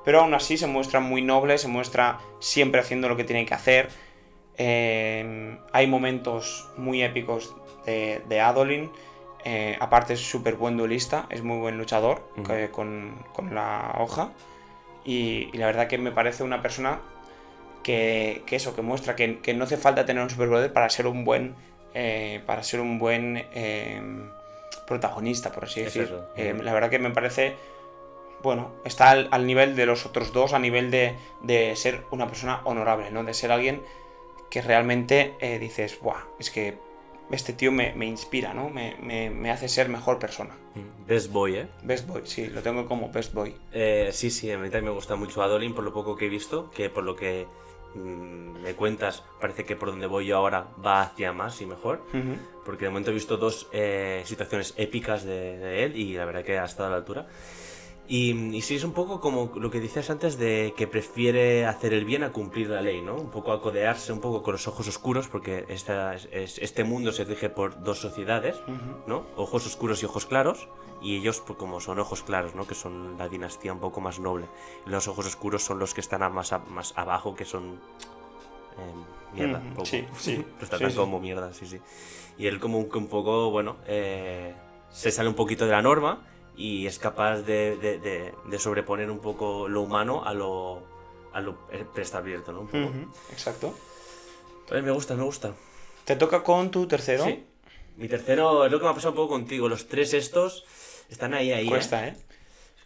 pero 0.08 0.22
aún 0.22 0.34
así 0.34 0.56
se 0.58 0.68
muestra 0.68 1.02
muy 1.02 1.22
noble, 1.22 1.58
se 1.58 1.68
muestra 1.68 2.20
siempre 2.40 2.80
haciendo 2.80 3.10
lo 3.10 3.18
que 3.18 3.26
tiene 3.26 3.46
que 3.46 3.54
hacer. 3.54 3.90
Eh, 4.58 5.58
hay 5.74 5.88
momentos 5.88 6.70
muy 6.78 7.04
épicos 7.04 7.54
de, 7.86 8.22
de 8.30 8.40
Adolin. 8.40 8.90
eh, 9.44 9.76
aparte 9.82 10.14
es 10.14 10.22
súper 10.22 10.56
buen 10.56 10.78
duelista, 10.78 11.26
es 11.30 11.44
muy 11.44 11.58
buen 11.58 11.78
luchador 11.78 12.22
que- 12.46 12.70
con, 12.72 13.16
con 13.34 13.54
la 13.54 13.96
hoja. 14.00 14.32
Y, 15.04 15.50
y 15.52 15.58
la 15.58 15.66
verdad 15.66 15.88
que 15.90 15.98
me 15.98 16.12
parece 16.14 16.44
una 16.44 16.62
persona 16.62 17.02
que, 17.84 18.44
que 18.46 18.56
eso, 18.56 18.76
que 18.78 18.82
muestra 18.82 19.14
que, 19.16 19.40
que 19.40 19.54
no 19.54 19.66
hace 19.66 19.76
falta 19.76 20.06
tener 20.06 20.24
un 20.24 20.30
superpoder 20.30 20.72
para 20.72 20.90
ser 20.90 21.08
un 21.08 21.26
buen. 21.26 21.54
eh, 21.94 22.42
para 22.46 22.64
ser 22.64 22.80
un 22.80 22.98
buen 22.98 23.44
eh, 23.54 24.02
protagonista, 24.88 25.52
por 25.52 25.66
así 25.66 25.82
Es 25.82 25.88
decir. 25.88 26.04
eso. 26.04 26.30
Eh, 26.38 26.54
Ujú. 26.54 26.64
la 26.64 26.74
verdad 26.74 26.90
que 26.90 27.00
me 27.00 27.10
parece. 27.12 27.56
Bueno, 28.44 28.72
está 28.86 29.10
al, 29.12 29.28
al 29.32 29.46
nivel 29.46 29.76
de 29.76 29.86
los 29.86 30.06
otros 30.06 30.32
dos, 30.34 30.54
a 30.54 30.60
nivel 30.60 30.92
de, 30.92 31.16
de 31.42 31.76
ser 31.76 32.04
una 32.12 32.28
persona 32.28 32.62
honorable, 32.66 33.10
¿no? 33.12 33.24
De 33.24 33.34
ser 33.34 33.52
alguien 33.52 33.82
que 34.50 34.62
realmente 34.62 35.36
eh, 35.40 35.60
dices, 35.60 36.00
¡buah! 36.02 36.22
Es 36.40 36.52
que 36.52 36.78
este 37.32 37.52
tío 37.52 37.72
me, 37.72 37.94
me 37.94 38.06
inspira, 38.06 38.54
¿no? 38.54 38.70
Me, 38.70 38.96
me- 39.02 39.30
me 39.30 39.52
hace 39.52 39.68
ser 39.68 39.90
mejor 39.90 40.20
persona. 40.20 40.56
Mm, 40.76 41.06
Best 41.08 41.32
Boy, 41.32 41.56
¿eh? 41.58 41.68
Best 41.84 42.08
Boy, 42.08 42.22
sí, 42.26 42.48
lo 42.48 42.62
tengo 42.62 42.86
como 42.88 43.12
Best 43.12 43.34
Boy. 43.34 43.56
Eh, 43.74 44.12
sí, 44.14 44.30
sí, 44.30 44.50
a 44.52 44.58
mí 44.58 44.66
también 44.70 44.86
me 44.86 44.92
gusta 44.92 45.16
mucho 45.16 45.42
Adolin 45.42 45.74
por 45.74 45.84
lo 45.84 45.92
poco 45.92 46.16
que 46.16 46.28
he 46.28 46.30
visto, 46.30 46.70
que 46.72 46.90
por 46.90 47.04
lo 47.04 47.16
que 47.18 47.46
mm, 47.96 48.62
me 48.62 48.74
cuentas 48.76 49.24
parece 49.42 49.66
que 49.66 49.76
por 49.76 49.90
donde 49.90 50.08
voy 50.08 50.28
yo 50.28 50.38
ahora 50.38 50.68
va 50.86 51.02
hacia 51.02 51.34
más 51.34 51.60
y 51.62 51.66
mejor, 51.66 52.02
porque 52.64 52.86
de 52.86 52.92
momento 52.92 53.12
he 53.12 53.14
visto 53.16 53.36
dos 53.38 53.68
eh, 53.74 54.22
situaciones 54.26 54.74
épicas 54.78 55.24
de, 55.26 55.58
de 55.58 55.84
él 55.84 55.96
y 55.98 56.14
la 56.14 56.24
verdad 56.26 56.44
que 56.46 56.58
ha 56.60 56.66
estado 56.66 56.88
a 56.88 56.92
la 56.92 56.98
altura. 56.98 57.28
Y, 58.10 58.56
y 58.56 58.62
sí, 58.62 58.76
es 58.78 58.86
un 58.86 58.94
poco 58.94 59.20
como 59.20 59.52
lo 59.58 59.70
que 59.70 59.82
decías 59.82 60.10
antes 60.10 60.38
de 60.38 60.74
que 60.78 60.88
prefiere 60.88 61.66
hacer 61.66 61.94
el 61.94 62.06
bien 62.06 62.24
a 62.24 62.32
cumplir 62.32 62.70
la 62.70 62.82
ley, 62.82 63.02
¿no? 63.02 63.16
Un 63.16 63.30
poco 63.30 63.52
a 63.52 63.62
codearse 63.62 64.14
un 64.14 64.22
poco 64.22 64.44
con 64.44 64.54
los 64.54 64.66
ojos 64.66 64.88
oscuros, 64.88 65.28
porque 65.28 65.66
esta, 65.68 66.16
es- 66.16 66.30
es- 66.32 66.58
este 66.60 66.86
mundo 66.86 67.12
se 67.12 67.26
rige 67.26 67.50
por 67.50 67.84
dos 67.84 68.00
sociedades. 68.00 68.56
¿no? 69.08 69.26
Ojos 69.36 69.66
oscuros 69.66 70.02
y 70.04 70.06
ojos 70.06 70.26
claros, 70.26 70.70
y 71.02 71.18
ellos 71.18 71.44
pues, 71.46 71.60
como 71.60 71.82
son 71.82 72.00
ojos 72.00 72.24
claros, 72.24 72.56
¿no? 72.56 72.66
Que 72.66 72.76
son 72.76 73.18
la 73.18 73.28
dinastía 73.28 73.74
un 73.74 73.80
poco 73.80 74.00
más 74.00 74.20
noble. 74.20 74.46
Los 74.86 75.10
ojos 75.10 75.26
oscuros 75.28 75.64
son 75.64 75.78
los 75.80 75.94
que 75.94 76.00
están 76.02 76.24
a- 76.24 76.30
más, 76.30 76.54
a- 76.54 76.60
más 76.60 76.94
abajo, 76.96 77.36
que 77.36 77.44
son... 77.44 77.80
eh, 78.78 78.94
mierda, 79.34 79.62
poco. 79.76 79.86
sí, 79.86 80.06
sí, 80.18 80.46
Los 80.62 80.70
tratan 80.70 80.90
sí, 80.92 80.94
sí. 80.96 80.98
como 81.00 81.20
mierda, 81.20 81.52
sí, 81.54 81.66
sí. 81.68 81.80
Y 82.38 82.48
él 82.48 82.60
como 82.62 82.78
un, 82.80 82.90
un 82.96 83.08
poco, 83.08 83.50
bueno, 83.52 83.76
eh, 83.86 84.54
se 84.92 85.12
sale 85.12 85.28
un 85.28 85.36
poquito 85.36 85.66
de 85.66 85.72
la 85.72 85.82
norma 85.82 86.22
y 86.58 86.88
es 86.88 86.98
capaz 87.00 87.38
de, 87.44 87.78
de- 87.78 88.00
de- 88.00 88.34
de 88.46 88.60
sobreponer 88.60 89.10
un 89.12 89.20
poco 89.20 89.68
lo 89.70 89.82
humano 89.82 90.26
a 90.26 90.34
lo, 90.34 90.82
a 91.34 91.40
lo 91.42 91.58
¿no? 92.52 92.62
Un 92.62 92.68
poco. 92.68 92.78
Ujú, 92.86 93.12
Exacto. 93.32 93.74
Eh, 94.72 94.82
me 94.82 94.92
gusta, 94.92 95.16
me 95.16 95.24
gusta. 95.24 95.54
Te 96.04 96.16
toca 96.16 96.44
con 96.44 96.72
tu 96.72 96.88
tercero. 96.88 97.24
Sí. 97.26 97.46
Mi 97.98 98.08
tercero 98.08 98.66
es 98.66 98.72
lo 98.72 98.80
que 98.80 98.86
me 98.86 98.92
ha 98.92 98.94
pasado 98.94 99.12
un 99.12 99.16
poco 99.18 99.30
contigo. 99.30 99.70
Los 99.70 99.88
tres 99.88 100.14
estos 100.14 100.66
están 101.10 101.34
ahí, 101.34 101.52
ahí. 101.52 101.68
¿eh? 101.68 101.70
Cuesta, 101.70 102.08
¿eh? 102.08 102.16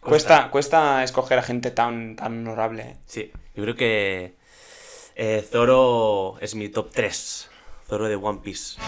Cuesta, 0.00 0.50
cuesta 0.50 1.04
escoger 1.04 1.38
a 1.38 1.42
gente 1.42 1.70
tan, 1.70 2.16
tan 2.16 2.38
honorable. 2.46 2.82
¿eh? 2.82 2.96
Sí, 3.06 3.30
yo 3.54 3.62
creo 3.62 3.74
que 3.76 4.34
eh, 5.14 5.46
Zoro 5.50 6.36
es 6.40 6.54
mi 6.54 6.68
top 6.68 6.90
3. 6.92 7.48
Zoro 7.88 8.08
de 8.08 8.16
One 8.16 8.40
Piece. 8.42 8.78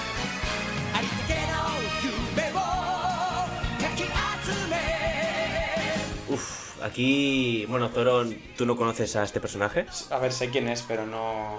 Aquí, 6.98 7.66
bueno, 7.68 7.88
Zoro, 7.88 8.24
tú 8.56 8.66
no 8.66 8.76
conoces 8.76 9.16
a 9.16 9.24
este 9.24 9.40
personaje. 9.40 9.84
A 10.10 10.18
ver, 10.18 10.32
sé 10.32 10.48
quién 10.50 10.68
es, 10.68 10.82
pero 10.82 11.04
no, 11.06 11.58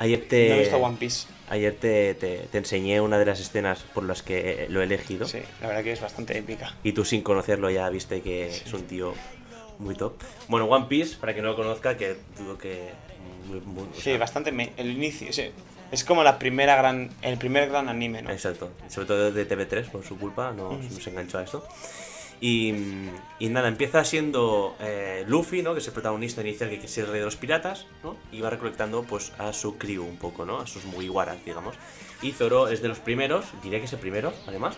Ayer 0.00 0.26
te, 0.28 0.48
no 0.48 0.54
he 0.56 0.58
visto 0.58 0.76
One 0.78 0.96
Piece. 0.98 1.28
ayer 1.48 1.76
te, 1.76 2.14
te- 2.14 2.48
te 2.50 2.58
enseñé 2.58 3.00
una 3.00 3.18
de 3.20 3.24
las 3.26 3.38
escenas 3.38 3.84
por 3.94 4.02
las 4.02 4.22
que 4.24 4.66
lo 4.68 4.80
he 4.80 4.84
elegido. 4.84 5.28
Sí, 5.28 5.38
la 5.60 5.68
verdad 5.68 5.84
que 5.84 5.92
es 5.92 6.00
bastante 6.00 6.36
épica. 6.36 6.74
Y 6.82 6.90
tú 6.92 7.04
sin 7.04 7.22
conocerlo 7.22 7.70
ya 7.70 7.88
viste 7.88 8.20
que 8.20 8.48
es 8.48 8.72
un 8.74 8.82
tío 8.82 9.14
muy 9.78 9.94
top. 9.94 10.14
Bueno, 10.48 10.66
One 10.66 10.86
Piece, 10.88 11.16
para 11.18 11.32
quien 11.34 11.44
no 11.44 11.52
lo 11.52 11.56
conozca, 11.56 11.96
que 11.96 12.16
dudo 12.36 12.58
que... 12.58 12.90
muy- 13.46 13.60
muy- 13.60 13.84
o 13.84 13.94
Sí, 13.94 14.00
sea, 14.02 14.18
bastante. 14.18 14.50
me- 14.50 14.72
el 14.76 14.90
inicio, 14.90 15.32
sí. 15.32 15.52
Es 15.92 16.02
como 16.02 16.24
la 16.24 16.36
primera 16.38 16.74
gran, 16.74 17.10
el 17.22 17.38
primer 17.38 17.68
gran 17.68 17.88
anime, 17.88 18.22
¿no? 18.22 18.30
Exacto, 18.32 18.70
sobre 18.88 19.06
todo 19.06 19.30
de 19.30 19.44
TV3, 19.46 19.88
por 19.88 20.02
su 20.04 20.18
culpa, 20.18 20.50
nos, 20.50 20.90
nos 20.90 21.06
enganchó 21.06 21.38
a 21.38 21.44
esto. 21.44 21.64
Y, 22.42 22.74
y 23.38 23.48
nada, 23.50 23.68
empieza 23.68 24.04
siendo 24.04 24.74
eh, 24.80 25.24
Luffy, 25.28 25.62
¿no? 25.62 25.74
Que 25.74 25.78
es 25.78 25.86
el 25.86 25.92
protagonista 25.92 26.40
inicial 26.40 26.70
que 26.70 26.88
ser 26.88 27.04
el 27.04 27.12
rey 27.12 27.20
de 27.20 27.26
los 27.26 27.36
piratas, 27.36 27.86
¿no? 28.02 28.16
Y 28.32 28.40
va 28.40 28.50
recolectando 28.50 29.04
pues 29.04 29.32
a 29.38 29.52
su 29.52 29.78
crew 29.78 30.04
un 30.04 30.16
poco, 30.16 30.44
¿no? 30.44 30.58
A 30.58 30.66
sus 30.66 30.84
Mugiwaras, 30.84 31.44
digamos. 31.44 31.76
Y 32.20 32.32
Zoro 32.32 32.66
es 32.66 32.82
de 32.82 32.88
los 32.88 32.98
primeros, 32.98 33.44
diría 33.62 33.78
que 33.78 33.84
es 33.84 33.92
el 33.92 34.00
primero, 34.00 34.34
además. 34.48 34.76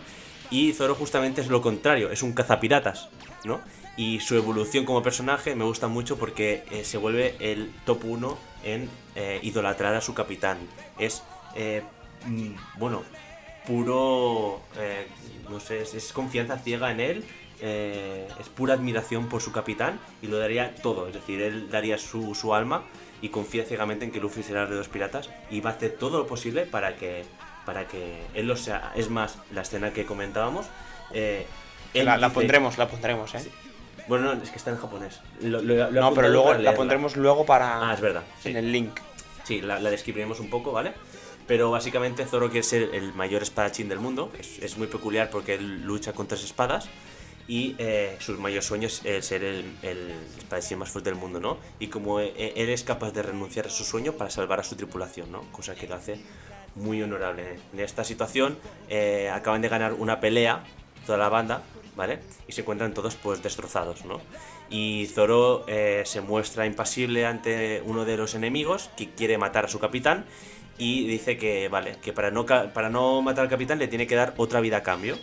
Y 0.50 0.74
Zoro 0.74 0.94
justamente 0.94 1.40
es 1.40 1.48
lo 1.48 1.62
contrario, 1.62 2.10
es 2.10 2.22
un 2.22 2.34
cazapiratas, 2.34 3.08
¿no? 3.46 3.62
Y 3.96 4.20
su 4.20 4.34
evolución 4.36 4.84
como 4.84 5.02
personaje 5.02 5.54
me 5.54 5.64
gusta 5.64 5.88
mucho 5.88 6.18
porque 6.18 6.64
eh, 6.70 6.84
se 6.84 6.98
vuelve 6.98 7.34
el 7.40 7.72
top 7.86 8.04
1 8.04 8.38
en 8.64 8.90
eh, 9.14 9.40
idolatrar 9.42 9.94
a 9.94 10.02
su 10.02 10.12
capitán. 10.12 10.58
Es, 10.98 11.22
eh, 11.54 11.82
mm, 12.26 12.56
bueno, 12.78 13.04
puro, 13.66 14.60
no 15.48 15.60
sé, 15.60 15.80
es, 15.80 15.94
es 15.94 16.12
confianza 16.12 16.58
ciega 16.58 16.90
en 16.90 17.00
él, 17.00 17.24
eh, 17.60 18.28
es 18.40 18.48
pura 18.48 18.74
admiración 18.74 19.28
por 19.28 19.40
su 19.42 19.52
capitán 19.52 19.98
y 20.22 20.26
lo 20.26 20.38
daría 20.38 20.74
todo, 20.76 21.08
es 21.08 21.14
decir, 21.14 21.40
él 21.42 21.70
daría 21.70 21.98
su, 21.98 22.34
su 22.34 22.54
alma 22.54 22.82
y 23.22 23.28
confía 23.30 23.64
ciegamente 23.64 24.04
en 24.04 24.10
que 24.10 24.20
Luffy 24.20 24.42
será 24.42 24.64
el 24.64 24.70
de 24.70 24.76
los 24.76 24.88
piratas 24.88 25.30
y 25.50 25.60
va 25.60 25.70
a 25.70 25.72
hacer 25.74 25.92
todo 25.92 26.18
lo 26.18 26.26
posible 26.26 26.66
para 26.66 26.96
que, 26.96 27.24
para 27.64 27.86
que 27.88 28.22
él 28.34 28.46
lo 28.46 28.56
sea. 28.56 28.92
Es 28.96 29.08
más, 29.10 29.38
la 29.52 29.62
escena 29.62 29.92
que 29.92 30.04
comentábamos... 30.04 30.66
eh, 31.12 31.46
él 31.94 32.06
La, 32.06 32.16
la 32.16 32.26
dice- 32.28 32.34
pondremos, 32.40 32.76
la 32.78 32.88
pondremos, 32.88 33.34
¿eh? 33.36 33.40
Sí. 33.40 33.50
Bueno, 34.08 34.34
no, 34.34 34.42
es 34.42 34.50
que 34.50 34.56
está 34.56 34.70
en 34.70 34.76
japonés. 34.76 35.20
Lo- 35.40 35.62
lo- 35.62 35.90
lo 35.90 36.00
No, 36.00 36.12
pero 36.12 36.28
luego 36.28 36.52
la 36.54 36.74
pondremos 36.74 37.16
luego 37.16 37.46
para. 37.46 37.88
Ah, 37.88 37.94
es 37.94 38.00
verdad. 38.00 38.24
sí. 38.42 38.50
En 38.50 38.56
el 38.58 38.70
link. 38.72 38.98
Sí, 39.44 39.62
la, 39.62 39.78
la 39.78 39.90
describiremos 39.90 40.40
un 40.40 40.50
poco, 40.50 40.72
¿vale? 40.72 40.92
Pero 41.46 41.70
básicamente 41.70 42.26
Zoro 42.26 42.50
quiere 42.50 42.64
ser 42.64 42.90
el 42.94 43.14
mayor 43.14 43.42
espadachín 43.42 43.88
del 43.88 44.00
mundo. 44.00 44.30
Es, 44.38 44.58
es 44.58 44.76
muy 44.76 44.88
peculiar 44.88 45.30
porque 45.30 45.54
él 45.54 45.82
lucha 45.84 46.12
con 46.12 46.26
tres 46.26 46.42
espadas. 46.44 46.88
Y 47.46 47.74
eh, 47.78 48.16
su 48.20 48.38
mayor 48.40 48.62
sueño 48.62 48.86
es 48.86 49.04
eh, 49.04 49.20
ser 49.22 49.44
el, 49.44 49.64
el 49.82 50.12
espadachín 50.38 50.78
más 50.78 50.90
fuerte 50.90 51.10
del 51.10 51.18
mundo, 51.18 51.40
¿no? 51.40 51.58
Y 51.78 51.88
como 51.88 52.20
eh, 52.20 52.52
él 52.56 52.70
es 52.70 52.82
capaz 52.82 53.12
de 53.12 53.22
renunciar 53.22 53.66
a 53.66 53.70
su 53.70 53.84
sueño 53.84 54.12
para 54.12 54.30
salvar 54.30 54.60
a 54.60 54.64
su 54.64 54.76
tripulación, 54.76 55.30
¿no? 55.30 55.42
Cosa 55.52 55.74
que 55.74 55.86
lo 55.86 55.94
hace 55.94 56.18
muy 56.74 57.02
honorable. 57.02 57.58
En 57.72 57.80
esta 57.80 58.04
situación 58.04 58.58
eh, 58.88 59.30
acaban 59.32 59.62
de 59.62 59.68
ganar 59.68 59.92
una 59.94 60.20
pelea, 60.20 60.64
toda 61.06 61.18
la 61.18 61.28
banda, 61.28 61.62
¿vale? 61.96 62.20
Y 62.48 62.52
se 62.52 62.62
encuentran 62.62 62.94
todos 62.94 63.14
pues 63.16 63.42
destrozados, 63.42 64.04
¿no? 64.04 64.20
Y 64.70 65.06
Zoro 65.12 65.64
eh, 65.68 66.02
se 66.06 66.20
muestra 66.20 66.66
impasible 66.66 67.26
ante 67.26 67.82
uno 67.84 68.04
de 68.04 68.16
los 68.16 68.34
enemigos 68.34 68.90
que 68.96 69.10
quiere 69.10 69.38
matar 69.38 69.66
a 69.66 69.68
su 69.68 69.78
capitán 69.78 70.24
y 70.78 71.06
dice 71.06 71.36
que, 71.36 71.68
vale, 71.68 71.96
que 72.02 72.12
para 72.12 72.30
no, 72.30 72.46
para 72.46 72.88
no 72.88 73.22
matar 73.22 73.44
al 73.44 73.50
capitán 73.50 73.78
le 73.78 73.88
tiene 73.88 74.06
que 74.06 74.16
dar 74.16 74.34
otra 74.36 74.60
vida 74.60 74.78
a 74.78 74.82
cambio, 74.82 75.16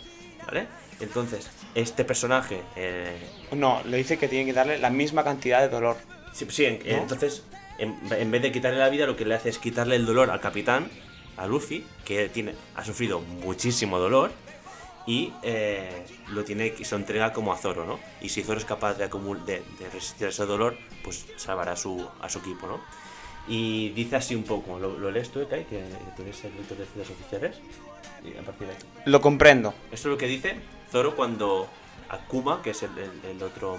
¿vale? 0.46 0.66
Entonces, 1.02 1.50
este 1.74 2.04
personaje... 2.04 2.62
eh, 2.76 3.16
No, 3.52 3.82
le 3.84 3.96
dice 3.96 4.18
que 4.18 4.28
tiene 4.28 4.46
que 4.46 4.52
darle 4.52 4.78
la 4.78 4.90
misma 4.90 5.24
cantidad 5.24 5.60
de 5.60 5.68
dolor. 5.68 5.96
Sí, 6.32 6.46
sí, 6.48 6.64
entonces, 6.84 7.44
en, 7.78 7.98
en 8.10 8.30
vez 8.30 8.40
de 8.42 8.52
quitarle 8.52 8.78
la 8.78 8.88
vida, 8.88 9.06
lo 9.06 9.16
que 9.16 9.24
le 9.24 9.34
hace 9.34 9.48
es 9.50 9.58
quitarle 9.58 9.96
el 9.96 10.06
dolor 10.06 10.30
al 10.30 10.40
capitán, 10.40 10.88
a 11.36 11.46
Luffy, 11.46 11.84
que 12.04 12.28
tiene, 12.28 12.54
ha 12.74 12.84
sufrido 12.84 13.20
muchísimo 13.20 13.98
dolor, 13.98 14.30
y 15.06 15.32
eh, 15.42 16.04
lo 16.28 16.44
tiene 16.44 16.72
y 16.78 16.84
se 16.84 16.94
entrega 16.94 17.32
como 17.32 17.52
a 17.52 17.58
Zoro, 17.58 17.84
¿no? 17.84 17.98
Y 18.20 18.28
si 18.28 18.42
Zoro 18.42 18.58
es 18.60 18.64
capaz 18.64 18.94
de, 18.94 19.10
acumul- 19.10 19.44
de, 19.44 19.62
de 19.78 19.90
resistir 19.92 20.28
ese 20.28 20.46
dolor, 20.46 20.76
pues 21.02 21.26
salvará 21.36 21.72
a 21.72 21.76
su, 21.76 22.08
a 22.20 22.28
su 22.28 22.38
equipo, 22.38 22.66
¿no? 22.68 22.80
Y 23.48 23.88
dice 23.90 24.14
así 24.16 24.36
un 24.36 24.44
poco, 24.44 24.78
¿lo, 24.78 24.96
lo 24.96 25.10
lees 25.10 25.30
tú, 25.30 25.46
Kai? 25.48 25.64
Que 25.64 25.82
tú 26.16 26.22
eres 26.22 26.44
el 26.44 26.54
lector 26.56 26.78
de 26.78 27.02
oficiales. 27.02 27.56
Y 28.24 28.38
a 28.38 28.42
partir 28.42 28.68
de 28.68 28.74
aquí. 28.74 28.84
Lo 29.06 29.20
comprendo. 29.20 29.74
Esto 29.90 30.08
es 30.08 30.12
lo 30.12 30.16
que 30.18 30.28
dice 30.28 30.54
Zoro 30.92 31.16
cuando 31.16 31.68
Akuma, 32.10 32.62
que 32.62 32.70
es 32.70 32.82
el, 32.84 32.90
el- 32.98 33.30
el 33.36 33.42
otro, 33.42 33.78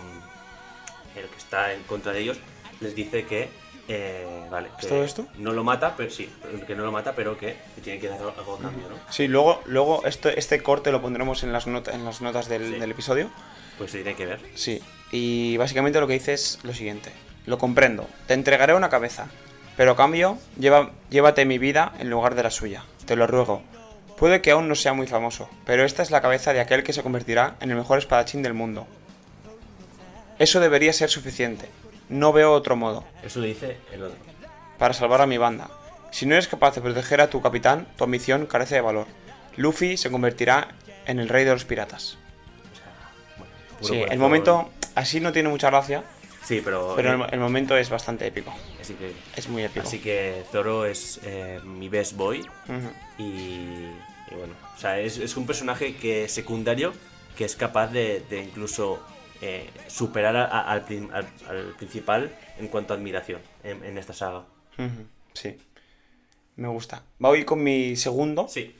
el 1.15 1.25
que 1.29 1.37
está 1.37 1.71
en 1.73 1.83
contra 1.83 2.11
de 2.11 2.19
ellos, 2.21 2.37
les 2.81 2.95
dice 2.95 3.25
que, 3.25 3.49
eh, 3.87 4.47
vale, 4.49 4.69
¿Es 4.79 4.81
que 4.81 4.87
todo 4.87 5.03
esto? 5.03 5.27
no 5.37 5.53
lo 5.53 5.63
mata, 5.63 5.95
pero 5.95 6.09
sí, 6.09 6.29
que 6.65 6.75
no 6.75 6.83
lo 6.83 6.91
mata, 6.91 7.13
pero 7.15 7.37
que 7.37 7.55
tiene 7.83 7.99
que 7.99 8.07
dar 8.09 8.19
algo 8.21 8.55
a 8.55 8.59
cambio, 8.59 8.89
¿no? 8.89 8.95
Sí, 9.11 9.27
luego, 9.27 9.61
luego 9.65 10.03
este, 10.05 10.37
este 10.39 10.61
corte 10.63 10.91
lo 10.91 11.01
pondremos 11.01 11.43
en 11.43 11.53
las, 11.53 11.67
not- 11.67 11.89
en 11.89 12.03
las 12.03 12.21
notas 12.21 12.49
del, 12.49 12.73
Sí. 12.73 12.79
del 12.79 12.91
episodio. 12.91 13.29
Pues 13.77 13.91
se 13.91 13.97
tiene 14.03 14.15
que 14.15 14.25
ver. 14.25 14.39
Sí. 14.55 14.81
Y 15.11 15.57
básicamente 15.57 15.99
lo 15.99 16.07
que 16.07 16.13
dice 16.13 16.33
es 16.33 16.59
lo 16.63 16.73
siguiente. 16.73 17.11
Lo 17.45 17.57
comprendo. 17.57 18.07
Te 18.27 18.33
entregaré 18.33 18.73
una 18.73 18.89
cabeza. 18.89 19.27
Pero 19.75 19.91
a 19.91 19.95
cambio, 19.95 20.37
lleva, 20.59 20.91
llévate 21.09 21.45
mi 21.45 21.57
vida 21.57 21.93
en 21.99 22.09
lugar 22.09 22.35
de 22.35 22.43
la 22.43 22.51
suya. 22.51 22.83
Te 23.05 23.15
lo 23.15 23.25
ruego. 23.27 23.63
Puede 24.23 24.39
que 24.41 24.51
aún 24.51 24.69
no 24.69 24.75
sea 24.75 24.93
muy 24.93 25.05
famoso, 25.05 25.49
pero 25.65 25.83
esta 25.83 26.01
es 26.01 26.09
la 26.09 26.21
cabeza 26.21 26.53
de 26.53 26.61
aquel 26.61 26.81
que 26.81 26.93
se 26.93 27.03
convertirá 27.03 27.57
en 27.59 27.71
el 27.71 27.75
mejor 27.75 27.97
espadachín 27.97 28.41
del 28.41 28.53
mundo. 28.53 28.87
Eso 30.39 30.61
debería 30.61 30.93
ser 30.93 31.09
suficiente. 31.09 31.67
No 32.07 32.31
veo 32.31 32.53
otro 32.53 32.77
modo. 32.77 33.03
Eso 33.21 33.41
dice 33.41 33.75
el 33.91 34.01
otro. 34.03 34.17
para 34.79 34.93
salvar 34.93 35.19
a 35.19 35.25
mi 35.25 35.37
banda. 35.37 35.69
Si 36.11 36.25
no 36.25 36.35
eres 36.35 36.47
capaz 36.47 36.73
de 36.73 36.79
proteger 36.79 37.19
a 37.19 37.29
tu 37.29 37.41
capitán, 37.41 37.85
tu 37.97 38.05
ambición 38.05 38.45
carece 38.45 38.75
de 38.75 38.81
valor. 38.81 39.07
Luffy 39.57 39.97
se 39.97 40.09
convertirá 40.09 40.69
en 41.05 41.19
el 41.19 41.27
rey 41.27 41.43
de 41.43 41.51
los 41.51 41.65
piratas. 41.65 42.17
O 42.71 42.75
sea, 42.77 43.11
bueno, 43.37 43.53
puro 43.77 43.93
Sí, 43.93 44.05
el 44.09 44.19
momento 44.19 44.69
así 44.95 45.19
no 45.19 45.33
tiene 45.33 45.49
mucha 45.49 45.69
gracia, 45.69 46.01
Sí, 46.45 46.61
pero, 46.63 46.93
pero 46.95 47.09
eh, 47.11 47.25
el, 47.27 47.33
el 47.33 47.39
momento 47.41 47.75
es 47.77 47.89
bastante 47.89 48.25
épico. 48.27 48.53
es 48.79 48.89
increíble. 48.89 49.17
Es 49.35 49.49
muy 49.49 49.63
épico. 49.63 49.85
Así 49.85 49.99
que 49.99 50.43
Zoro 50.49 50.85
es 50.85 51.19
eh, 51.23 51.59
mi 51.63 51.87
best 51.89 52.15
boy 52.17 52.39
Ujú. 52.39 52.89
y, 53.17 53.87
y 54.31 54.35
bueno, 54.35 54.53
o 54.75 54.79
sea, 54.79 54.99
es, 54.99 55.17
es 55.17 55.37
un 55.37 55.45
personaje 55.45 55.95
que 55.95 56.27
secundario 56.27 56.93
que 57.35 57.45
es 57.45 57.55
capaz 57.55 57.87
de, 57.87 58.23
incluso 58.31 58.99
eh, 59.41 59.69
superar 59.87 60.35
al, 60.35 60.83
principal 61.77 62.35
en 62.59 62.67
cuanto 62.67 62.93
a 62.93 62.97
admiración 62.97 63.41
en, 63.63 63.97
esta 63.97 64.13
saga. 64.13 64.45
Sí, 65.33 65.57
me 66.55 66.67
gusta. 66.67 67.03
Voy 67.19 67.45
con 67.45 67.63
mi 67.63 67.95
segundo, 67.95 68.47
sí. 68.47 68.75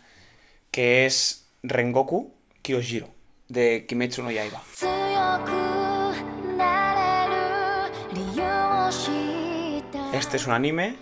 que 0.71 1.05
es 1.05 1.47
Rengoku 1.63 2.33
Kyojiro, 2.61 3.09
de 3.47 3.85
Kimetsu 3.87 4.23
no 4.23 4.31
Yaiba. 4.31 4.61
Este 10.13 10.37
es 10.37 10.47
un 10.47 10.53
anime. 10.53 10.95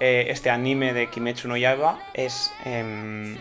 Eh, 0.00 0.26
este 0.30 0.50
anime 0.50 0.92
de 0.92 1.08
Kimetsu 1.10 1.46
no 1.48 1.56
Yaiba 1.56 2.00
es 2.14 2.50
em, 2.64 3.36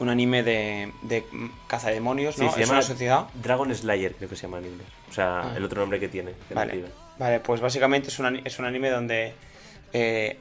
un 0.00 0.08
anime 0.08 0.42
de, 0.42 0.92
de 1.02 1.24
cazademonios, 1.68 2.34
Sí, 2.34 2.42
¿no? 2.44 2.52
se 2.52 2.60
llama 2.60 2.72
una 2.74 2.82
sociedad. 2.82 3.26
Dragon 3.34 3.72
Slayer 3.74 4.14
creo 4.16 4.28
que 4.28 4.36
se 4.36 4.42
llama 4.42 4.58
en 4.58 4.66
inglés. 4.66 4.86
O 5.08 5.12
sea, 5.12 5.40
Ah. 5.42 5.54
el 5.56 5.64
otro 5.64 5.80
nombre 5.80 6.00
que 6.00 6.08
tiene. 6.08 6.32
que 6.48 6.54
Vale, 6.54 6.84
vale, 7.18 7.40
pues 7.40 7.60
básicamente 7.60 8.08
es 8.08 8.18
un, 8.18 8.40
es 8.44 8.58
un 8.58 8.64
anime 8.64 8.90
donde 8.90 9.34
eh, 9.92 10.38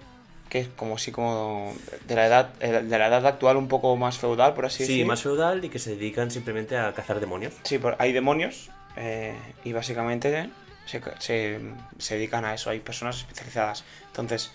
que 0.50 0.60
es 0.62 0.68
como 0.70 0.98
si 0.98 1.12
como 1.12 1.74
de 2.08 2.16
la 2.16 2.26
edad 2.26 2.50
eh, 2.60 2.82
de 2.84 2.98
la 2.98 3.08
edad 3.08 3.26
actual 3.28 3.58
un 3.58 3.68
poco 3.68 3.96
más 3.98 4.18
feudal, 4.18 4.54
por 4.56 4.66
así 4.66 4.84
Sí, 4.86 4.94
decir. 4.94 5.06
más 5.06 5.22
feudal 5.22 5.64
y 5.64 5.70
que 5.70 5.78
se 5.80 5.92
dedican 5.92 6.32
simplemente 6.32 6.78
a 6.78 6.92
cazar 6.94 7.20
demonios. 7.20 7.54
Sí, 7.64 7.78
por- 7.78 7.96
hay 8.00 8.14
demonios 8.14 8.70
eh, 8.96 9.36
y 9.64 9.74
básicamente 9.74 10.50
se, 10.86 11.02
se- 11.20 11.60
se 12.00 12.16
dedican 12.16 12.46
a 12.46 12.54
eso, 12.56 12.70
hay 12.70 12.80
personas 12.80 13.18
especializadas. 13.18 13.84
Entonces, 14.08 14.52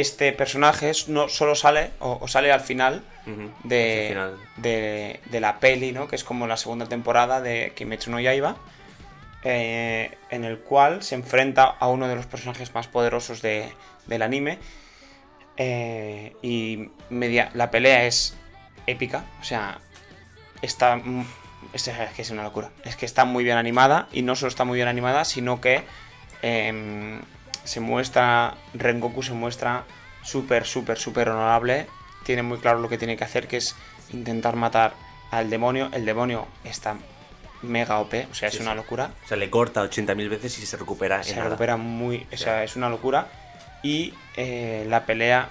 este 0.00 0.32
personaje 0.32 0.92
no 1.08 1.28
solo 1.28 1.54
sale 1.54 1.90
o, 2.00 2.18
o 2.20 2.28
sale 2.28 2.52
al 2.52 2.60
final 2.60 3.02
de, 3.64 4.06
final. 4.08 4.36
de, 4.56 5.20
de 5.26 5.40
la 5.40 5.58
peli, 5.60 5.92
¿no? 5.92 6.08
Que 6.08 6.16
es 6.16 6.24
como 6.24 6.46
la 6.46 6.56
segunda 6.56 6.86
temporada 6.86 7.40
de 7.40 7.72
Kimetsu 7.74 8.10
no 8.10 8.20
Yaiba, 8.20 8.56
eh, 9.44 10.16
en 10.30 10.44
el 10.44 10.58
cual 10.58 11.02
se 11.02 11.14
enfrenta 11.14 11.64
a 11.64 11.88
uno 11.88 12.08
de 12.08 12.16
los 12.16 12.26
personajes 12.26 12.74
más 12.74 12.86
poderosos 12.88 13.42
de- 13.42 13.72
del 14.06 14.22
anime. 14.22 14.58
eh, 15.56 16.34
y 16.42 16.90
media, 17.10 17.50
la 17.54 17.70
pelea 17.70 18.04
es 18.04 18.36
épica, 18.86 19.24
o 19.40 19.44
sea, 19.44 19.80
está... 20.62 21.00
Es, 21.72 21.88
es 21.88 21.96
que 22.14 22.22
es 22.22 22.30
una 22.30 22.44
locura. 22.44 22.70
Es 22.84 22.94
que 22.96 23.04
está 23.04 23.24
muy 23.24 23.42
bien 23.44 23.56
animada 23.58 24.06
y 24.12 24.22
no 24.22 24.36
solo 24.36 24.48
está 24.48 24.64
muy 24.64 24.76
bien 24.76 24.86
animada, 24.88 25.24
sino 25.24 25.60
que 25.60 25.82
em, 26.42 27.20
se 27.68 27.80
muestra, 27.80 28.54
Rengoku 28.72 29.22
se 29.22 29.34
muestra 29.34 29.84
súper, 30.22 30.64
súper, 30.64 30.98
súper 30.98 31.28
honorable. 31.28 31.86
Tiene 32.24 32.42
muy 32.42 32.58
claro 32.58 32.80
lo 32.80 32.88
que 32.88 32.96
tiene 32.96 33.16
que 33.16 33.24
hacer, 33.24 33.46
que 33.46 33.58
es 33.58 33.76
intentar 34.10 34.56
matar 34.56 34.94
al 35.30 35.50
demonio. 35.50 35.90
El 35.92 36.06
demonio 36.06 36.46
está 36.64 36.96
mega 37.60 37.98
OP, 37.98 38.14
o 38.30 38.34
sea, 38.34 38.48
es 38.48 38.58
una 38.60 38.74
locura. 38.74 39.10
O 39.22 39.28
sea, 39.28 39.36
le 39.36 39.50
corta 39.50 39.84
80.000 39.84 40.28
veces 40.30 40.58
y 40.58 40.64
se 40.64 40.78
recupera 40.78 41.22
Se 41.22 41.32
en 41.32 41.36
nada. 41.36 41.50
recupera 41.50 41.76
muy, 41.76 42.26
o 42.32 42.36
sea, 42.38 42.64
es 42.64 42.74
una 42.74 42.88
locura. 42.88 43.26
Y 43.82 44.14
eh, 44.36 44.86
la 44.88 45.04
pelea 45.04 45.50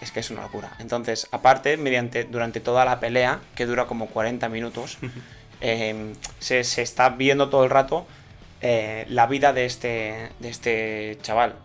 es 0.00 0.12
que 0.12 0.20
es 0.20 0.30
una 0.30 0.42
locura. 0.42 0.70
Entonces, 0.78 1.26
aparte, 1.32 1.76
mediante 1.76 2.22
durante 2.22 2.60
toda 2.60 2.84
la 2.84 3.00
pelea, 3.00 3.40
que 3.56 3.66
dura 3.66 3.86
como 3.86 4.06
40 4.06 4.48
minutos, 4.48 4.98
eh, 5.60 6.12
se, 6.38 6.62
se 6.62 6.82
está 6.82 7.08
viendo 7.08 7.48
todo 7.48 7.64
el 7.64 7.70
rato 7.70 8.06
eh, 8.62 9.04
la 9.08 9.26
vida 9.26 9.52
de 9.52 9.64
este, 9.64 10.28
de 10.38 10.48
este 10.48 11.18
chaval. 11.22 11.56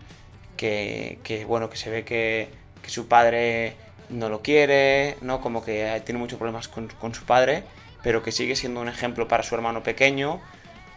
Que, 0.58 1.20
que, 1.24 1.44
bueno, 1.44 1.70
que 1.70 1.76
se 1.76 1.90
ve 1.90 2.06
que, 2.06 2.48
que 2.82 2.90
su 2.90 3.10
padre 3.10 3.74
no 4.10 4.30
lo 4.30 4.42
quiere, 4.42 5.18
¿no? 5.22 5.42
Como 5.42 5.64
que 5.64 6.02
tiene 6.06 6.18
muchos 6.18 6.38
problemas 6.40 6.70
con, 6.70 6.88
con 6.88 7.14
su 7.14 7.26
padre, 7.26 7.64
pero 8.04 8.24
que 8.24 8.32
sigue 8.32 8.56
siendo 8.56 8.80
un 8.80 8.88
ejemplo 8.88 9.28
para 9.28 9.44
su 9.44 9.54
hermano 9.54 9.84
pequeño, 9.84 10.40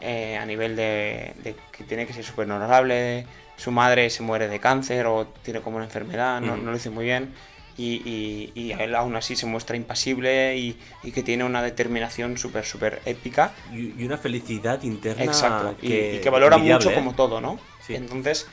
eh, 0.01 0.37
a 0.37 0.47
nivel 0.47 0.77
de, 0.77 1.33
de 1.43 1.57
que 1.73 1.83
tiene 1.83 2.07
que 2.07 2.13
ser 2.13 2.23
súper 2.25 2.49
honorable. 2.49 3.27
Su 3.57 3.73
madre 3.73 4.11
se 4.11 4.23
muere 4.23 4.47
de 4.47 4.61
cáncer 4.61 5.07
o 5.07 5.27
tiene 5.43 5.61
como 5.61 5.79
una 5.79 5.87
enfermedad, 5.87 6.41
no, 6.41 6.53
Ujú. 6.53 6.63
no 6.63 6.71
lo 6.71 6.77
dice 6.77 6.91
muy 6.91 7.05
bien. 7.07 7.35
Y, 7.79 8.03
y- 8.05 8.53
y 8.61 8.73
él 8.73 8.95
aún 8.97 9.15
así 9.17 9.37
se 9.37 9.47
muestra 9.47 9.77
impasible 9.77 10.57
y, 10.57 10.77
y 11.05 11.13
que 11.13 11.23
tiene 11.23 11.45
una 11.45 11.63
determinación 11.63 12.37
súper, 12.37 12.65
súper 12.67 13.01
épica. 13.07 13.53
Y, 13.73 14.05
una 14.05 14.19
felicidad 14.19 14.83
interna 14.83 15.23
Exacto. 15.25 15.77
y- 15.81 15.89
que, 15.89 16.15
y, 16.17 16.21
que 16.21 16.29
valora 16.29 16.57
envidiable, 16.57 16.85
mucho 16.87 16.91
¿eh? 16.91 16.95
como 17.01 17.15
todo, 17.15 17.41
¿no? 17.41 17.59
Sí. 17.87 17.95
Entonces, 17.95 18.49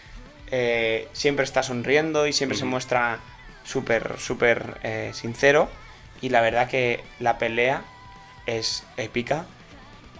eh, 0.51 1.07
siempre 1.13 1.43
está 1.43 1.63
sonriendo 1.63 2.27
y 2.27 2.33
siempre 2.33 2.55
se 2.55 2.65
muestra 2.65 3.19
súper, 3.63 4.13
súper 4.19 4.79
eh, 4.83 5.09
sincero. 5.15 5.69
Y 6.21 6.29
la 6.29 6.41
verdad 6.41 6.69
que 6.69 7.03
la 7.19 7.37
pelea 7.39 7.81
es 8.45 8.83
épica. 8.95 9.45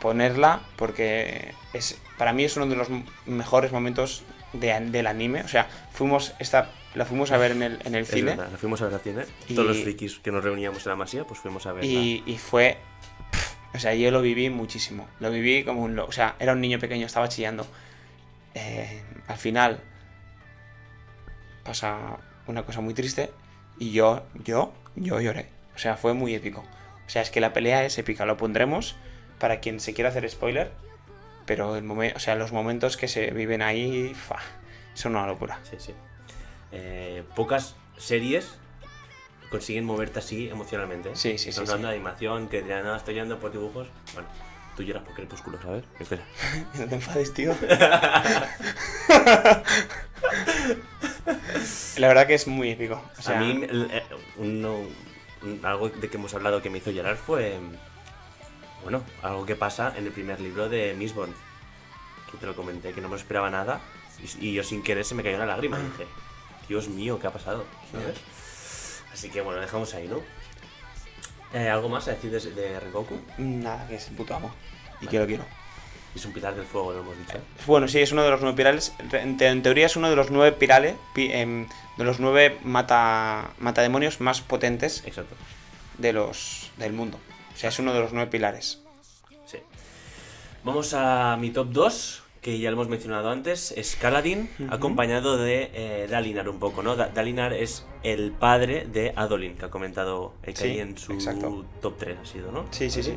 Ponerla 0.01 0.62
porque 0.76 1.53
es 1.74 1.97
para 2.18 2.34
mí 2.34 2.43
es 2.43 2.56
uno 2.58 2.66
de 2.68 2.76
los 2.76 2.88
mejores 3.26 3.72
momentos 3.72 4.24
de- 4.53 4.80
del 4.80 5.08
anime. 5.08 5.41
O 5.41 5.47
sea, 5.47 5.68
fuimos 5.91 6.34
esta, 6.39 6.72
la 6.96 7.06
fuimos 7.06 7.32
a 7.32 7.38
ver 7.38 7.52
en 7.52 7.64
el, 7.64 7.80
en 7.86 7.96
el 7.96 8.06
cine. 8.06 8.32
verdad, 8.32 8.50
la 8.52 8.58
fuimos 8.58 8.82
a 8.82 8.86
ver 8.86 8.93
al 8.96 9.00
cine. 9.02 9.24
Y- 9.48 9.56
Todos 9.56 9.68
los 9.68 9.78
frikis 9.84 10.20
que 10.20 10.32
nos 10.32 10.43
reuníamos 10.43 10.86
en 10.86 10.89
la 10.91 10.96
masía, 10.96 11.24
pues 11.26 11.39
fuimos 11.39 11.66
a 11.66 11.74
verla. 11.74 11.89
Y, 11.89 12.24
y 12.26 12.38
fue. 12.38 12.78
O 13.74 13.80
sea, 13.80 13.93
yo 13.93 14.10
lo 14.12 14.22
viví 14.22 14.50
muchísimo. 14.50 15.08
Lo 15.20 15.30
viví 15.32 15.64
como 15.64 15.84
un. 15.84 16.00
O 16.00 16.12
sea, 16.12 16.36
era 16.39 16.54
un 16.54 16.62
niño 16.62 16.80
pequeño, 16.80 17.06
estaba 17.06 17.28
chillando. 17.30 17.68
Eh, 18.54 19.02
al 19.28 19.38
final. 19.38 19.82
Pasa 21.64 22.18
una 22.48 22.64
cosa 22.64 22.82
muy 22.82 22.93
triste. 22.93 23.32
Y 23.80 23.91
yo, 23.91 24.24
yo, 24.43 24.74
yo 24.96 25.20
lloré. 25.20 25.48
O 25.76 25.78
sea, 25.78 25.98
fue 25.98 26.14
muy 26.14 26.34
épico. 26.34 26.62
O 27.06 27.10
sea, 27.10 27.22
es 27.22 27.30
que 27.30 27.41
la 27.41 27.54
pelea 27.54 27.84
es 27.86 27.98
épica. 27.98 28.26
Lo 28.26 28.38
pondremos 28.38 28.96
para 29.39 29.60
quien 29.60 29.80
se 29.80 29.93
quiera 29.93 30.10
hacer 30.10 30.30
spoiler, 30.30 30.72
pero 31.46 31.76
el 31.76 31.89
o 32.16 32.20
sea, 32.20 32.36
los 32.36 32.52
momentos 32.54 32.96
que 32.96 33.08
se 33.10 33.32
viven 33.32 33.62
ahí 33.62 34.14
fa, 34.16 34.38
son 34.93 35.16
una 35.16 35.28
locura. 35.28 35.60
Sí, 35.70 35.76
sí. 35.80 35.93
Eh, 36.72 37.24
pocas 37.36 37.76
series 37.97 38.57
consiguen 39.49 39.86
moverte 39.86 40.20
así 40.20 40.49
emocionalmente. 40.49 41.09
¿eh? 41.09 41.16
Sí, 41.16 41.32
sí, 41.38 41.45
sí, 41.45 41.49
Estamos 41.49 41.70
sí. 41.70 41.74
hablando 41.74 41.88
de 41.89 41.95
animación, 41.95 42.47
que 42.49 42.61
dirán, 42.61 42.84
no, 42.84 42.95
estoy 42.95 43.13
yendo 43.16 43.39
por 43.39 43.51
dibujos. 43.51 43.88
Bueno, 44.13 44.28
tú 44.76 44.84
lloras 44.84 45.03
por 45.03 45.13
crepúsculo, 45.16 45.61
¿sabes? 45.61 45.84
Espera. 45.99 46.24
No 46.80 46.88
te 46.88 46.95
enfades, 46.95 47.34
tío. 47.34 47.55
La 51.97 52.07
verdad 52.09 52.28
que 52.28 52.34
es 52.34 52.47
muy 52.47 52.72
épico. 52.72 53.01
O 53.18 53.22
sea, 53.22 53.38
a 53.39 53.41
mí, 53.41 53.61
eh, 53.63 54.03
uno- 54.38 54.82
un- 55.41 55.59
algo 55.63 55.89
de 55.89 56.09
que 56.09 56.18
hemos 56.18 56.34
hablado 56.34 56.61
que 56.61 56.70
me 56.70 56.80
hizo 56.80 56.91
llorar 56.91 57.16
fue. 57.16 57.57
Bueno, 58.84 59.01
algo 59.24 59.45
que 59.45 59.55
pasa 59.55 59.93
en 59.97 60.05
el 60.05 60.11
primer 60.11 60.39
libro 60.41 60.68
de 60.70 60.93
Mistborn. 60.93 61.34
Que 62.32 62.38
te 62.38 62.45
lo 62.45 62.55
comenté, 62.55 62.91
que 62.93 63.01
no 63.01 63.09
me 63.09 63.16
esperaba 63.16 63.49
nada. 63.49 63.80
Y, 64.41 64.49
y 64.49 64.53
yo 64.53 64.63
sin 64.63 64.84
querer 64.84 65.05
se 65.05 65.16
me 65.16 65.24
cayó 65.24 65.38
una 65.38 65.45
lágrima. 65.45 65.80
Y 65.80 65.84
dije, 65.91 66.05
Dios 66.68 66.88
mío, 66.88 67.20
¿qué 67.20 67.28
ha 67.28 67.32
pasado? 67.34 67.66
¿Sabes? 67.91 68.18
Así 69.13 69.30
que 69.30 69.41
bueno, 69.41 69.61
dejamos 69.61 69.93
ahí, 69.93 70.07
¿no? 70.07 70.20
Eh, 71.53 71.70
¿Algo 71.70 71.88
más 71.89 72.07
a 72.07 72.11
decir 72.11 72.32
de, 72.32 72.39
de 72.51 72.80
Rengoku? 72.80 73.18
nada, 73.38 73.88
que 73.88 73.95
es 73.95 74.07
el 74.09 74.16
puto 74.16 74.36
amo. 74.36 74.53
Y 75.01 75.07
que 75.07 75.20
lo 75.20 75.26
quiero. 75.28 75.45
Es 76.16 76.26
un 76.26 76.32
pilar 76.34 76.55
del 76.55 76.66
fuego, 76.66 76.93
lo 76.93 76.99
hemos 77.01 77.18
dicho. 77.18 77.38
Bueno, 77.68 77.88
sí, 77.88 77.99
es 77.99 78.11
uno 78.13 78.24
de 78.24 78.30
los 78.32 78.41
nueve 78.41 78.55
pirales. 78.55 78.93
En, 79.11 79.38
te- 79.38 79.47
en 79.47 79.61
teoría 79.61 79.86
es 79.86 79.95
uno 79.97 80.09
de 80.09 80.16
los 80.16 80.32
nueve 80.32 80.53
pirales, 80.53 80.95
pi- 81.13 81.32
em, 81.32 81.68
de 81.97 82.03
los 82.03 82.20
nueve 82.20 82.57
mata, 82.63 83.51
matademonios 83.59 84.22
más 84.22 84.41
potentes 84.41 85.03
Exacto. 85.05 85.36
de 85.97 86.13
los 86.13 86.72
del 86.78 86.93
mundo. 86.93 87.20
O 87.53 87.57
sea, 87.57 87.70
es 87.70 87.80
uno 87.80 87.93
de 87.93 87.99
los 87.99 88.13
nueve 88.13 88.32
pilares. 88.32 88.80
Sí. 89.45 89.57
Vamos 90.63 90.93
a 90.93 91.38
mi 91.39 91.51
top 91.51 91.68
2, 91.72 92.24
que 92.46 92.60
ya 92.60 92.70
lo 92.70 92.76
hemos 92.76 92.89
mencionado 92.89 93.32
antes. 93.32 93.72
Es 93.76 93.96
Kaladin, 93.96 94.48
acompañado 94.70 95.36
de 95.36 95.72
eh, 95.74 96.08
Dalinar 96.08 96.48
un 96.48 96.60
poco, 96.60 96.84
¿no? 96.84 96.96
Da- 96.96 97.10
Dalinar 97.10 97.54
es 97.54 97.88
el 98.04 98.32
padre 98.34 98.86
de 98.86 99.14
Adolin, 99.16 99.56
que 99.58 99.66
ha 99.66 99.72
comentado 99.72 100.34
el 100.43 100.56
Sí, 100.56 100.78
en 100.78 100.96
su 100.96 101.14
exacto. 101.14 101.66
top 101.82 101.96
3, 101.98 102.18
ha 102.22 102.26
sido, 102.28 102.52
¿no? 102.52 102.66
Sí, 102.70 102.91
sí, 102.91 103.02
sí. 103.02 103.16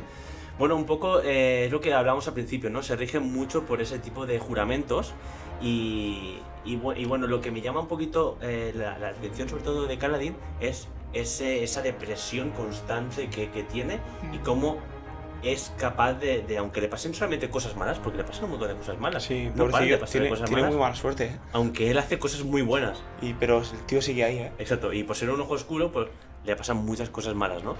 Bueno, 0.57 0.75
un 0.75 0.85
poco 0.85 1.21
eh, 1.21 1.65
es 1.65 1.71
lo 1.71 1.79
que 1.79 1.93
hablamos 1.93 2.27
al 2.27 2.33
principio, 2.33 2.71
¿no? 2.71 2.81
Se 2.81 2.95
rige 2.95 3.19
mucho 3.19 3.67
por 3.67 3.83
ese 3.83 3.99
tipo 3.99 4.25
de 4.25 4.39
juramentos 4.39 5.13
y, 5.61 6.39
y, 6.65 6.79
y 6.95 7.05
bueno, 7.05 7.27
lo 7.27 7.39
que 7.39 7.51
me 7.51 7.61
llama 7.61 7.81
un 7.81 7.87
poquito 7.87 8.39
eh, 8.41 8.73
la, 8.75 8.97
la 8.97 9.09
atención 9.09 9.47
sobre 9.47 9.61
todo 9.63 9.85
de 9.85 9.97
Kaladin 9.99 10.35
es 10.59 10.87
ese, 11.13 11.63
esa 11.63 11.83
depresión 11.83 12.49
constante 12.49 13.29
que, 13.29 13.51
que 13.51 13.61
tiene 13.61 13.99
y 14.33 14.39
cómo 14.39 14.77
es 15.43 15.71
capaz 15.77 16.13
de, 16.13 16.41
de, 16.43 16.57
aunque 16.57 16.81
le 16.81 16.87
pasen 16.89 17.13
solamente 17.13 17.49
cosas 17.49 17.75
malas, 17.75 17.97
porque 17.99 18.17
le 18.17 18.23
pasan 18.23 18.45
un 18.45 18.51
montón 18.51 18.67
de 18.69 18.75
cosas 18.75 18.99
malas, 18.99 19.23
Sí, 19.23 19.49
no 19.55 19.65
de 19.67 19.71
tiene, 19.73 19.97
cosas 19.99 20.09
tiene 20.11 20.29
malas, 20.61 20.71
muy 20.73 20.81
mala 20.81 20.95
suerte, 20.95 21.25
¿eh? 21.25 21.39
aunque 21.53 21.89
él 21.91 21.97
hace 21.97 22.19
cosas 22.19 22.43
muy 22.43 22.61
buenas. 22.61 23.01
Y, 23.21 23.33
pero 23.33 23.59
el 23.61 23.85
tío 23.85 24.01
sigue 24.01 24.23
ahí, 24.23 24.37
¿eh? 24.39 24.51
Exacto, 24.59 24.91
y 24.93 25.03
por 25.03 25.15
ser 25.15 25.29
un 25.29 25.39
ojo 25.41 25.53
oscuro, 25.53 25.91
pues 25.91 26.07
le 26.45 26.55
pasan 26.55 26.77
muchas 26.77 27.09
cosas 27.09 27.35
malas, 27.35 27.63
¿no? 27.63 27.75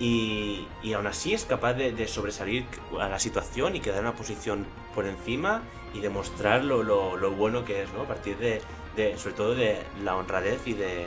Y, 0.00 0.66
y 0.82 0.92
aún 0.94 1.06
así 1.06 1.34
es 1.34 1.44
capaz 1.44 1.74
de, 1.74 1.92
de 1.92 2.08
sobresalir 2.08 2.66
a 3.00 3.08
la 3.08 3.18
situación 3.18 3.76
y 3.76 3.80
quedar 3.80 3.98
en 4.00 4.06
una 4.06 4.16
posición 4.16 4.66
por 4.94 5.06
encima 5.06 5.62
y 5.94 6.00
demostrar 6.00 6.64
lo, 6.64 6.82
lo- 6.82 7.16
lo 7.16 7.30
bueno 7.30 7.64
que 7.64 7.82
es, 7.84 7.92
¿no? 7.92 8.02
A 8.02 8.06
partir 8.08 8.36
de, 8.38 8.60
de- 8.96 9.16
sobre 9.18 9.34
todo 9.36 9.54
de 9.54 9.78
la 10.02 10.16
honradez 10.16 10.66
y 10.66 10.72
de 10.72 11.06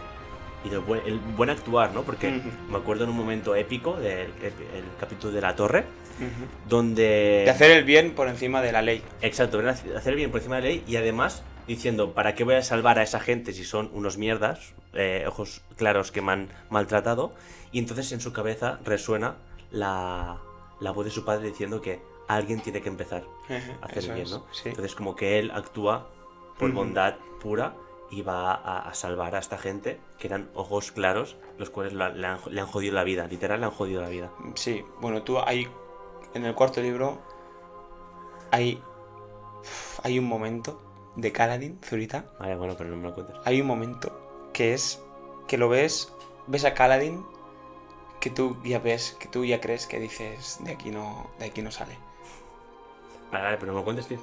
y 0.64 0.70
del 0.70 0.80
buen, 0.80 1.02
el 1.06 1.20
buen 1.20 1.50
actuar, 1.50 1.94
¿no? 1.94 2.04
Porque 2.04 2.42
me 2.70 2.78
acuerdo 2.78 3.04
en 3.04 3.12
un 3.12 3.18
momento 3.18 3.56
épico 3.56 3.96
del 3.96 4.28
el 4.42 4.84
capítulo 5.00 5.34
de 5.34 5.42
la 5.42 5.56
torre, 5.56 5.86
donde... 6.68 7.44
De 7.46 7.50
hacer 7.50 7.72
el 7.72 7.84
bien 7.84 8.14
por 8.14 8.28
encima 8.28 8.62
de 8.62 8.72
la 8.72 8.82
ley. 8.82 9.04
Exacto, 9.22 9.60
a 9.60 9.70
hacer 9.70 10.16
bien 10.16 10.32
por 10.32 10.40
encima 10.40 10.58
de 10.58 10.62
la 10.62 10.68
ley 10.70 10.84
y 10.88 10.96
además 10.96 11.44
diciendo, 11.68 12.14
¿para 12.14 12.34
qué 12.34 12.44
voy 12.44 12.56
a 12.56 12.64
salvar 12.64 12.98
a 13.00 13.04
esa 13.04 13.20
gente 13.20 13.54
si 13.54 13.64
son 13.64 13.90
unos 13.94 14.18
mierdas, 14.18 14.74
eh, 14.94 15.26
ojos 15.28 15.62
claros 15.76 16.12
que 16.12 16.22
me 16.22 16.32
han 16.32 16.50
maltratado? 16.70 17.34
Y 17.72 17.80
entonces 17.80 18.12
en 18.12 18.22
su 18.22 18.34
cabeza 18.34 18.80
resuena 18.84 19.36
la, 19.72 20.38
la 20.80 20.92
voz 20.92 21.06
de 21.06 21.12
su 21.12 21.26
padre 21.26 21.50
diciendo 21.50 21.82
que 21.82 22.00
alguien 22.28 22.62
tiene 22.62 22.82
que 22.82 22.90
empezar 22.90 23.24
a 23.82 23.86
hacer 23.86 24.06
el 24.06 24.14
bien, 24.16 24.30
¿no? 24.30 24.46
sí. 24.52 24.70
Entonces 24.70 24.96
como 24.96 25.16
que 25.16 25.40
él 25.40 25.52
actúa 25.52 26.08
por 26.58 26.72
bondad 26.72 27.16
pura 27.42 27.74
y 28.10 28.22
va 28.22 28.54
a, 28.54 28.88
a 28.90 28.94
salvar 28.94 29.36
a 29.36 29.40
esta 29.40 29.58
gente 29.58 30.00
que 30.18 30.28
eran 30.28 30.50
ojos 30.56 30.92
claros, 30.92 31.36
los 31.58 31.70
cuales 31.70 31.94
la- 31.94 32.10
le, 32.10 32.26
han, 32.28 32.40
le 32.50 32.62
han 32.62 32.68
jodido 32.68 32.94
la 32.94 33.04
vida, 33.04 33.28
literal 33.28 33.60
le 33.60 33.66
han 33.66 33.72
jodido 33.72 34.02
la 34.02 34.10
vida. 34.10 34.32
Sí, 34.56 34.86
bueno, 35.02 35.24
tú 35.24 35.40
hay. 35.40 35.68
En 36.34 36.46
el 36.46 36.56
cuarto 36.56 36.82
libro. 36.82 37.20
Hay. 38.52 38.82
Hay 40.04 40.20
un 40.20 40.26
momento 40.26 40.80
de 41.16 41.32
Kaladin, 41.32 41.80
Zurita. 41.84 42.26
Vale, 42.40 42.56
bueno, 42.56 42.76
pero 42.78 42.90
no 42.90 42.96
me 42.98 43.04
lo 43.10 43.14
cuentes. 43.14 43.36
Hay 43.46 43.60
un 43.62 43.68
momento 43.68 44.50
que 44.54 44.74
es. 44.74 45.02
Que 45.48 45.58
lo 45.58 45.68
ves. 45.70 46.14
Ves 46.48 46.64
a 46.66 46.74
Kaladin. 46.74 47.26
Que 48.20 48.30
tú 48.30 48.58
ya 48.64 48.80
ves. 48.80 49.18
Que 49.20 49.28
tú 49.28 49.44
ya 49.46 49.60
crees 49.60 49.88
que 49.88 50.00
dices. 50.00 50.60
De 50.62 50.72
aquí 50.72 50.92
no. 50.92 51.30
De 51.40 51.46
aquí 51.46 51.62
no 51.62 51.72
sale. 51.72 51.98
Vale, 53.32 53.44
vale, 53.44 53.58
pero 53.58 53.68
no 53.72 53.74
me 53.74 53.80
lo 53.82 53.84
cuentes, 53.86 54.08
tío. 54.08 54.20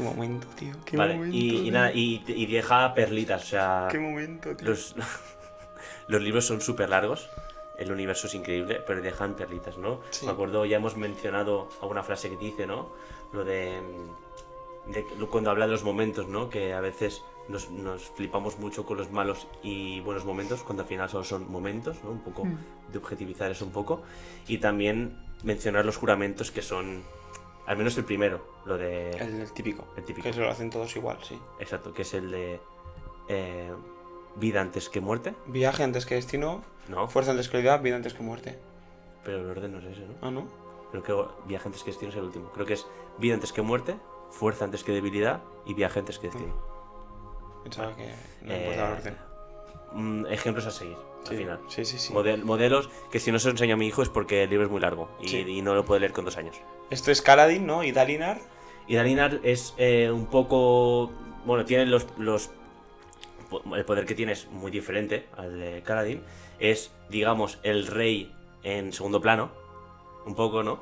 Qué 0.00 0.08
momento, 0.08 0.46
tío. 0.58 0.72
Qué 0.84 0.96
Vale, 0.96 1.14
momento. 1.14 1.36
y, 1.36 1.40
y 1.56 1.60
tío. 1.62 1.72
nada, 1.72 1.92
y, 1.92 2.24
y 2.26 2.46
deja 2.46 2.94
perlitas, 2.94 3.42
o 3.44 3.46
sea, 3.46 3.88
Qué 3.90 3.98
momento, 3.98 4.56
tío. 4.56 4.68
los, 4.68 4.94
los 6.08 6.22
libros 6.22 6.46
son 6.46 6.60
súper 6.60 6.88
largos, 6.90 7.28
el 7.78 7.90
universo 7.92 8.26
es 8.26 8.34
increíble, 8.34 8.80
pero 8.86 9.00
dejan 9.02 9.34
perlitas, 9.34 9.78
¿no? 9.78 10.00
Sí. 10.10 10.26
Me 10.26 10.32
acuerdo, 10.32 10.64
ya 10.66 10.76
hemos 10.76 10.96
mencionado 10.96 11.68
alguna 11.80 12.02
frase 12.02 12.28
que 12.30 12.36
dice, 12.36 12.66
¿no? 12.66 12.90
Lo 13.32 13.44
de, 13.44 13.80
mm, 13.80 14.92
de 14.92 15.04
cuando 15.30 15.50
habla 15.50 15.66
de 15.66 15.72
los 15.72 15.82
momentos, 15.84 16.28
¿no? 16.28 16.50
Que 16.50 16.72
a 16.74 16.80
veces 16.80 17.22
nos, 17.48 17.70
nos 17.70 18.02
flipamos 18.10 18.58
mucho 18.58 18.84
con 18.84 18.96
los 18.98 19.10
malos 19.10 19.46
y 19.62 20.00
buenos 20.00 20.24
momentos, 20.24 20.62
cuando 20.62 20.82
al 20.82 20.88
final 20.88 21.08
solo 21.08 21.24
son 21.24 21.50
momentos, 21.50 21.96
¿no? 22.04 22.10
Un 22.10 22.20
poco 22.20 22.46
de 22.92 22.98
objetivizar 22.98 23.50
eso 23.50 23.64
un 23.64 23.72
poco. 23.72 24.02
Y 24.46 24.58
también 24.58 25.16
mencionar 25.42 25.86
los 25.86 25.96
juramentos 25.96 26.50
que 26.50 26.60
son, 26.62 27.02
al 27.66 27.76
menos 27.76 27.96
el 27.98 28.04
primero, 28.04 28.40
lo 28.64 28.76
de... 28.78 29.10
El, 29.10 29.40
el 29.40 29.52
típico. 29.52 29.84
El 29.96 30.04
típico. 30.04 30.24
Que 30.24 30.30
eso 30.30 30.40
lo 30.40 30.50
hacen 30.50 30.70
todos 30.70 30.94
igual, 30.96 31.18
sí. 31.22 31.38
Exacto, 31.58 31.92
que 31.92 32.02
es 32.02 32.14
el 32.14 32.30
de 32.30 32.60
eh, 33.28 33.70
vida 34.36 34.60
antes 34.60 34.88
que 34.88 35.00
muerte. 35.00 35.34
Viaje 35.46 35.82
antes 35.84 36.06
que 36.06 36.14
destino. 36.16 36.62
No, 36.88 37.06
Fuerza 37.08 37.30
antes 37.32 37.48
que 37.48 37.52
realidad. 37.58 37.80
Vida 37.82 37.96
antes 37.96 38.14
que 38.14 38.22
muerte. 38.22 38.58
pero 39.24 39.38
el 39.38 39.50
orden 39.50 39.72
no 39.72 39.78
es 39.78 39.84
ese, 39.84 40.06
¿no? 40.06 40.14
Ah, 40.22 40.30
¿no? 40.30 40.48
Creo 40.90 41.02
que 41.04 41.48
viaje 41.48 41.68
antes 41.68 41.82
que 41.84 41.90
destino 41.90 42.10
es 42.10 42.16
el 42.16 42.24
último. 42.24 42.50
Creo 42.52 42.66
que 42.66 42.72
es 42.74 42.86
vida 43.18 43.34
antes 43.34 43.52
que 43.52 43.62
muerte, 43.62 43.96
fuerza 44.30 44.64
antes 44.64 44.82
que 44.82 44.90
debilidad 44.92 45.42
y 45.66 45.74
viaje 45.74 46.00
antes 46.00 46.18
que 46.18 46.26
destino. 46.28 46.54
Pensaba 47.62 47.94
que 47.94 48.06
no 48.42 48.52
Eh, 48.52 48.58
importaba 48.62 48.88
el 48.88 48.96
orden. 48.98 49.16
Mm, 49.92 50.26
ejemplos 50.26 50.66
a 50.66 50.70
seguir, 50.70 50.96
Sí, 51.24 51.30
al 51.30 51.36
final. 51.36 51.60
sí, 51.68 51.84
sí, 51.84 51.98
sí. 51.98 52.12
Model- 52.12 52.44
modelos 52.44 52.88
que 53.10 53.20
si 53.20 53.30
no 53.30 53.38
se 53.38 53.48
los 53.48 53.54
enseño 53.54 53.74
a 53.74 53.76
mi 53.76 53.86
hijo 53.86 54.02
es 54.02 54.08
porque 54.08 54.44
el 54.44 54.50
libro 54.50 54.64
es 54.66 54.70
muy 54.72 54.80
largo 54.80 55.08
y, 55.20 55.28
Sí. 55.28 55.38
y 55.46 55.62
no 55.62 55.74
lo 55.74 55.84
puede 55.84 56.00
leer 56.00 56.12
con 56.12 56.24
dos 56.24 56.36
años. 56.36 56.56
Esto 56.90 57.12
es 57.12 57.22
Kaladin, 57.22 57.66
¿no? 57.66 57.84
Y 57.84 57.92
Dalinar. 57.92 58.40
Y 58.86 58.96
Dalinar 58.96 59.40
es 59.44 59.74
eh, 59.78 60.10
un 60.10 60.26
poco. 60.26 61.10
Bueno, 61.46 61.64
tiene 61.64 61.86
los, 61.86 62.06
los. 62.18 62.50
El 63.74 63.84
poder 63.84 64.06
que 64.06 64.14
tiene 64.14 64.32
es 64.32 64.48
muy 64.50 64.70
diferente 64.70 65.26
al 65.36 65.58
de 65.58 65.82
Kaladin. 65.82 66.22
Es, 66.58 66.92
digamos, 67.08 67.58
el 67.62 67.86
rey 67.86 68.32
en 68.62 68.92
segundo 68.92 69.20
plano. 69.20 69.50
Un 70.26 70.34
poco, 70.34 70.62
¿no? 70.62 70.80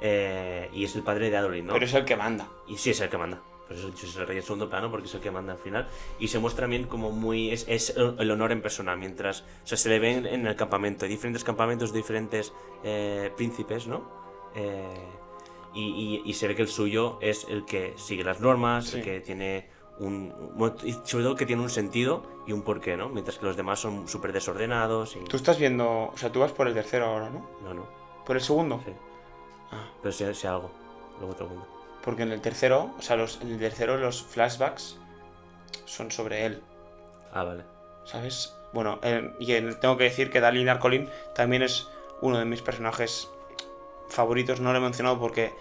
Eh, 0.00 0.68
y 0.72 0.84
es 0.84 0.96
el 0.96 1.02
padre 1.02 1.30
de 1.30 1.36
Adolin, 1.36 1.66
¿no? 1.66 1.72
Pero 1.74 1.84
es 1.84 1.94
el 1.94 2.04
que 2.04 2.16
manda. 2.16 2.48
Y 2.66 2.78
sí 2.78 2.90
es 2.90 3.00
el 3.00 3.08
que 3.08 3.18
manda. 3.18 3.40
Por 3.68 3.76
eso 3.76 3.88
es 3.88 4.16
el 4.16 4.26
rey 4.26 4.38
en 4.38 4.42
segundo 4.42 4.68
plano, 4.68 4.90
porque 4.90 5.06
es 5.06 5.14
el 5.14 5.20
que 5.20 5.30
manda 5.30 5.52
al 5.52 5.58
final. 5.58 5.86
Y 6.18 6.28
se 6.28 6.38
muestra 6.38 6.64
también 6.64 6.84
como 6.84 7.12
muy. 7.12 7.50
Es, 7.50 7.66
es 7.68 7.94
el 7.96 8.30
honor 8.30 8.52
en 8.52 8.62
persona. 8.62 8.96
Mientras. 8.96 9.42
O 9.42 9.66
sea, 9.66 9.78
se 9.78 9.88
le 9.90 9.98
ve 9.98 10.12
en, 10.12 10.46
el 10.46 10.56
campamento. 10.56 11.04
Hay 11.04 11.10
diferentes 11.10 11.44
campamentos 11.44 11.92
diferentes 11.92 12.52
eh, 12.82 13.30
príncipes, 13.36 13.86
¿no? 13.86 14.19
Eh, 14.54 15.08
y, 15.72 15.82
y- 15.84 16.22
y 16.28 16.34
se 16.34 16.48
ve 16.48 16.56
que 16.56 16.62
el 16.62 16.68
suyo 16.68 17.18
es 17.20 17.46
el 17.48 17.64
que 17.64 17.94
sigue 17.96 18.24
las 18.24 18.40
normas, 18.40 18.92
el 18.94 19.02
que 19.02 19.20
tiene 19.20 19.68
un. 19.98 20.34
sobre 21.04 21.24
todo 21.24 21.36
que 21.36 21.46
tiene 21.46 21.62
un 21.62 21.70
sentido 21.70 22.24
y 22.46 22.52
un 22.52 22.62
porqué, 22.62 22.96
¿no? 22.96 23.08
Mientras 23.08 23.38
que 23.38 23.46
los 23.46 23.56
demás 23.56 23.78
son 23.80 24.08
súper 24.08 24.32
desordenados. 24.32 25.14
Y... 25.16 25.20
Tú 25.24 25.36
estás 25.36 25.58
viendo. 25.58 26.10
O 26.12 26.16
sea, 26.16 26.32
tú 26.32 26.40
vas 26.40 26.52
por 26.52 26.66
el 26.66 26.74
tercero 26.74 27.06
ahora, 27.06 27.30
¿no? 27.30 27.48
No, 27.62 27.74
no. 27.74 27.86
¿Por 28.26 28.36
el 28.36 28.42
segundo? 28.42 28.80
Sí. 28.84 28.92
Ah, 29.72 29.88
Pero 30.02 30.12
sé, 30.12 30.34
sé 30.34 30.48
algo. 30.48 30.70
Luego 31.18 31.34
te 31.34 31.42
lo 31.44 31.48
cuento. 31.50 31.66
porque 32.02 32.22
en 32.22 32.32
el 32.32 32.40
tercero. 32.40 32.90
O 32.98 33.02
sea, 33.02 33.14
los, 33.16 33.40
en 33.42 33.52
el 33.52 33.58
tercero 33.58 33.96
los 33.96 34.22
flashbacks 34.24 34.98
son 35.84 36.10
sobre 36.10 36.46
él. 36.46 36.62
Ah, 37.32 37.44
vale. 37.44 37.62
¿Sabes? 38.04 38.56
Bueno, 38.72 38.98
eh, 39.02 39.32
y 39.38 39.52
en- 39.52 39.78
tengo 39.78 39.96
que 39.96 40.04
decir 40.04 40.30
que 40.30 40.40
Dalinar 40.40 40.78
Colin 40.80 41.08
también 41.34 41.62
es 41.62 41.88
uno 42.22 42.38
de 42.38 42.44
mis 42.44 42.62
personajes 42.62 43.30
favoritos. 44.10 44.60
No 44.60 44.72
lo 44.72 44.78
he 44.78 44.82
mencionado 44.82 45.18
porque 45.18 45.52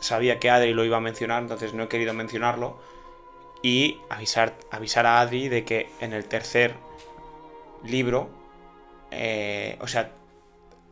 sabía 0.00 0.38
que 0.38 0.50
Adri 0.50 0.72
lo 0.72 0.84
iba 0.84 0.96
a 0.96 1.00
mencionar, 1.00 1.42
entonces 1.42 1.74
no 1.74 1.84
he 1.84 1.88
querido 1.88 2.14
mencionarlo. 2.14 2.78
Y 3.62 3.98
avisar, 4.08 4.54
avisar 4.70 5.06
a 5.06 5.20
Adri 5.20 5.48
de 5.48 5.64
que 5.64 5.90
en 6.00 6.12
el 6.12 6.26
tercer 6.26 6.74
libro, 7.84 8.30
eh, 9.10 9.76
o 9.80 9.88
sea, 9.88 10.12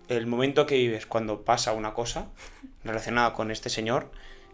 el 0.09 0.27
momento 0.27 0.67
que 0.67 0.77
vives 0.77 1.07
cuando 1.07 1.43
pasa 1.43 1.73
una 1.73 1.95
cosa 1.95 2.29
relacionada 2.85 3.33
con 3.35 3.51
este 3.51 3.71
señor 3.71 4.11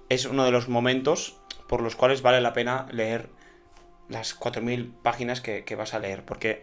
es 0.08 0.24
uno 0.24 0.44
de 0.44 0.50
los 0.50 0.68
momentos 0.68 1.36
por 1.68 1.82
los 1.82 1.96
cuales 1.96 2.22
vale 2.22 2.40
la 2.40 2.52
pena 2.52 2.86
leer 2.90 3.28
las 4.08 4.38
4.000 4.38 4.92
páginas 5.02 5.40
que, 5.40 5.64
que 5.64 5.74
vas 5.74 5.94
a 5.94 5.98
leer, 5.98 6.24
porque 6.24 6.62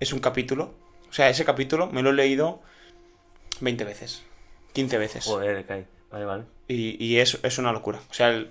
es 0.00 0.12
un 0.12 0.18
capítulo, 0.18 0.74
o 1.08 1.12
sea, 1.12 1.30
ese 1.30 1.44
capítulo 1.44 1.86
me 1.86 2.02
lo 2.02 2.10
he 2.10 2.14
leído 2.14 2.60
20 3.60 3.84
veces, 3.84 4.24
15 4.72 4.98
veces. 4.98 5.24
Joder, 5.24 5.64
Kai. 5.66 5.86
Vale, 6.10 6.24
vale. 6.24 6.44
Y, 6.68 7.02
y 7.04 7.18
es, 7.18 7.38
es 7.42 7.58
una 7.58 7.72
locura. 7.72 8.00
O 8.10 8.14
sea, 8.14 8.28
el- 8.30 8.50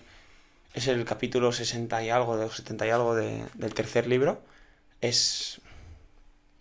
es 0.73 0.87
el 0.87 1.03
capítulo 1.05 1.51
60 1.51 2.01
y 2.03 2.09
algo, 2.09 2.37
de 2.37 2.49
70 2.49 2.87
y 2.87 2.89
algo 2.89 3.15
de- 3.15 3.43
del 3.55 3.73
tercer 3.73 4.07
libro. 4.07 4.41
Es, 5.01 5.59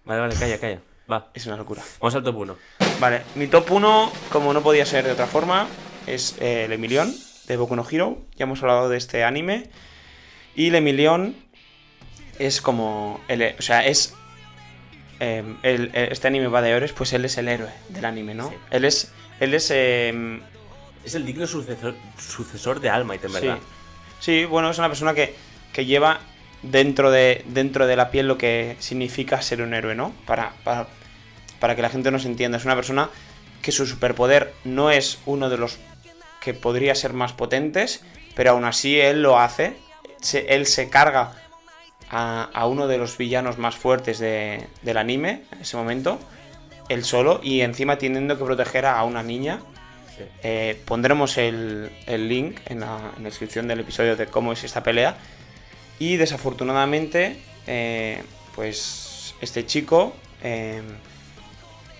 Vale, 0.05 0.21
vale, 0.21 0.35
calla, 0.35 0.59
calla. 0.59 0.81
Va. 1.11 1.31
es 1.35 1.47
una 1.47 1.57
locura. 1.57 1.83
Vamos 2.01 2.15
al 2.15 2.23
top 2.25 2.37
1. 2.37 2.57
Vale, 3.01 3.23
mi 3.35 3.47
top 3.47 3.71
1, 3.71 4.13
como 4.31 4.53
no 4.53 4.63
podía 4.63 4.87
ser 4.87 5.05
de 5.05 5.13
otra 5.13 5.27
forma, 5.27 5.67
es 6.07 6.37
eh, 6.41 6.65
el 6.65 6.73
Emilion 6.73 7.15
de 7.47 7.57
Boku 7.57 7.77
no 7.77 7.87
Hero. 7.89 8.19
Ya 8.37 8.45
hemos 8.45 8.61
hablado 8.63 8.89
de 8.89 8.97
este 8.97 9.25
anime. 9.25 9.71
Y 10.55 10.69
el 10.69 10.77
Emilion 10.77 11.37
es 12.39 12.61
como. 12.63 13.21
El, 13.29 13.55
o 13.59 13.63
sea, 13.63 13.85
es. 13.87 14.15
eh, 15.21 15.45
el- 15.63 15.91
el- 15.95 16.13
este 16.13 16.29
anime 16.29 16.49
va 16.49 16.63
de 16.63 16.71
héroes, 16.71 16.93
pues 16.93 17.13
él 17.13 17.25
es 17.25 17.37
el 17.39 17.49
héroe 17.49 17.71
del 17.91 18.05
anime, 18.05 18.35
¿no? 18.35 18.49
Sí. 18.49 18.57
Él 18.71 18.85
es. 18.85 19.13
Él 19.41 19.55
es. 19.55 19.71
eh, 19.71 20.41
Es 21.05 21.15
el 21.15 21.25
digno 21.27 21.47
sucesor, 21.47 21.95
sucesor 22.19 22.79
de 22.81 22.91
Almighty, 22.91 23.27
en 23.27 23.33
Sí. 23.33 23.41
verdad. 23.41 23.59
Sí, 24.21 24.45
bueno, 24.45 24.71
es 24.71 24.79
una 24.79 24.89
persona 24.89 25.15
que, 25.15 25.35
que 25.73 25.87
lleva 25.87 26.21
dentro 26.63 27.11
de, 27.11 27.43
dentro 27.49 27.87
de 27.87 27.97
la 27.97 28.11
piel 28.11 28.29
lo 28.29 28.37
que 28.37 28.77
significa 28.81 29.41
ser 29.41 29.63
un 29.63 29.73
héroe, 29.73 29.95
¿no? 29.95 30.13
Para, 30.27 30.53
para, 30.63 30.89
para 31.59 31.75
que 31.75 31.81
la 31.83 31.89
gente 31.89 32.11
nos 32.11 32.27
entienda. 32.27 32.59
Es 32.59 32.67
una 32.67 32.75
persona 32.77 33.09
que 33.63 33.73
su 33.73 33.87
superpoder 33.87 34.53
no 34.65 34.91
es 34.91 35.19
uno 35.25 35.49
de 35.49 35.57
los 35.57 35.79
que 36.43 36.53
podría 36.53 36.95
ser 36.95 37.15
más 37.15 37.33
potentes, 37.33 38.03
pero 38.35 38.51
aún 38.51 38.65
así 38.67 39.01
él 39.01 39.23
lo 39.23 39.39
hace. 39.39 39.77
Se- 40.21 40.55
él 40.55 40.67
se 40.67 40.91
carga 40.91 41.33
a, 42.11 42.51
a 42.53 42.67
uno 42.67 42.89
de 42.89 42.99
los 42.99 43.17
villanos 43.17 43.57
más 43.57 43.75
fuertes 43.77 44.19
de- 44.19 44.67
del 44.83 44.99
anime 44.99 45.45
en 45.53 45.61
ese 45.63 45.79
momento, 45.79 46.19
él 46.91 47.05
solo, 47.05 47.41
y 47.43 47.63
encima 47.63 47.97
teniendo 47.97 48.37
que 48.37 48.45
proteger 48.45 48.85
a 48.87 49.03
una 49.05 49.23
niña 49.23 49.61
Sí. 50.17 50.25
eh, 50.43 50.79
pondremos 50.85 51.39
el, 51.39 51.91
el 52.07 52.29
link 52.29 52.59
en 52.67 52.81
la, 52.81 52.99
en 53.17 53.23
la 53.23 53.29
descripción 53.31 53.67
del 53.69 53.81
episodio 53.81 54.17
de 54.17 54.27
cómo 54.27 54.53
es 54.53 54.65
esta 54.65 54.83
pelea. 54.83 55.17
Y 55.99 56.17
desafortunadamente, 56.17 57.41
eh, 57.67 58.23
pues 58.55 59.35
este 59.41 59.65
chico, 59.65 60.13
eh, 60.43 60.83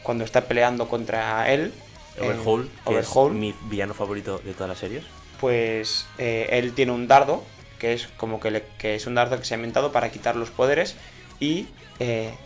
cuando 0.03 0.25
está 0.25 0.43
peleando 0.43 0.87
contra 0.89 1.51
él, 1.51 1.73
Overhaul, 2.21 2.69
que 2.85 2.91
Overhaul, 2.91 3.33
es 3.33 3.39
mi 3.39 3.55
villano 3.71 3.95
favorito 3.95 4.39
de 4.45 4.53
todas 4.53 4.69
las 4.69 4.79
series. 4.79 5.05
pues 5.41 6.05
eh, 6.19 6.49
él 6.53 6.75
tiene 6.75 6.93
un 6.93 7.09
dardo, 7.09 7.43
que 7.79 7.95
es 7.95 8.07
como 8.19 8.39
que, 8.41 8.51
le- 8.51 8.65
que 8.79 8.97
es 8.97 9.07
un 9.07 9.15
dardo 9.15 9.39
que 9.39 9.45
se 9.47 9.55
ha 9.55 9.57
inventado 9.57 9.93
para 9.93 10.11
quitar 10.11 10.37
los 10.37 10.51
poderes, 10.51 10.95
y 11.39 11.69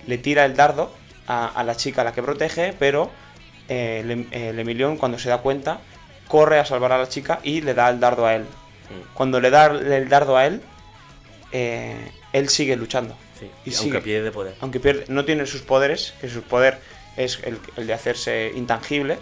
le 0.06 0.18
tira 0.18 0.44
el 0.44 0.54
dardo 0.54 0.92
a, 1.26 1.46
a 1.48 1.62
la 1.64 1.76
chica 1.76 2.00
a 2.02 2.04
la 2.04 2.12
que 2.12 2.22
protege, 2.22 2.74
pero 2.78 3.10
eh, 3.68 4.00
el, 4.04 4.28
el 4.32 4.58
Emilión 4.58 4.96
cuando 4.96 5.18
se 5.18 5.28
da 5.28 5.38
cuenta 5.38 5.80
corre 6.28 6.58
a 6.58 6.64
salvar 6.64 6.92
a 6.92 6.98
la 6.98 7.08
chica 7.08 7.40
y 7.42 7.60
le 7.60 7.74
da 7.74 7.88
el 7.90 8.00
dardo 8.00 8.26
a 8.26 8.34
él. 8.34 8.44
Cuando 9.14 9.40
le 9.40 9.50
da 9.50 9.66
el 9.66 10.08
dardo 10.08 10.36
a 10.36 10.46
él, 10.46 10.60
eh, 11.52 12.10
él 12.32 12.48
sigue 12.48 12.76
luchando. 12.76 13.16
Sí. 13.38 13.46
Y 13.64 13.70
aunque 13.70 13.72
sigue. 13.72 14.00
pierde 14.00 14.30
poder. 14.30 14.54
Aunque 14.60 14.80
pierde- 14.80 15.04
no 15.08 15.24
tiene 15.24 15.46
sus 15.46 15.62
poderes, 15.62 16.14
que 16.20 16.28
su 16.28 16.42
poder 16.42 16.78
es 17.16 17.40
el, 17.44 17.58
el 17.76 17.86
de 17.86 17.92
hacerse 17.94 18.52
intangible, 18.54 19.18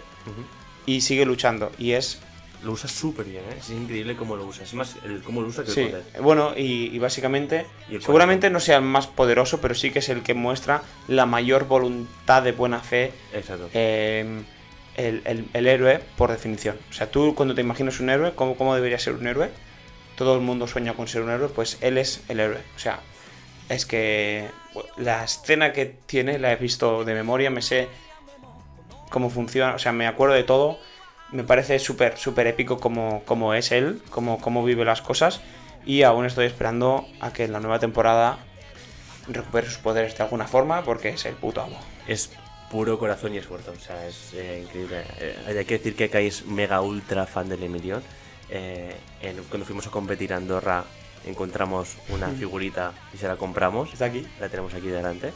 y 0.85 1.01
sigue 1.01 1.25
luchando. 1.25 1.71
Y 1.77 1.91
es 1.93 2.19
Lo 2.63 2.71
usa 2.71 2.87
súper 2.89 3.25
bien, 3.25 3.43
¿eh? 3.51 3.55
Es 3.59 3.69
increíble 3.71 4.15
cómo 4.15 4.35
lo 4.37 4.45
usa. 4.45 4.63
Es 4.63 4.73
más, 4.73 4.95
el, 5.03 5.21
cómo 5.21 5.41
lo 5.41 5.47
usa 5.49 5.63
que 5.65 5.69
el 5.71 5.75
Sí, 5.75 5.85
poder. 5.85 6.03
bueno, 6.21 6.53
y, 6.55 6.95
y 6.95 6.99
básicamente, 6.99 7.65
Y 7.89 7.95
el 7.95 8.01
seguramente 8.01 8.49
no 8.49 8.59
sea 8.61 8.77
el 8.77 8.83
más 8.83 9.07
poderoso, 9.07 9.59
pero 9.59 9.75
sí 9.75 9.91
que 9.91 9.99
es 9.99 10.07
el 10.09 10.23
que 10.23 10.33
muestra 10.33 10.81
la 11.09 11.25
mayor 11.25 11.67
voluntad 11.67 12.41
de 12.41 12.53
buena 12.53 12.79
fe, 12.79 13.11
Exacto. 13.33 13.69
eh, 13.73 14.43
el, 14.95 15.21
el- 15.25 15.47
el 15.53 15.67
héroe 15.67 15.99
por 16.17 16.31
definición. 16.31 16.77
O 16.89 16.93
sea, 16.93 17.11
tú 17.11 17.35
cuando 17.35 17.53
te 17.53 17.61
imaginas 17.61 17.99
un 17.99 18.09
héroe, 18.09 18.33
¿cómo, 18.33 18.55
¿cómo 18.55 18.75
debería 18.75 18.97
ser 18.99 19.13
un 19.13 19.27
héroe? 19.27 19.49
Todo 20.15 20.35
el 20.35 20.41
mundo 20.41 20.65
sueña 20.67 20.93
con 20.93 21.07
ser 21.07 21.23
un 21.23 21.31
héroe, 21.31 21.49
pues 21.49 21.77
él 21.81 21.97
es 21.97 22.21
el 22.29 22.39
héroe. 22.39 22.61
O 22.75 22.79
sea, 22.79 22.99
es 23.67 23.85
que 23.85 24.47
la 24.95 25.23
escena 25.23 25.73
que 25.73 25.85
tiene 26.05 26.39
la 26.39 26.53
he 26.53 26.55
visto 26.55 27.03
de 27.03 27.13
memoria, 27.13 27.49
me 27.49 27.61
sé 27.61 27.87
cómo 29.09 29.29
funciona, 29.29 29.75
o 29.75 29.79
sea, 29.79 29.91
me 29.91 30.07
acuerdo 30.07 30.35
de 30.35 30.43
todo. 30.43 30.79
Me 31.33 31.43
parece 31.43 31.79
súper, 31.79 32.17
súper 32.17 32.47
épico 32.47 32.79
como, 32.79 33.23
como 33.25 33.53
es 33.53 33.71
él, 33.71 34.01
como, 34.09 34.39
cómo 34.39 34.63
vive 34.63 34.85
las 34.85 35.01
cosas. 35.01 35.41
Y 35.85 36.03
aún 36.03 36.25
estoy 36.25 36.45
esperando 36.45 37.05
a 37.19 37.33
que 37.33 37.43
en 37.43 37.51
la 37.51 37.59
nueva 37.59 37.79
temporada 37.79 38.37
recupere 39.27 39.67
sus 39.67 39.79
poderes 39.79 40.17
de 40.17 40.23
alguna 40.23 40.47
forma, 40.47 40.83
porque 40.83 41.09
es 41.09 41.25
el 41.25 41.35
puto 41.35 41.61
amo. 41.61 41.77
Es 42.07 42.31
puro 42.69 42.97
corazón 42.97 43.33
y 43.33 43.37
esfuerzo. 43.37 43.71
O 43.71 43.79
sea, 43.79 44.07
es 44.07 44.33
eh, 44.33 44.61
increíble. 44.63 45.03
Eh, 45.19 45.35
hay 45.47 45.65
que 45.65 45.77
decir 45.77 45.95
que 45.95 46.09
Kai 46.09 46.27
es 46.27 46.45
mega 46.45 46.81
ultra 46.81 47.25
fan 47.25 47.49
del 47.49 47.63
Emilion. 47.63 48.01
Eh, 48.49 48.95
cuando 49.49 49.65
fuimos 49.65 49.87
a 49.87 49.89
competir 49.89 50.33
a 50.33 50.37
Andorra 50.37 50.85
encontramos 51.25 51.97
una 52.09 52.27
figurita 52.39 52.93
y 53.13 53.17
se 53.17 53.27
la 53.27 53.35
compramos. 53.35 53.91
Está 53.91 54.05
aquí. 54.05 54.27
La 54.39 54.49
tenemos 54.49 54.73
aquí 54.73 54.87
delante. 54.87 55.31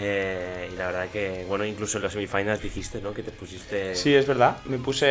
Eh, 0.00 0.70
y 0.72 0.76
la 0.76 0.86
verdad 0.86 1.08
que, 1.08 1.44
bueno, 1.48 1.64
incluso 1.64 1.98
en 1.98 2.04
los 2.04 2.12
semifinals 2.12 2.62
dijiste, 2.62 3.00
¿no? 3.00 3.12
Que 3.12 3.22
te 3.24 3.32
pusiste... 3.32 3.94
Sí, 3.96 4.14
es 4.14 4.26
verdad. 4.26 4.58
Me 4.64 4.78
puse. 4.78 5.06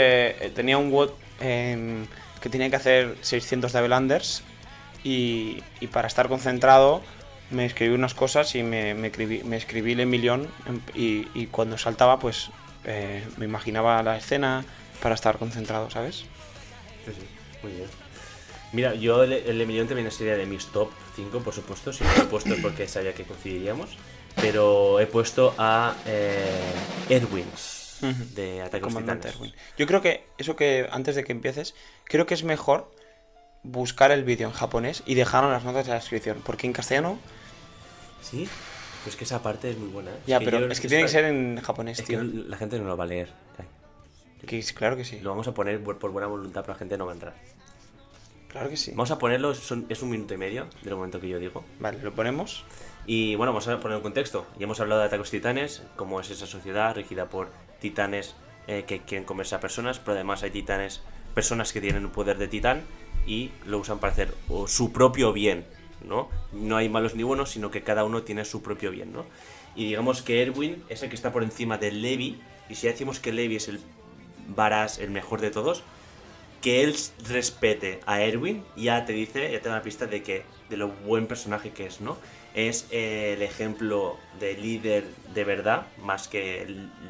eh, 0.46 0.52
Tenía 0.56 0.78
un 0.78 0.92
WOD 0.92 1.12
em, 1.42 2.06
que 2.42 2.50
tenía 2.50 2.70
que 2.70 2.78
hacer 2.78 3.16
600 3.22 3.72
double 3.74 3.96
unders. 3.96 4.44
Y, 5.04 5.62
y 5.82 5.88
para 5.88 6.08
estar 6.08 6.28
concentrado, 6.30 7.02
me 7.52 7.66
escribí 7.66 7.94
unas 7.94 8.14
cosas 8.14 8.56
y 8.56 8.64
me, 8.64 8.94
me 8.94 9.08
escribí, 9.08 9.44
me 9.44 9.58
escribí 9.58 9.92
el 9.94 10.06
millón. 10.08 10.48
Y, 10.96 11.28
y 11.34 11.48
cuando 11.48 11.78
saltaba, 11.78 12.18
pues 12.20 12.50
eh, 12.86 13.24
me 13.38 13.46
imaginaba 13.46 14.02
la 14.04 14.18
escena 14.18 14.64
para 15.02 15.16
estar 15.16 15.38
concentrado, 15.38 15.90
¿sabes? 15.90 16.24
Sí, 17.06 17.12
sí, 17.14 17.28
muy 17.64 17.74
bien. 17.74 17.88
Mira, 18.74 18.96
yo 18.96 19.24
el, 19.24 19.34
el 19.34 19.62
Emilion 19.62 19.88
también 19.88 20.10
sería 20.12 20.36
de 20.36 20.46
mis 20.46 20.66
top 20.68 20.90
5, 21.16 21.40
por 21.40 21.54
supuesto. 21.54 21.92
Si 21.94 22.04
no 22.04 22.14
lo 22.16 22.24
he 22.24 22.26
puesto 22.26 22.54
es 22.54 22.62
porque 22.62 22.88
sabía 22.88 23.14
que 23.14 23.24
coincidiríamos. 23.24 23.90
Pero 24.42 25.00
he 25.00 25.08
puesto 25.08 25.54
a 25.58 25.96
eh, 26.06 26.62
Erwin 27.10 27.46
de 28.36 28.62
Ataque 28.62 28.86
Titanes. 28.88 29.26
Erwin. 29.26 29.54
Yo 29.78 29.88
creo 29.88 30.02
que 30.02 30.26
eso 30.38 30.56
que 30.56 30.88
antes 30.92 31.16
de 31.16 31.24
que 31.24 31.32
empieces, 31.32 31.74
creo 32.06 32.26
que 32.26 32.36
es 32.36 32.44
mejor 32.44 32.92
buscar 33.64 34.12
el 34.12 34.24
vídeo 34.24 34.48
en 34.48 34.54
japonés 34.54 35.02
y 35.06 35.16
dejarlo 35.16 35.50
en 35.50 35.54
las 35.54 35.64
notas 35.64 35.86
de 35.86 35.90
la 35.90 35.96
descripción. 36.00 36.42
Porque 36.46 36.68
en 36.68 36.74
castellano, 36.74 37.18
Sí, 38.22 38.48
pues 39.04 39.16
que 39.16 39.24
esa 39.24 39.42
parte 39.42 39.72
es 39.72 39.78
muy 39.78 39.90
buena. 39.90 40.12
¿eh? 40.12 40.20
ya, 40.28 40.40
que 40.40 40.46
pero 40.46 40.60
yo- 40.60 40.68
es 40.68 40.80
que 40.82 40.88
tiene 40.88 41.04
que 41.04 41.10
ser 41.10 41.26
en 41.26 41.60
japonés, 41.62 42.00
Es 42.00 42.06
que 42.06 42.14
tío. 42.14 42.24
no- 42.24 42.44
la 42.48 42.58
gente 42.58 42.78
no 42.78 42.86
lo 42.86 42.96
va 42.98 43.06
a 43.06 43.08
leer. 43.08 43.30
Que 44.46 44.62
claro 44.76 44.96
que 44.96 45.04
sí. 45.04 45.20
Lo 45.22 45.32
vamos 45.32 45.48
a 45.48 45.54
poner 45.54 45.82
por, 45.84 45.98
por 45.98 46.12
buena 46.12 46.28
voluntad, 46.28 46.62
pero 46.62 46.74
la 46.74 46.80
gente 46.80 46.96
no 46.98 47.06
va 47.08 47.12
a 47.12 47.16
entrar. 47.16 47.34
Claro 48.50 48.70
que 48.70 48.78
sí. 48.78 48.92
Vamos 48.92 49.10
a 49.12 49.18
ponerlo, 49.18 49.56
son- 49.56 49.88
es 49.90 50.02
un 50.04 50.10
minuto 50.12 50.36
y 50.36 50.38
medio 50.38 50.68
del 50.84 50.96
momento 50.96 51.20
que 51.20 51.28
yo 51.28 51.40
digo. 51.40 51.66
Vale, 51.80 52.00
lo 52.04 52.14
ponemos. 52.14 52.64
Y 53.10 53.36
bueno, 53.36 53.54
vamos 53.54 53.66
a 53.70 53.80
poner 53.80 53.96
un 53.96 54.04
contexto. 54.04 54.46
Ya 54.60 54.66
hemos 54.66 54.82
hablado 54.82 55.00
de 55.00 55.08
Ataque 55.08 55.16
a 55.16 55.20
los 55.20 55.32
Titanes, 55.32 55.82
cómo 55.96 56.20
es 56.20 56.30
esa 56.30 56.46
sociedad 56.46 56.94
regida 56.94 57.30
por 57.30 57.50
titanes 57.80 58.36
eh, 58.68 58.84
que 58.86 59.00
quieren 59.00 59.26
comerse 59.26 59.56
a 59.56 59.62
personas, 59.62 59.98
pero 59.98 60.16
además 60.16 60.44
hay 60.44 60.52
titanes, 60.52 61.02
personas 61.34 61.72
que 61.72 61.80
tienen 61.80 62.04
un 62.04 62.12
poder 62.12 62.38
de 62.38 62.50
titán 62.50 62.84
y 63.26 63.52
lo 63.66 63.78
usan 63.78 64.00
para 64.00 64.12
hacer 64.12 64.34
su 64.68 64.92
propio 64.92 65.32
bien, 65.32 65.66
¿no? 66.06 66.28
No 66.52 66.76
hay 66.76 66.90
malos 66.90 67.16
ni 67.16 67.24
buenos, 67.24 67.50
sino 67.50 67.72
que 67.72 67.82
cada 67.82 68.04
uno 68.04 68.24
tiene 68.24 68.44
su 68.44 68.62
propio 68.62 68.92
bien, 68.92 69.14
¿no? 69.14 69.26
Y 69.74 69.86
digamos 69.86 70.22
que 70.22 70.42
Erwin 70.42 70.84
es 70.90 71.02
el 71.02 71.10
que 71.10 71.16
está 71.16 71.32
por 71.32 71.44
encima 71.44 71.78
de 71.78 71.94
Levi, 71.94 72.42
y 72.68 72.76
si 72.76 72.88
decimos 72.88 73.22
que 73.22 73.32
Levi 73.32 73.56
es 73.56 73.70
el 73.70 73.80
varas, 74.50 74.98
el 74.98 75.12
mejor 75.12 75.40
de 75.40 75.50
todos, 75.50 75.82
que 76.62 76.84
él 76.84 76.94
respete 77.30 78.02
a 78.06 78.22
Erwin 78.22 78.66
ya 78.76 79.06
te 79.06 79.14
dice, 79.14 79.50
ya 79.50 79.62
te 79.62 79.70
da 79.70 79.76
una 79.76 79.84
pista 79.84 80.08
de 80.08 80.24
que 80.24 80.44
de 80.70 80.76
lo 80.76 80.90
buen 80.90 81.28
personaje 81.28 81.70
que 81.72 81.86
es, 81.86 82.02
¿no? 82.02 82.18
Es 82.58 82.88
el 82.90 83.44
ejemplo 83.44 84.18
de 84.40 84.58
líder 84.58 85.04
de 85.36 85.44
verdad, 85.44 85.86
más 86.02 86.28
que 86.28 86.66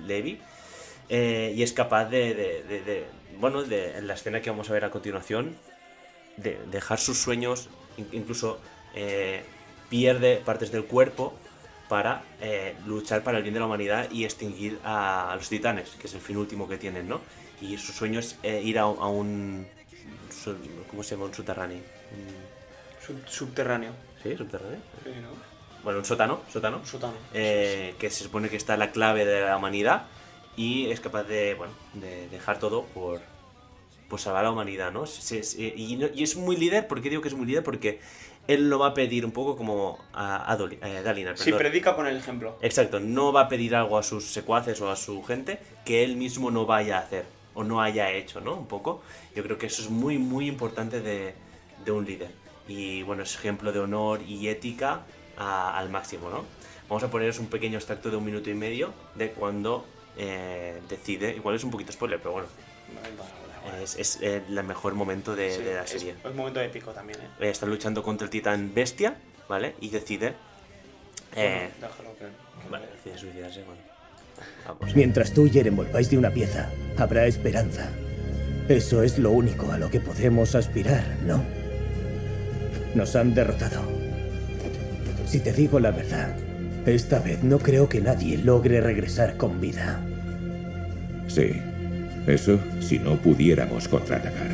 Levi, 0.05 0.41
eh, 1.07 1.53
y 1.55 1.63
es 1.63 1.71
capaz 1.71 2.03
de, 2.09 2.33
de- 2.35 2.81
de- 2.81 3.05
bueno, 3.39 3.63
de, 3.63 3.97
en 3.97 4.07
la 4.07 4.15
escena 4.15 4.41
que 4.41 4.49
vamos 4.49 4.69
a 4.69 4.73
ver 4.73 4.83
a 4.83 4.91
continuación, 4.91 5.55
de 6.35 6.59
dejar 6.69 6.99
sus 6.99 7.17
sueños, 7.17 7.69
in- 7.95 8.09
incluso 8.11 8.59
eh, 8.93 9.41
pierde 9.89 10.35
partes 10.43 10.69
del 10.73 10.83
cuerpo 10.83 11.33
para 11.87 12.23
eh, 12.41 12.75
luchar 12.85 13.23
para 13.23 13.37
el 13.37 13.43
bien 13.43 13.53
de 13.53 13.61
la 13.61 13.67
humanidad 13.67 14.11
y 14.11 14.25
extinguir 14.25 14.77
a, 14.83 15.33
los 15.37 15.47
titanes, 15.47 15.91
que 15.91 16.07
es 16.07 16.13
el 16.13 16.19
fin 16.19 16.35
último 16.35 16.67
que 16.67 16.77
tienen, 16.77 17.07
¿no? 17.07 17.21
Y 17.61 17.77
su 17.77 17.93
sueño 17.93 18.19
es 18.19 18.37
ir 18.43 18.77
a, 18.79 18.87
un- 18.87 19.65
¿Cómo 20.91 21.03
se 21.03 21.11
llama? 21.15 21.25
Un 21.27 21.33
subterráneo. 21.33 21.79
Subterráneo. 23.27 23.91
¿Sí? 24.31 24.37
¿Subterráneo? 24.37 24.79
Bueno, 25.83 25.99
un 25.99 26.05
sótano, 26.05 26.41
sótano. 26.51 26.85
sótano. 26.85 27.13
eh, 27.33 27.95
que 27.99 28.09
se 28.09 28.23
supone 28.23 28.49
que 28.49 28.57
está 28.57 28.75
la 28.77 28.91
clave 28.91 29.25
de 29.25 29.41
la 29.41 29.57
humanidad 29.57 30.03
y 30.55 30.89
es 30.89 30.99
capaz 30.99 31.23
de, 31.23 31.53
bueno, 31.53 31.73
de 31.93 32.27
dejar 32.29 32.59
todo 32.59 32.83
por, 32.85 33.21
por 34.09 34.19
salvar 34.19 34.41
a 34.41 34.47
la 34.47 34.51
humanidad, 34.51 34.91
¿no? 34.91 35.05
Se- 35.05 35.43
se- 35.43 35.61
y, 35.75 35.95
no- 35.95 36.07
y 36.13 36.23
es 36.23 36.35
muy 36.35 36.57
líder, 36.57 36.87
¿por 36.87 37.01
qué 37.01 37.09
digo 37.09 37.21
que 37.21 37.27
es 37.29 37.35
muy 37.35 37.45
líder? 37.45 37.63
Porque 37.63 37.99
él 38.47 38.69
lo 38.69 38.79
va 38.79 38.87
a 38.87 38.93
pedir 38.93 39.23
un 39.25 39.31
poco 39.31 39.55
como 39.55 39.99
a, 40.13 40.51
a 40.51 40.57
Doli- 40.57 40.79
eh, 40.81 41.01
Dalinar, 41.03 41.37
Sí, 41.37 41.51
predica 41.53 41.95
con 41.95 42.07
el 42.07 42.17
ejemplo. 42.17 42.57
Exacto, 42.61 42.99
no 42.99 43.31
va 43.31 43.41
a 43.41 43.49
pedir 43.49 43.75
algo 43.75 43.97
a 43.97 44.03
sus 44.03 44.25
secuaces 44.25 44.81
o 44.81 44.89
a 44.91 44.95
su 44.95 45.23
gente 45.23 45.59
que 45.85 46.03
él 46.03 46.15
mismo 46.15 46.49
no 46.51 46.65
vaya 46.65 46.97
a 46.97 47.01
hacer 47.01 47.25
o 47.53 47.63
no 47.63 47.81
haya 47.81 48.11
hecho, 48.11 48.41
¿no? 48.41 48.55
Un 48.55 48.67
poco. 48.67 49.01
Yo 49.35 49.43
creo 49.43 49.57
que 49.57 49.67
eso 49.67 49.81
es 49.81 49.89
muy, 49.89 50.17
muy 50.17 50.47
importante 50.47 51.01
de, 51.01 51.33
de 51.85 51.91
un 51.91 52.05
líder. 52.05 52.31
Y 52.67 53.01
bueno, 53.03 53.23
es 53.23 53.35
ejemplo 53.35 53.71
de 53.71 53.79
honor 53.79 54.21
y 54.27 54.47
ética 54.49 55.01
a- 55.37 55.77
al 55.77 55.89
máximo, 55.89 56.29
¿no? 56.29 56.43
Vamos 56.89 57.03
a 57.03 57.09
poneros 57.11 57.39
un 57.39 57.47
pequeño 57.47 57.77
extracto 57.77 58.09
de 58.09 58.17
un 58.17 58.25
minuto 58.25 58.49
y 58.49 58.53
medio 58.53 58.93
de 59.15 59.31
cuando 59.31 59.85
eh, 60.17 60.79
decide, 60.89 61.35
igual 61.35 61.55
es 61.55 61.63
un 61.63 61.69
poquito 61.71 61.91
spoiler, 61.91 62.19
pero 62.19 62.31
bueno, 62.33 62.47
es, 63.83 63.95
es, 63.97 64.19
el 64.21 64.63
mejor 64.63 64.93
momento 64.95 65.35
de, 65.35 65.53
Sí, 65.55 65.61
de 65.61 65.73
la 65.75 65.85
serie. 65.85 66.15
Es, 66.23 66.25
un 66.31 66.35
momento 66.35 66.59
épico 66.61 66.91
también, 66.91 67.19
¿eh? 67.19 67.27
Eh, 67.41 67.49
está 67.49 67.65
luchando 67.65 68.01
contra 68.01 68.25
el 68.25 68.31
titán 68.31 68.71
bestia, 68.73 69.15
¿vale? 69.49 69.75
Y 69.81 69.89
decide... 69.89 70.33
eh, 71.35 71.69
Bueno, 71.79 71.93
déjalo 71.93 72.13
que- 72.17 72.25
que- 72.25 72.69
Vale, 72.69 72.87
decide 72.95 73.17
suicidarse, 73.17 73.63
bueno. 73.63 73.81
Vamos. 74.65 74.95
Mientras 74.95 75.33
tú 75.33 75.47
y 75.47 75.59
Eren 75.59 75.75
volváis 75.75 76.09
de 76.09 76.17
una 76.17 76.31
pieza, 76.31 76.71
habrá 76.97 77.25
esperanza. 77.27 77.89
Eso 78.69 79.03
es 79.03 79.17
lo 79.19 79.31
único 79.31 79.71
a 79.71 79.77
lo 79.77 79.89
que 79.89 79.99
podemos 79.99 80.55
aspirar, 80.55 81.05
¿no? 81.23 81.43
Nos 82.95 83.15
han 83.15 83.33
derrotado. 83.33 83.81
Si 85.25 85.39
te 85.39 85.51
digo 85.51 85.79
la 85.79 85.91
verdad, 85.91 86.35
esta 86.85 87.19
vez 87.19 87.43
no 87.43 87.59
creo 87.59 87.89
que 87.89 88.01
nadie 88.01 88.37
logre 88.37 88.81
regresar 88.81 89.37
con 89.37 89.59
vida. 89.59 90.01
Sí. 91.27 91.61
Eso 92.27 92.59
si 92.81 92.99
no 92.99 93.15
pudiéramos 93.17 93.87
contraatacar. 93.87 94.49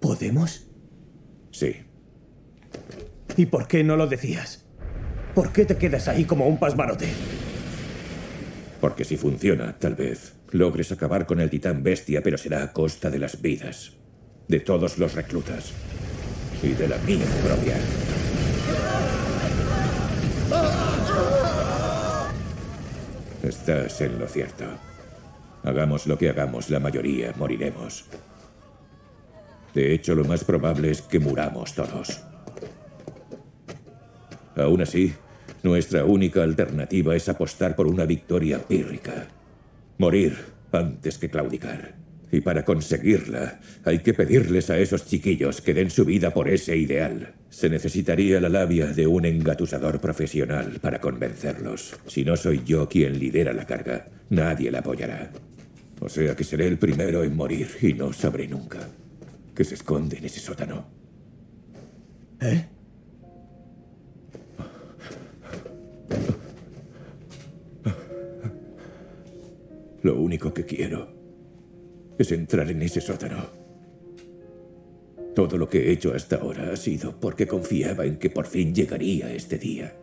¿Podemos? 0.00 0.66
Sí. 1.50 1.76
¿Y 3.36 3.46
por 3.46 3.66
qué 3.66 3.84
no 3.84 3.96
lo 3.96 4.06
decías? 4.06 4.64
¿Por 5.34 5.52
qué 5.52 5.66
te 5.66 5.76
quedas 5.76 6.08
ahí 6.08 6.24
como 6.24 6.46
un 6.46 6.58
pasmarote? 6.58 7.08
Porque 8.80 9.04
si 9.04 9.16
funciona, 9.16 9.76
tal 9.78 9.94
vez 9.94 10.35
logres 10.52 10.92
acabar 10.92 11.26
con 11.26 11.40
el 11.40 11.50
titán 11.50 11.82
bestia, 11.82 12.22
pero 12.22 12.38
será 12.38 12.62
a 12.62 12.72
costa 12.72 13.10
de 13.10 13.18
las 13.18 13.40
vidas 13.42 13.92
de 14.48 14.60
todos 14.60 14.98
los 14.98 15.14
reclutas 15.14 15.72
y 16.62 16.68
de 16.68 16.88
la 16.88 16.98
mía 16.98 17.26
propia. 17.44 17.76
Estás 23.42 24.00
en 24.00 24.18
lo 24.18 24.26
cierto. 24.26 24.64
Hagamos 25.62 26.06
lo 26.06 26.16
que 26.16 26.28
hagamos, 26.28 26.70
la 26.70 26.80
mayoría 26.80 27.32
moriremos. 27.36 28.04
De 29.74 29.92
hecho, 29.92 30.14
lo 30.14 30.24
más 30.24 30.44
probable 30.44 30.90
es 30.90 31.02
que 31.02 31.18
muramos 31.18 31.74
todos. 31.74 32.22
Aún 34.56 34.80
así, 34.80 35.12
nuestra 35.62 36.04
única 36.04 36.42
alternativa 36.42 37.14
es 37.14 37.28
apostar 37.28 37.76
por 37.76 37.86
una 37.86 38.06
victoria 38.06 38.58
pírrica. 38.58 39.26
Morir 39.98 40.36
antes 40.72 41.18
que 41.18 41.30
claudicar. 41.30 41.94
Y 42.30 42.40
para 42.40 42.64
conseguirla, 42.64 43.60
hay 43.84 44.00
que 44.00 44.12
pedirles 44.12 44.68
a 44.70 44.78
esos 44.78 45.06
chiquillos 45.06 45.60
que 45.60 45.74
den 45.74 45.90
su 45.90 46.04
vida 46.04 46.34
por 46.34 46.48
ese 46.48 46.76
ideal. 46.76 47.34
Se 47.48 47.70
necesitaría 47.70 48.40
la 48.40 48.48
labia 48.48 48.86
de 48.86 49.06
un 49.06 49.24
engatusador 49.24 50.00
profesional 50.00 50.78
para 50.80 51.00
convencerlos. 51.00 51.96
Si 52.06 52.24
no 52.24 52.36
soy 52.36 52.62
yo 52.64 52.88
quien 52.88 53.18
lidera 53.18 53.52
la 53.52 53.64
carga, 53.64 54.06
nadie 54.28 54.70
la 54.70 54.80
apoyará. 54.80 55.30
O 56.00 56.08
sea 56.08 56.34
que 56.34 56.44
seré 56.44 56.66
el 56.66 56.78
primero 56.78 57.24
en 57.24 57.34
morir 57.34 57.68
y 57.80 57.94
no 57.94 58.12
sabré 58.12 58.48
nunca 58.48 58.80
que 59.56 59.64
se 59.64 59.74
esconde 59.74 60.18
en 60.18 60.26
ese 60.26 60.38
sótano. 60.38 60.86
¿Eh? 62.40 62.66
Lo 70.06 70.20
único 70.20 70.54
que 70.54 70.64
quiero 70.64 71.08
es 72.16 72.30
entrar 72.30 72.70
en 72.70 72.80
ese 72.80 73.00
sótano. 73.00 73.44
Todo 75.34 75.58
lo 75.58 75.68
que 75.68 75.78
he 75.80 75.90
hecho 75.90 76.14
hasta 76.14 76.36
ahora 76.36 76.70
ha 76.72 76.76
sido 76.76 77.18
porque 77.18 77.48
confiaba 77.48 78.06
en 78.06 78.16
que 78.16 78.30
por 78.30 78.46
fin 78.46 78.72
llegaría 78.72 79.34
este 79.34 79.58
día. 79.58 79.96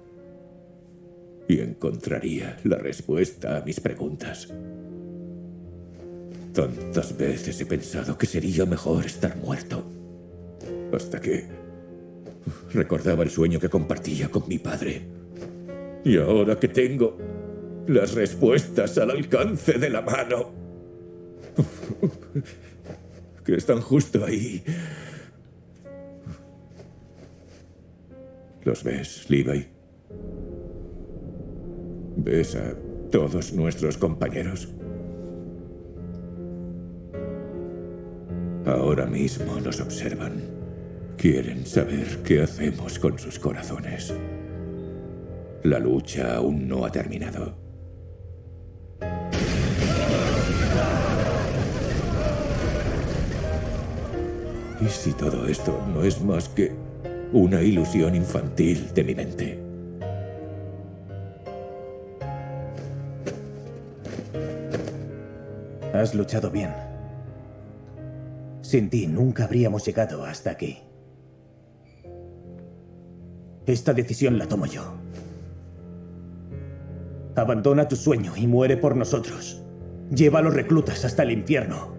Y 1.47 1.61
encontraría 1.61 2.57
la 2.65 2.79
respuesta 2.79 3.55
a 3.55 3.61
mis 3.61 3.79
preguntas. 3.79 4.49
Tantas 6.51 7.17
veces 7.17 7.61
he 7.61 7.65
pensado 7.65 8.17
que 8.17 8.25
sería 8.25 8.65
mejor 8.65 9.05
estar 9.05 9.37
muerto. 9.37 9.85
Hasta 10.91 11.21
que 11.21 11.45
recordaba 12.73 13.23
el 13.23 13.29
sueño 13.29 13.57
que 13.57 13.69
compartía 13.69 14.27
con 14.27 14.49
mi 14.49 14.59
padre. 14.59 15.01
Y 16.03 16.17
ahora 16.17 16.59
que 16.59 16.67
tengo 16.67 17.15
las 17.87 18.13
respuestas 18.13 18.97
al 18.97 19.11
alcance 19.11 19.73
de 19.73 19.89
la 19.89 20.01
mano. 20.01 20.51
Que 23.45 23.55
están 23.55 23.81
justo 23.81 24.23
ahí. 24.23 24.63
¿Los 28.63 28.83
ves, 28.83 29.29
Levi? 29.29 29.67
¿Ves 32.15 32.55
a 32.55 32.73
todos 33.11 33.53
nuestros 33.53 33.97
compañeros? 33.97 34.69
Ahora 38.65 39.05
mismo 39.05 39.59
nos 39.59 39.81
observan. 39.81 40.41
Quieren 41.17 41.65
saber 41.65 42.19
qué 42.23 42.41
hacemos 42.41 42.97
con 42.97 43.19
sus 43.19 43.37
corazones. 43.37 44.13
La 45.63 45.79
lucha 45.79 46.35
aún 46.35 46.67
no 46.67 46.85
ha 46.85 46.91
terminado. 46.91 47.62
¿Y 54.83 54.89
si 54.89 55.13
todo 55.13 55.47
esto 55.47 55.79
no 55.93 56.03
es 56.03 56.21
más 56.21 56.49
que 56.49 56.73
una 57.31 57.61
ilusión 57.61 58.15
infantil 58.15 58.93
de 58.93 59.03
mi 59.05 59.15
mente? 59.15 59.59
Has 65.93 66.13
luchado 66.13 66.51
bien. 66.51 66.73
Sin 68.59 68.89
ti 68.89 69.07
nunca 69.07 69.45
habríamos 69.45 69.85
llegado 69.85 70.25
hasta 70.25 70.51
aquí. 70.51 70.79
Esta 73.65 73.93
decisión 73.93 74.37
la 74.37 74.47
tomo 74.47 74.65
yo. 74.65 74.83
Abandona 77.37 77.87
tu 77.87 77.95
sueño 77.95 78.33
y 78.35 78.47
muere 78.47 78.75
por 78.75 78.97
nosotros. 78.97 79.63
Lleva 80.13 80.39
a 80.39 80.41
los 80.41 80.53
reclutas 80.53 81.05
hasta 81.05 81.23
el 81.23 81.31
infierno. 81.31 81.95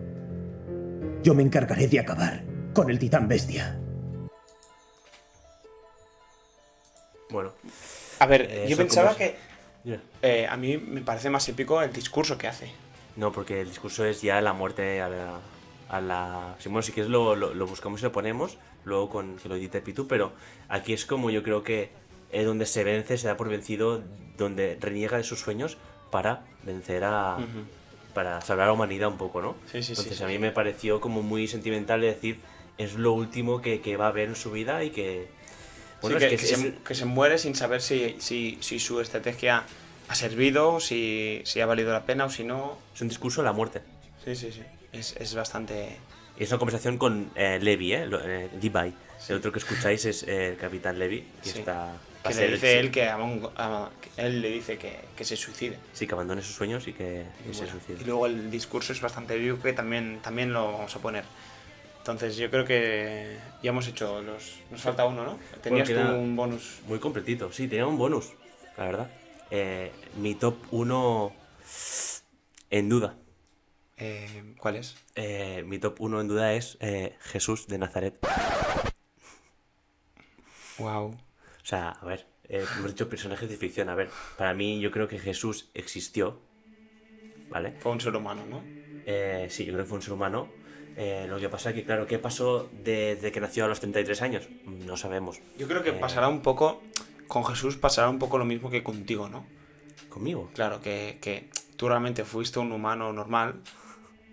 Yo 1.22 1.35
me 1.35 1.43
encargaré 1.43 1.89
de 1.89 2.01
acabar 2.01 2.54
con 2.75 2.91
el 2.91 2.99
titán 2.99 3.29
bestia. 3.29 3.79
Bueno, 7.31 7.53
A 8.20 8.27
ver, 8.27 8.47
Eh, 8.49 8.66
yo 8.68 8.77
pensaba 8.77 9.16
que 9.16 9.37
eh, 10.22 10.47
a 10.49 10.57
mí 10.57 10.77
me 10.77 11.01
parece 11.01 11.31
más 11.31 11.49
épico 11.49 11.81
el 11.83 11.93
discurso 11.93 12.39
que 12.39 12.47
hace. 12.49 12.70
No, 13.16 13.33
porque 13.33 13.61
el 13.61 13.68
discurso 13.68 14.05
es 14.05 14.22
ya 14.22 14.41
la 14.41 14.53
muerte 14.53 15.01
a 15.01 15.09
la... 15.09 15.41
A 15.89 16.01
la 16.01 16.55
si, 16.59 16.68
bueno, 16.68 16.83
si 16.83 16.93
quieres 16.93 17.11
lo, 17.11 17.37
lo, 17.37 17.53
lo 17.55 17.66
buscamos 17.66 18.01
y 18.01 18.05
lo 18.05 18.12
ponemos, 18.12 18.57
luego 18.85 19.11
con 19.11 19.37
que 19.37 19.49
lo 19.49 19.55
edite 19.57 19.81
Pitu, 19.83 20.09
pero 20.09 20.33
aquí 20.68 20.93
es 20.95 21.05
como 21.05 21.31
yo 21.31 21.43
creo 21.43 21.62
que 21.62 21.91
es 22.33 22.45
donde 22.47 22.66
se 22.66 22.83
vence, 22.85 23.18
se 23.18 23.29
da 23.29 23.37
por 23.37 23.49
vencido, 23.49 24.03
donde 24.39 24.79
reniega 24.81 25.18
de 25.18 25.25
sus 25.25 25.41
sueños 25.41 25.77
para 26.11 26.45
vencer 26.62 27.05
a... 27.05 27.37
para 28.14 28.41
salvar 28.41 28.64
a 28.64 28.66
la 28.68 28.72
humanidad 28.72 29.09
un 29.09 29.18
poco, 29.18 29.43
¿no? 29.43 29.57
Sí, 29.66 29.83
sí, 29.83 29.83
sí, 29.83 29.91
Entonces 29.93 30.18
sí. 30.18 30.25
a 30.25 30.27
mí 30.27 30.39
me 30.39 30.53
pareció 30.53 31.01
como 31.01 31.22
muy 31.22 31.47
sentimental 31.49 32.01
de 32.01 32.07
decir, 32.09 32.41
es 32.79 32.95
lo 32.95 33.12
último 33.12 33.61
que, 33.62 33.81
que 33.81 33.97
va 33.97 34.09
a 34.09 34.12
ver 34.12 34.29
en 34.29 34.37
su 34.37 34.51
vida 34.51 34.83
y 34.85 34.91
que... 34.91 35.29
Bueno, 36.03 36.18
Sí, 36.18 36.25
es 36.27 36.31
que, 36.31 36.37
que 36.37 36.43
que 36.47 36.53
es- 36.53 36.61
se, 36.61 36.68
es- 36.68 36.75
que 36.87 36.95
se 36.95 37.05
muere 37.05 37.39
sin 37.39 37.55
saber 37.55 37.81
si, 37.81 38.16
si, 38.18 38.59
si 38.61 38.79
su 38.79 39.01
estrategia 39.01 39.64
ha 40.09 40.14
servido, 40.14 40.81
si, 40.81 41.41
si 41.45 41.61
ha 41.61 41.66
valido 41.66 41.93
la 41.93 42.05
pena 42.05 42.27
o 42.27 42.31
si 42.31 42.45
no. 42.45 42.79
es 42.95 43.01
un 43.01 43.09
discurso 43.09 43.41
de 43.43 43.47
la 43.47 43.53
muerte. 43.53 43.81
Sí, 44.25 44.35
sí, 44.37 44.53
sí. 44.53 44.62
Es, 44.93 45.16
es 45.18 45.35
bastante. 45.35 45.97
Es 46.39 46.51
una 46.51 46.59
conversación 46.59 46.99
con 46.99 47.31
eh, 47.37 47.59
Levi, 47.62 47.95
¿eh? 47.95 48.05
Eh, 48.25 48.51
Levi. 48.61 48.93
El 49.29 49.37
otro 49.37 49.53
que 49.53 49.61
escucháis 49.61 50.05
es 50.05 50.22
eh, 50.25 50.49
el 50.49 50.57
capitán 50.57 50.99
Levi, 50.99 51.25
que 51.43 51.49
Sí. 51.51 51.59
está... 51.61 51.93
Que 52.27 52.35
le 52.35 52.45
el- 52.47 52.53
dice 52.55 52.81
él 52.81 52.91
que, 52.91 53.09
él 54.16 54.41
le 54.43 54.51
dice 54.51 54.77
que, 54.79 54.99
que 55.16 55.25
se 55.25 55.37
suicide. 55.37 55.79
Sí, 55.93 56.07
que 56.07 56.14
abandone 56.14 56.43
sus 56.43 56.55
sueños 56.55 56.87
y 56.89 56.93
que, 56.93 57.25
y 57.47 57.51
Y 57.51 57.55
se 57.55 57.66
suicide. 57.66 57.99
y 58.01 58.05
luego 58.05 58.27
el 58.27 58.51
discurso 58.51 58.93
es 58.93 59.01
bastante 59.01 59.37
vivo 59.37 59.59
que 59.62 59.72
también, 59.75 60.20
también 60.22 60.53
lo 60.53 60.72
vamos 60.72 60.95
a 60.97 60.99
poner. 61.01 61.25
Entonces 62.05 62.37
yo 62.37 62.51
creo 62.51 62.67
que 62.67 63.39
ya 63.63 63.71
hemos 63.71 63.89
hecho 63.89 64.21
los... 64.21 64.59
Nos 64.71 64.83
falta 64.83 65.07
uno, 65.07 65.25
¿no? 65.25 65.39
Tenías 65.63 65.89
queda- 65.89 66.11
tú 66.11 66.17
un 66.19 66.37
bonus. 66.37 66.81
Muy 66.87 66.99
completito. 66.99 67.51
Sí, 67.51 67.67
tenía 67.67 67.87
un 67.87 67.97
bonus, 67.97 68.35
la 68.77 68.85
verdad. 68.85 69.11
eh, 69.51 69.91
mi 70.17 70.35
top 70.35 70.57
1 70.71 71.33
en 72.69 72.91
duda. 72.91 73.15
Eh, 73.97 74.53
¿Cuál 74.59 74.77
es? 74.77 74.97
Eh, 75.15 75.65
mi 75.67 75.79
top 75.79 75.99
1 76.03 76.21
en 76.21 76.29
duda 76.29 76.53
es 76.53 76.77
eh, 76.81 77.17
Jesús 77.23 77.69
de 77.69 77.79
Nazaret. 77.79 78.19
Wow. 80.77 81.07
O 81.13 81.17
sea, 81.67 81.89
a 81.89 82.05
ver, 82.05 82.27
hemos 82.51 82.91
dicho 82.91 83.09
personajes 83.09 83.49
de 83.49 83.57
ficción. 83.57 83.89
A 83.89 83.95
ver, 83.95 84.11
para 84.37 84.53
mí 84.53 84.79
yo 84.79 84.91
creo 84.91 85.09
que 85.09 85.19
Jesús 85.19 85.71
existió. 85.73 86.39
¿Vale? 87.49 87.73
Fue 87.79 87.93
un 87.93 88.01
ser 88.03 88.15
humano, 88.15 88.45
¿no? 88.45 88.67
Eh, 89.07 89.47
sí, 89.49 89.65
yo 89.65 89.73
creo 89.73 89.85
que 89.85 89.89
fue 89.89 89.97
un 89.97 90.03
ser 90.03 90.13
humano. 90.13 90.49
Eh, 90.97 91.26
lo 91.28 91.38
que 91.40 91.49
pasa 91.49 91.70
es 91.70 91.74
que, 91.74 91.84
claro, 91.84 92.07
¿qué 92.07 92.18
pasó 92.18 92.70
desde 92.84 93.32
que 93.32 93.40
nació 93.40 93.64
a 93.64 93.68
los 93.68 93.80
33 93.80 94.22
años? 94.22 94.49
No 94.66 94.97
sabemos. 94.97 95.40
Yo 95.59 95.66
creo 95.66 95.82
que 95.82 95.90
Eh, 95.90 95.99
pasará 96.01 96.28
un 96.28 96.40
poco. 96.40 96.82
Con 97.26 97.45
Jesús 97.45 97.76
pasará 97.76 98.09
un 98.11 98.18
poco 98.18 98.38
lo 98.38 98.45
mismo 98.45 98.70
que 98.70 98.82
contigo, 98.84 99.28
¿no? 99.28 99.47
¿Conmigo? 100.09 100.51
Claro, 100.55 100.80
que, 100.80 101.18
que 101.20 101.49
tú 101.76 101.88
realmente 101.88 102.24
fuiste 102.24 102.59
un 102.61 102.70
humano 102.70 103.12
normal, 103.12 103.61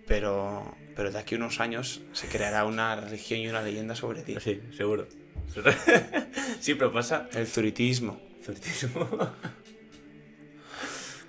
pero, 0.06 0.64
pero 0.96 1.10
de 1.12 1.18
aquí 1.18 1.36
a 1.36 1.38
unos 1.40 1.60
años 1.60 2.02
se 2.14 2.28
creará 2.28 2.66
una 2.66 2.96
religión 2.96 3.40
y 3.40 3.48
una 3.48 3.62
leyenda 3.64 3.96
sobre 3.96 4.22
ti. 4.22 4.36
Sí, 4.40 4.62
seguro. 4.78 5.08
sí, 6.60 6.76
pero 6.76 6.92
pasa. 6.92 7.28
El 7.34 7.48
zuritismo. 7.48 8.20
Zuritismo. 8.44 9.10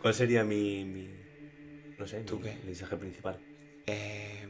¿Cuál 0.03 0.15
sería 0.15 0.45
mi, 0.45 0.85
mi- 0.85 1.11
no 1.99 2.07
sé, 2.07 2.21
¿Tú 2.21 2.37
mi 2.39 2.43
qué? 2.43 2.57
mensaje 2.65 2.97
principal? 2.97 3.39
Eh, 3.87 4.47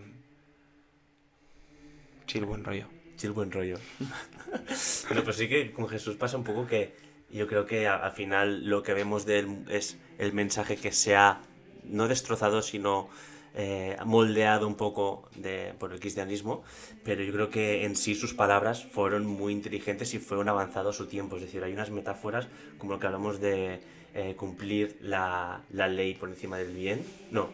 chill, 2.32 2.44
buen 2.46 2.64
rollo. 2.64 2.86
Chill 3.16 3.32
buen 3.32 3.50
rollo. 3.52 3.76
bueno, 5.08 5.22
pues 5.24 5.36
sí 5.36 5.48
que 5.48 5.70
con 5.72 5.86
Jesús 5.88 6.16
pasa 6.16 6.36
un 6.38 6.44
poco 6.44 6.66
que 6.66 6.94
yo 7.30 7.46
creo 7.46 7.66
que 7.66 7.86
al 7.86 8.12
final 8.12 8.66
lo 8.68 8.82
que 8.82 8.94
vemos 8.94 9.26
de 9.26 9.40
él 9.40 9.64
es 9.68 9.98
el 10.18 10.32
mensaje 10.32 10.76
que 10.76 10.92
se 10.92 11.14
ha 11.16 11.42
no 11.84 12.08
destrozado, 12.08 12.62
sino 12.62 13.08
eh, 13.54 13.96
moldeado 14.06 14.66
un 14.66 14.76
poco 14.76 15.28
de, 15.36 15.74
por 15.78 15.92
el 15.92 16.00
cristianismo, 16.00 16.62
pero 17.04 17.22
yo 17.22 17.32
creo 17.32 17.50
que 17.50 17.84
en 17.84 17.96
sí 17.96 18.14
sus 18.14 18.32
palabras 18.34 18.82
fueron 18.84 19.26
muy 19.26 19.52
inteligentes 19.52 20.14
y 20.14 20.18
fueron 20.18 20.48
avanzados 20.48 20.96
a 20.96 20.98
su 20.98 21.06
tiempo. 21.06 21.36
Es 21.36 21.42
decir, 21.42 21.62
hay 21.62 21.72
unas 21.74 21.90
metáforas 21.90 22.48
como 22.78 22.92
lo 22.92 22.98
que 22.98 23.06
hablamos 23.06 23.40
de 23.40 23.80
eh, 24.14 24.34
cumplir 24.36 24.96
la, 25.02 25.62
la 25.70 25.86
ley 25.88 26.14
por 26.14 26.28
encima 26.30 26.56
del 26.58 26.72
bien. 26.74 27.04
No, 27.30 27.50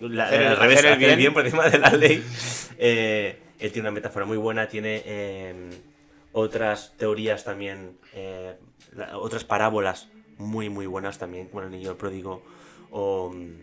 la- 0.00 0.26
Hacer 0.26 0.40
el- 0.42 0.48
al 0.48 0.56
revés, 0.56 0.78
hacer 0.78 0.86
el 0.90 0.92
hacer 0.96 1.02
el 1.02 1.16
bien. 1.16 1.18
bien 1.18 1.32
por 1.34 1.44
encima 1.44 1.68
de 1.68 1.78
la 1.78 1.90
ley. 1.90 2.24
Eh, 2.82 3.36
él 3.60 3.72
tiene 3.72 3.88
una 3.88 3.94
metáfora 3.94 4.26
muy 4.26 4.36
buena, 4.38 4.68
tiene 4.68 5.02
eh, 5.06 5.82
otras 6.32 6.96
teorías 6.96 7.44
también, 7.44 7.98
eh, 8.12 8.58
la- 8.92 9.18
otras 9.18 9.44
parábolas 9.44 10.12
muy, 10.36 10.68
muy 10.70 10.86
buenas 10.86 11.18
también, 11.18 11.48
como 11.48 11.62
el 11.62 11.70
niño 11.70 11.96
pródigo 11.98 12.44
o 12.90 13.30
mm, 13.32 13.60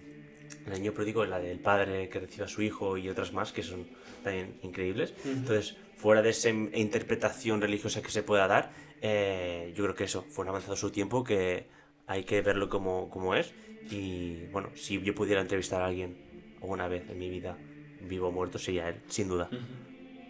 el 0.66 0.74
niño 0.74 0.94
pródigo, 0.94 1.26
la 1.26 1.40
del 1.40 1.60
padre 1.62 2.10
que 2.10 2.20
recibe 2.20 2.46
a 2.46 2.48
su 2.48 2.62
hijo 2.62 2.98
y 2.98 3.10
otras 3.10 3.34
más 3.34 3.54
que 3.54 3.64
son 3.64 3.90
también 4.22 4.58
increíbles. 4.62 5.16
Entonces, 5.40 5.78
fuera 5.96 6.22
de 6.22 6.30
esa 6.32 6.50
in- 6.50 6.72
interpretación 6.74 7.62
religiosa 7.62 8.02
que 8.02 8.10
se 8.12 8.24
pueda 8.24 8.48
dar, 8.48 8.74
eh, 9.02 9.72
yo 9.76 9.84
creo 9.86 9.96
que 9.96 10.04
eso 10.06 10.28
fue 10.30 10.44
un 10.44 10.50
avanzado 10.50 10.76
su 10.76 10.92
tiempo 10.92 11.24
que 11.24 11.70
hay 12.06 12.24
que 12.26 12.42
verlo 12.42 12.70
como, 12.70 13.10
como 13.10 13.36
es. 13.36 13.56
Y 13.90 14.48
bueno, 14.48 14.72
si 14.76 15.02
yo 15.02 15.16
pudiera 15.16 15.42
entrevistar 15.42 15.82
a 15.82 15.88
alguien 15.88 16.18
alguna 16.62 16.88
vez 16.88 17.10
en 17.10 17.18
mi 17.18 17.30
vida, 17.30 17.62
vivo 18.00 18.28
o 18.30 18.32
muerto, 18.32 18.60
sería 18.60 18.90
él, 18.90 19.02
sin 19.08 19.30
duda. 19.30 19.54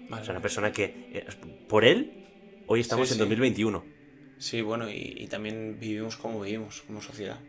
Vale, 0.10 0.22
O 0.22 0.26
sea, 0.26 0.34
una 0.34 0.42
persona 0.42 0.72
que, 0.72 1.08
eh, 1.12 1.26
por 1.68 1.84
él, 1.86 2.14
hoy 2.66 2.80
estamos 2.82 3.08
Sí, 3.08 3.14
en 3.14 3.18
sí. 3.18 3.20
2021. 3.20 3.86
Sí, 4.38 4.62
bueno, 4.62 4.90
y, 4.90 5.16
y 5.18 5.28
también 5.28 5.80
vivimos 5.80 6.16
como 6.18 6.42
vivimos, 6.42 6.84
como 6.84 7.02
sociedad. 7.02 7.40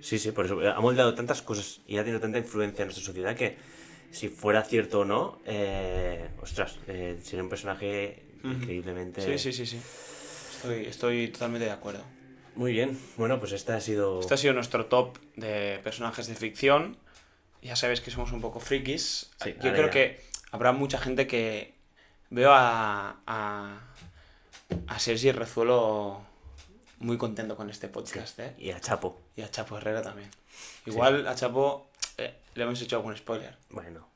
Sí, 0.00 0.18
sí, 0.18 0.30
por 0.32 0.46
eso. 0.46 0.62
eh, 0.62 0.68
Ha 0.68 0.80
moldeado 0.80 1.14
tantas 1.14 1.42
cosas 1.42 1.80
y 1.86 1.96
ha 1.98 2.02
tenido 2.04 2.20
tanta 2.20 2.38
influencia 2.38 2.82
en 2.82 2.88
nuestra 2.88 3.04
sociedad 3.04 3.34
que 3.36 3.56
si 4.10 4.28
fuera 4.28 4.62
cierto 4.62 5.00
o 5.00 5.04
no, 5.04 5.40
eh, 5.44 6.28
ostras, 6.40 6.78
eh, 6.86 7.18
sería 7.22 7.42
un 7.42 7.48
personaje 7.50 8.22
increíblemente... 8.44 9.20
Sí, 9.20 9.38
sí, 9.38 9.52
sí, 9.52 9.66
sí. 9.66 9.76
Estoy, 10.56 10.86
estoy 10.86 11.28
totalmente 11.28 11.66
de 11.66 11.72
acuerdo. 11.72 12.04
Muy 12.54 12.72
bien, 12.72 12.98
bueno, 13.16 13.38
pues 13.40 13.52
esta 13.52 13.76
ha 13.76 13.80
sido... 13.80 14.20
Este 14.20 14.34
ha 14.34 14.36
sido 14.38 14.54
nuestro 14.54 14.86
top 14.86 15.18
de 15.34 15.80
personajes 15.82 16.26
de 16.28 16.34
ficción. 16.36 16.96
Ya 17.60 17.76
sabes 17.76 18.00
que 18.00 18.10
somos 18.10 18.32
un 18.32 18.40
poco 18.40 18.60
frikis. 18.60 19.30
Sí, 19.42 19.54
Yo 19.62 19.72
creo 19.72 19.86
ya. 19.86 19.90
que 19.90 20.20
habrá 20.52 20.72
mucha 20.72 20.98
gente 20.98 21.26
que 21.26 21.75
veo 22.30 22.52
a, 22.52 23.16
a, 23.26 23.80
a 24.86 24.98
Sergi 24.98 25.32
Rezuelo 25.32 26.20
muy 26.98 27.18
contento 27.18 27.56
con 27.56 27.70
este 27.70 27.88
podcast, 27.88 28.38
¿eh? 28.38 28.54
Y 28.58 28.70
a 28.70 28.80
Chapo. 28.80 29.20
Y 29.36 29.42
a 29.42 29.50
Chapo 29.50 29.76
Herrera 29.78 30.02
también. 30.02 30.30
Igual 30.86 31.26
a 31.26 31.34
Chapo 31.34 31.88
eh, 32.16 32.34
le 32.54 32.64
hemos 32.64 32.80
hecho 32.80 32.96
algún 32.96 33.16
spoiler, 33.16 33.56
Bueno, 33.70 34.08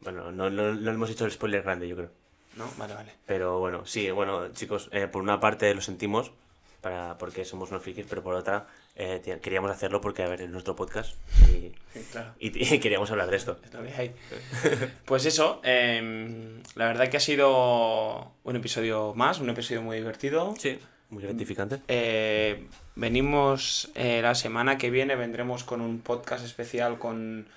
bueno, 0.00 0.30
no, 0.32 0.50
no, 0.50 0.74
no 0.74 0.90
hemos 0.90 1.10
hecho 1.10 1.24
el 1.24 1.32
spoiler 1.32 1.62
grande, 1.62 1.88
yo 1.88 1.96
creo. 1.96 2.10
¿no? 2.56 2.70
Vale, 2.76 2.94
vale. 2.94 3.12
Pero 3.26 3.58
bueno, 3.58 3.86
sí, 3.86 4.10
bueno, 4.10 4.52
chicos, 4.52 4.88
eh, 4.92 5.06
por 5.06 5.22
una 5.22 5.40
parte 5.40 5.72
lo 5.74 5.80
sentimos, 5.80 6.32
para, 6.80 7.16
porque 7.18 7.44
somos 7.44 7.70
unos 7.70 7.82
frikis, 7.82 8.06
pero 8.08 8.22
por 8.22 8.34
otra 8.34 8.66
eh, 8.96 9.38
queríamos 9.42 9.70
hacerlo 9.70 10.00
porque, 10.00 10.22
a 10.22 10.28
ver, 10.28 10.42
es 10.42 10.50
nuestro 10.50 10.76
podcast 10.76 11.14
y, 11.48 11.72
Sí, 11.92 12.06
claro. 12.12 12.34
y- 12.38 12.74
y 12.74 12.78
queríamos 12.80 13.10
hablar 13.10 13.30
de 13.30 13.36
esto. 13.36 13.58
Pues 15.04 15.26
eso, 15.26 15.60
em, 15.64 16.62
la 16.74 16.86
verdad 16.86 17.08
que 17.08 17.16
ha 17.16 17.20
sido 17.20 18.32
un 18.44 18.56
episodio 18.56 19.14
más, 19.14 19.40
un 19.40 19.50
episodio 19.50 19.82
muy 19.82 19.96
divertido. 19.96 20.54
Sí. 20.58 20.78
Muy 21.10 21.24
gratificante. 21.24 21.80
Eh, 21.88 22.68
venimos 22.94 23.90
eh, 23.96 24.20
la 24.22 24.34
semana 24.36 24.78
que 24.78 24.90
viene, 24.90 25.16
vendremos 25.16 25.64
con 25.64 25.80
un 25.80 26.00
podcast 26.00 26.44
especial 26.44 26.98
con, 27.00 27.48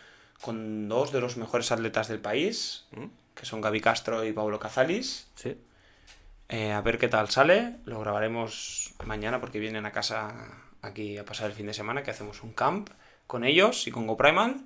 con 0.41 0.89
dos 0.89 1.11
de 1.11 1.21
los 1.21 1.37
mejores 1.37 1.71
atletas 1.71 2.07
del 2.07 2.19
país, 2.19 2.85
¿Mm? 2.91 3.05
que 3.35 3.45
son 3.45 3.61
Gaby 3.61 3.79
Castro 3.81 4.25
y 4.25 4.33
Pablo 4.33 4.57
Cazalis. 4.59 5.27
Sí. 5.35 5.55
Eh, 6.49 6.71
a 6.71 6.81
ver 6.81 6.97
qué 6.97 7.07
tal 7.07 7.29
sale. 7.29 7.75
Lo 7.85 7.99
grabaremos 7.99 8.93
mañana 9.05 9.39
porque 9.39 9.59
vienen 9.59 9.85
a 9.85 9.91
casa 9.91 10.33
aquí 10.83 11.17
a 11.17 11.25
pasar 11.25 11.47
el 11.49 11.53
fin 11.55 11.65
de 11.65 11.73
semana, 11.73 12.03
que 12.03 12.11
hacemos 12.11 12.43
un 12.43 12.53
camp 12.53 12.89
con 13.25 13.43
ellos 13.43 13.87
y 13.87 13.91
con 13.91 14.05
GoPrimal. 14.05 14.61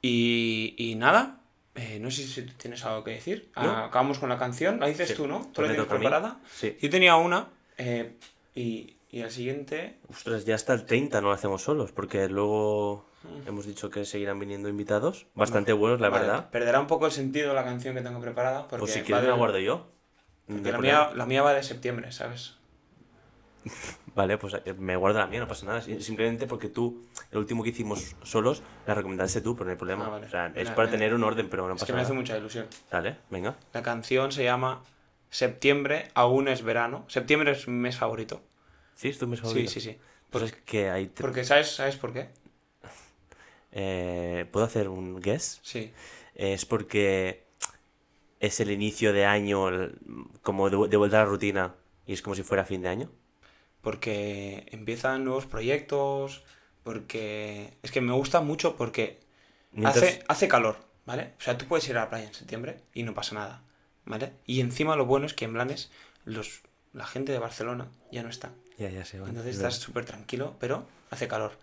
Y, 0.00 0.74
y 0.78 0.94
nada, 0.94 1.40
eh, 1.74 1.98
no 2.00 2.10
sé 2.10 2.22
si 2.22 2.42
tienes 2.42 2.84
algo 2.84 3.04
que 3.04 3.10
decir. 3.12 3.50
Ah, 3.54 3.86
acabamos 3.86 4.18
con 4.18 4.28
la 4.28 4.38
canción. 4.38 4.80
¿La 4.80 4.86
dices 4.86 5.08
Sí. 5.10 5.14
tú, 5.14 5.26
no? 5.26 5.40
¿Tú 5.40 5.52
Pues 5.54 5.68
la 5.68 5.74
tienes 5.74 5.90
preparada? 5.90 6.38
Sí. 6.50 6.76
Yo 6.80 6.88
tenía 6.88 7.16
una 7.16 7.48
eh, 7.76 8.16
y, 8.54 8.96
y 9.10 9.20
el 9.20 9.30
siguiente... 9.30 9.98
Ostras, 10.08 10.44
ya 10.44 10.54
hasta 10.54 10.72
el 10.72 10.86
30 10.86 11.20
no 11.20 11.28
lo 11.28 11.34
hacemos 11.34 11.62
solos, 11.62 11.92
porque 11.92 12.28
luego 12.28 13.06
hemos 13.46 13.66
dicho 13.66 13.90
que 13.90 14.04
seguirán 14.04 14.38
viniendo 14.38 14.68
invitados. 14.68 15.26
Bastante 15.34 15.72
buenos, 15.72 16.00
la 16.00 16.08
Vale, 16.10 16.26
verdad. 16.26 16.50
Perderá 16.50 16.78
un 16.80 16.86
poco 16.86 17.06
el 17.06 17.12
sentido 17.12 17.54
la 17.54 17.64
canción 17.64 17.94
que 17.96 18.02
tengo 18.02 18.20
preparada. 18.20 18.68
Porque 18.68 18.80
Pues 18.80 18.92
si 18.92 19.02
quieres 19.02 19.24
la 19.24 19.34
guardo 19.34 19.58
yo. 19.58 19.88
la, 20.46 20.78
mía, 20.78 21.10
la 21.14 21.26
mía 21.26 21.42
va 21.42 21.54
de 21.54 21.62
septiembre, 21.64 22.12
¿sabes? 22.12 22.54
Vale, 24.14 24.36
pues 24.38 24.54
eh, 24.64 24.74
me 24.74 24.96
guardo 24.96 25.18
la 25.18 25.26
mía, 25.26 25.40
no 25.40 25.48
pasa 25.48 25.66
nada. 25.66 25.80
Si- 25.82 26.00
Simplemente 26.02 26.46
porque 26.46 26.68
tú, 26.68 27.04
el 27.30 27.38
último 27.38 27.62
que 27.62 27.70
hicimos 27.70 28.16
solos, 28.22 28.62
la 28.86 28.94
recomendaste 28.94 29.40
tú, 29.40 29.54
pero 29.54 29.66
no 29.66 29.70
hay 29.72 29.76
problema. 29.76 30.06
Ah, 30.06 30.10
vale. 30.10 30.26
O 30.26 30.30
sea, 30.30 30.46
es 30.46 30.54
Mira, 30.56 30.74
para 30.74 30.90
tener 30.90 31.14
un 31.14 31.22
orden, 31.24 31.48
pero 31.48 31.68
no 31.68 31.74
es 31.74 31.80
pasa 31.80 31.86
que 31.86 31.92
me 31.92 32.00
hace 32.00 32.10
nada. 32.12 32.20
mucha 32.20 32.36
ilusión. 32.38 32.66
Dale, 32.90 33.16
venga. 33.30 33.56
La 33.72 33.82
canción 33.82 34.32
se 34.32 34.44
llama 34.44 34.82
Septiembre, 35.30 36.08
aún 36.14 36.48
es 36.48 36.62
verano. 36.62 37.04
Septiembre 37.08 37.52
es 37.52 37.68
mi 37.68 37.74
mes 37.78 37.96
favorito. 37.96 38.40
Sí, 38.94 39.08
es 39.08 39.18
tu 39.18 39.26
mes 39.28 39.38
Sí, 39.38 39.44
favorito. 39.44 39.70
sí, 39.70 39.80
sí. 39.80 39.98
Pues 40.30 40.44
es 40.44 40.52
que. 40.52 41.10
Porque, 41.20 41.44
¿sabes, 41.44 41.70
¿sabes 41.70 41.96
por 41.96 42.12
qué? 42.12 42.30
eh, 43.72 44.46
¿Puedo 44.50 44.66
hacer 44.66 44.88
un 44.88 45.20
guess? 45.20 45.60
Sí. 45.62 45.92
Es 46.34 46.64
porque 46.64 47.44
es 48.40 48.60
el 48.60 48.70
inicio 48.70 49.12
de 49.12 49.26
año, 49.26 49.68
como 50.42 50.70
de, 50.70 50.88
de 50.88 50.96
vuelta 50.96 51.20
a 51.20 51.24
la 51.24 51.30
rutina, 51.30 51.74
y 52.06 52.12
es 52.12 52.22
como 52.22 52.34
si 52.36 52.42
fuera 52.42 52.64
fin 52.64 52.82
de 52.82 52.88
año. 52.88 53.10
Porque 53.80 54.66
empiezan 54.70 55.24
nuevos 55.24 55.46
proyectos. 55.46 56.42
Porque. 56.82 57.74
Es 57.82 57.90
que 57.90 58.00
me 58.00 58.12
gusta 58.12 58.40
mucho 58.40 58.76
porque 58.76 59.20
Mientras- 59.72 59.96
hace, 59.96 60.24
hace 60.28 60.48
calor, 60.48 60.78
¿vale? 61.06 61.34
O 61.38 61.42
sea, 61.42 61.58
tú 61.58 61.66
puedes 61.66 61.88
ir 61.88 61.96
a 61.96 62.02
la 62.02 62.08
playa 62.10 62.26
en 62.26 62.34
septiembre 62.34 62.80
y 62.94 63.02
no 63.02 63.14
pasa 63.14 63.34
nada, 63.34 63.62
¿vale? 64.04 64.32
Y 64.46 64.60
encima 64.60 64.96
lo 64.96 65.06
bueno 65.06 65.26
es 65.26 65.34
que 65.34 65.44
en 65.44 65.52
Blanes 65.52 65.90
los, 66.24 66.62
la 66.92 67.06
gente 67.06 67.32
de 67.32 67.38
Barcelona 67.38 67.88
ya 68.10 68.22
no 68.22 68.30
está. 68.30 68.52
Ya, 68.78 68.88
ya 68.90 69.04
sé. 69.04 69.18
vale, 69.18 69.30
Entonces 69.30 69.52
es 69.54 69.56
estás 69.58 69.74
súper 69.76 70.04
tranquilo, 70.04 70.56
pero 70.60 70.86
hace 71.10 71.28
calor. 71.28 71.58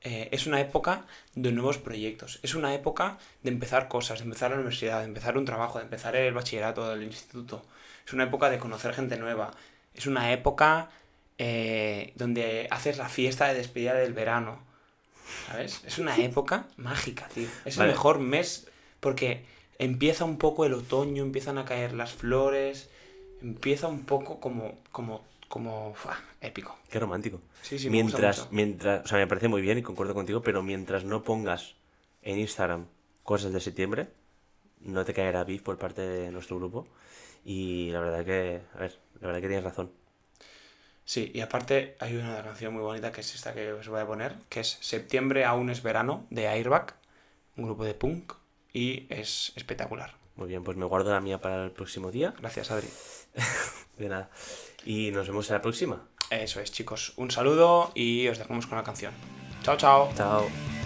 Eh, 0.00 0.28
es 0.32 0.46
una 0.46 0.60
época 0.60 1.06
de 1.34 1.50
nuevos 1.52 1.78
proyectos. 1.78 2.38
Es 2.42 2.54
una 2.54 2.74
época 2.74 3.18
de 3.42 3.50
empezar 3.50 3.88
cosas, 3.88 4.18
de 4.18 4.24
empezar 4.24 4.50
la 4.50 4.56
universidad, 4.56 4.98
de 5.00 5.06
empezar 5.06 5.38
un 5.38 5.44
trabajo, 5.46 5.78
de 5.78 5.84
empezar 5.84 6.14
el 6.16 6.34
bachillerato, 6.34 6.92
el 6.92 7.02
instituto. 7.04 7.64
Es 8.06 8.12
una 8.12 8.24
época 8.24 8.50
de 8.50 8.58
conocer 8.58 8.92
gente 8.92 9.16
nueva. 9.16 9.52
Es 9.94 10.06
una 10.06 10.32
época 10.32 10.90
eh, 11.38 12.12
donde 12.16 12.68
haces 12.70 12.98
la 12.98 13.08
fiesta 13.08 13.48
de 13.48 13.54
despedida 13.54 13.94
del 13.94 14.12
verano. 14.12 14.58
¿Sabes? 15.46 15.82
Es 15.86 15.98
una 15.98 16.16
época 16.16 16.66
mágica, 16.76 17.28
tío. 17.28 17.48
Es 17.64 17.76
Vale. 17.76 17.90
el 17.90 17.96
mejor 17.96 18.18
mes 18.18 18.68
porque 19.00 19.44
empieza 19.78 20.24
un 20.24 20.38
poco 20.38 20.64
el 20.64 20.74
otoño, 20.74 21.22
empiezan 21.22 21.58
a 21.58 21.64
caer 21.64 21.92
las 21.94 22.12
flores, 22.12 22.90
empieza 23.42 23.88
un 23.88 24.04
poco 24.04 24.40
como, 24.40 24.78
como, 24.92 25.24
como 25.48 25.94
épico. 26.40 26.76
Qué 26.90 26.98
romántico. 26.98 27.40
Sí, 27.62 27.78
sí, 27.78 27.90
me 27.90 28.02
gusta 28.02 28.18
mientras, 28.18 28.52
mientras, 28.52 29.04
o 29.04 29.08
sea, 29.08 29.18
me 29.18 29.26
parece 29.26 29.48
muy 29.48 29.62
bien 29.62 29.78
y 29.78 29.82
concuerdo 29.82 30.14
contigo, 30.14 30.42
pero 30.42 30.62
mientras 30.62 31.04
no 31.04 31.22
pongas 31.22 31.74
en 32.22 32.38
Instagram 32.38 32.86
cosas 33.22 33.52
de 33.52 33.60
septiembre, 33.60 34.08
no 34.80 35.04
te 35.04 35.14
caerá 35.14 35.44
beef 35.44 35.62
por 35.62 35.78
parte 35.78 36.02
de 36.02 36.30
nuestro 36.30 36.56
grupo. 36.56 36.86
Y 37.44 37.90
la 37.90 38.00
verdad 38.00 38.24
que, 38.24 38.62
a 38.74 38.78
ver, 38.78 38.98
la 39.20 39.26
verdad 39.26 39.40
que 39.40 39.48
tienes 39.48 39.64
razón. 39.64 39.90
Sí, 41.04 41.30
y 41.34 41.40
aparte 41.40 41.96
hay 42.00 42.16
una 42.16 42.42
canción 42.42 42.72
muy 42.72 42.82
bonita 42.82 43.12
que 43.12 43.20
es 43.20 43.34
esta 43.34 43.52
que 43.52 43.72
os 43.72 43.88
voy 43.88 44.00
a 44.00 44.06
poner, 44.06 44.36
que 44.48 44.60
es 44.60 44.78
Septiembre 44.80 45.44
aún 45.44 45.68
es 45.68 45.82
verano, 45.82 46.26
de 46.30 46.48
Airbag, 46.48 46.94
un 47.56 47.64
grupo 47.64 47.84
de 47.84 47.94
punk, 47.94 48.32
y 48.72 49.06
es 49.08 49.52
espectacular. 49.54 50.14
Muy 50.36 50.48
bien, 50.48 50.64
pues 50.64 50.76
me 50.76 50.84
guardo 50.84 51.12
la 51.12 51.20
mía 51.20 51.40
para 51.40 51.64
el 51.64 51.70
próximo 51.70 52.10
día. 52.10 52.34
Gracias, 52.40 52.70
Adri. 52.70 52.88
De 53.98 54.08
nada. 54.08 54.30
Y 54.84 55.12
nos 55.12 55.28
vemos 55.28 55.48
en 55.48 55.54
la 55.54 55.62
próxima. 55.62 56.08
Eso 56.30 56.60
es, 56.60 56.72
chicos. 56.72 57.12
Un 57.16 57.30
saludo 57.30 57.92
y 57.94 58.26
os 58.28 58.38
dejamos 58.38 58.66
con 58.66 58.76
la 58.76 58.84
canción. 58.84 59.14
Chao, 59.62 59.76
chao. 59.76 60.10
Chao. 60.16 60.83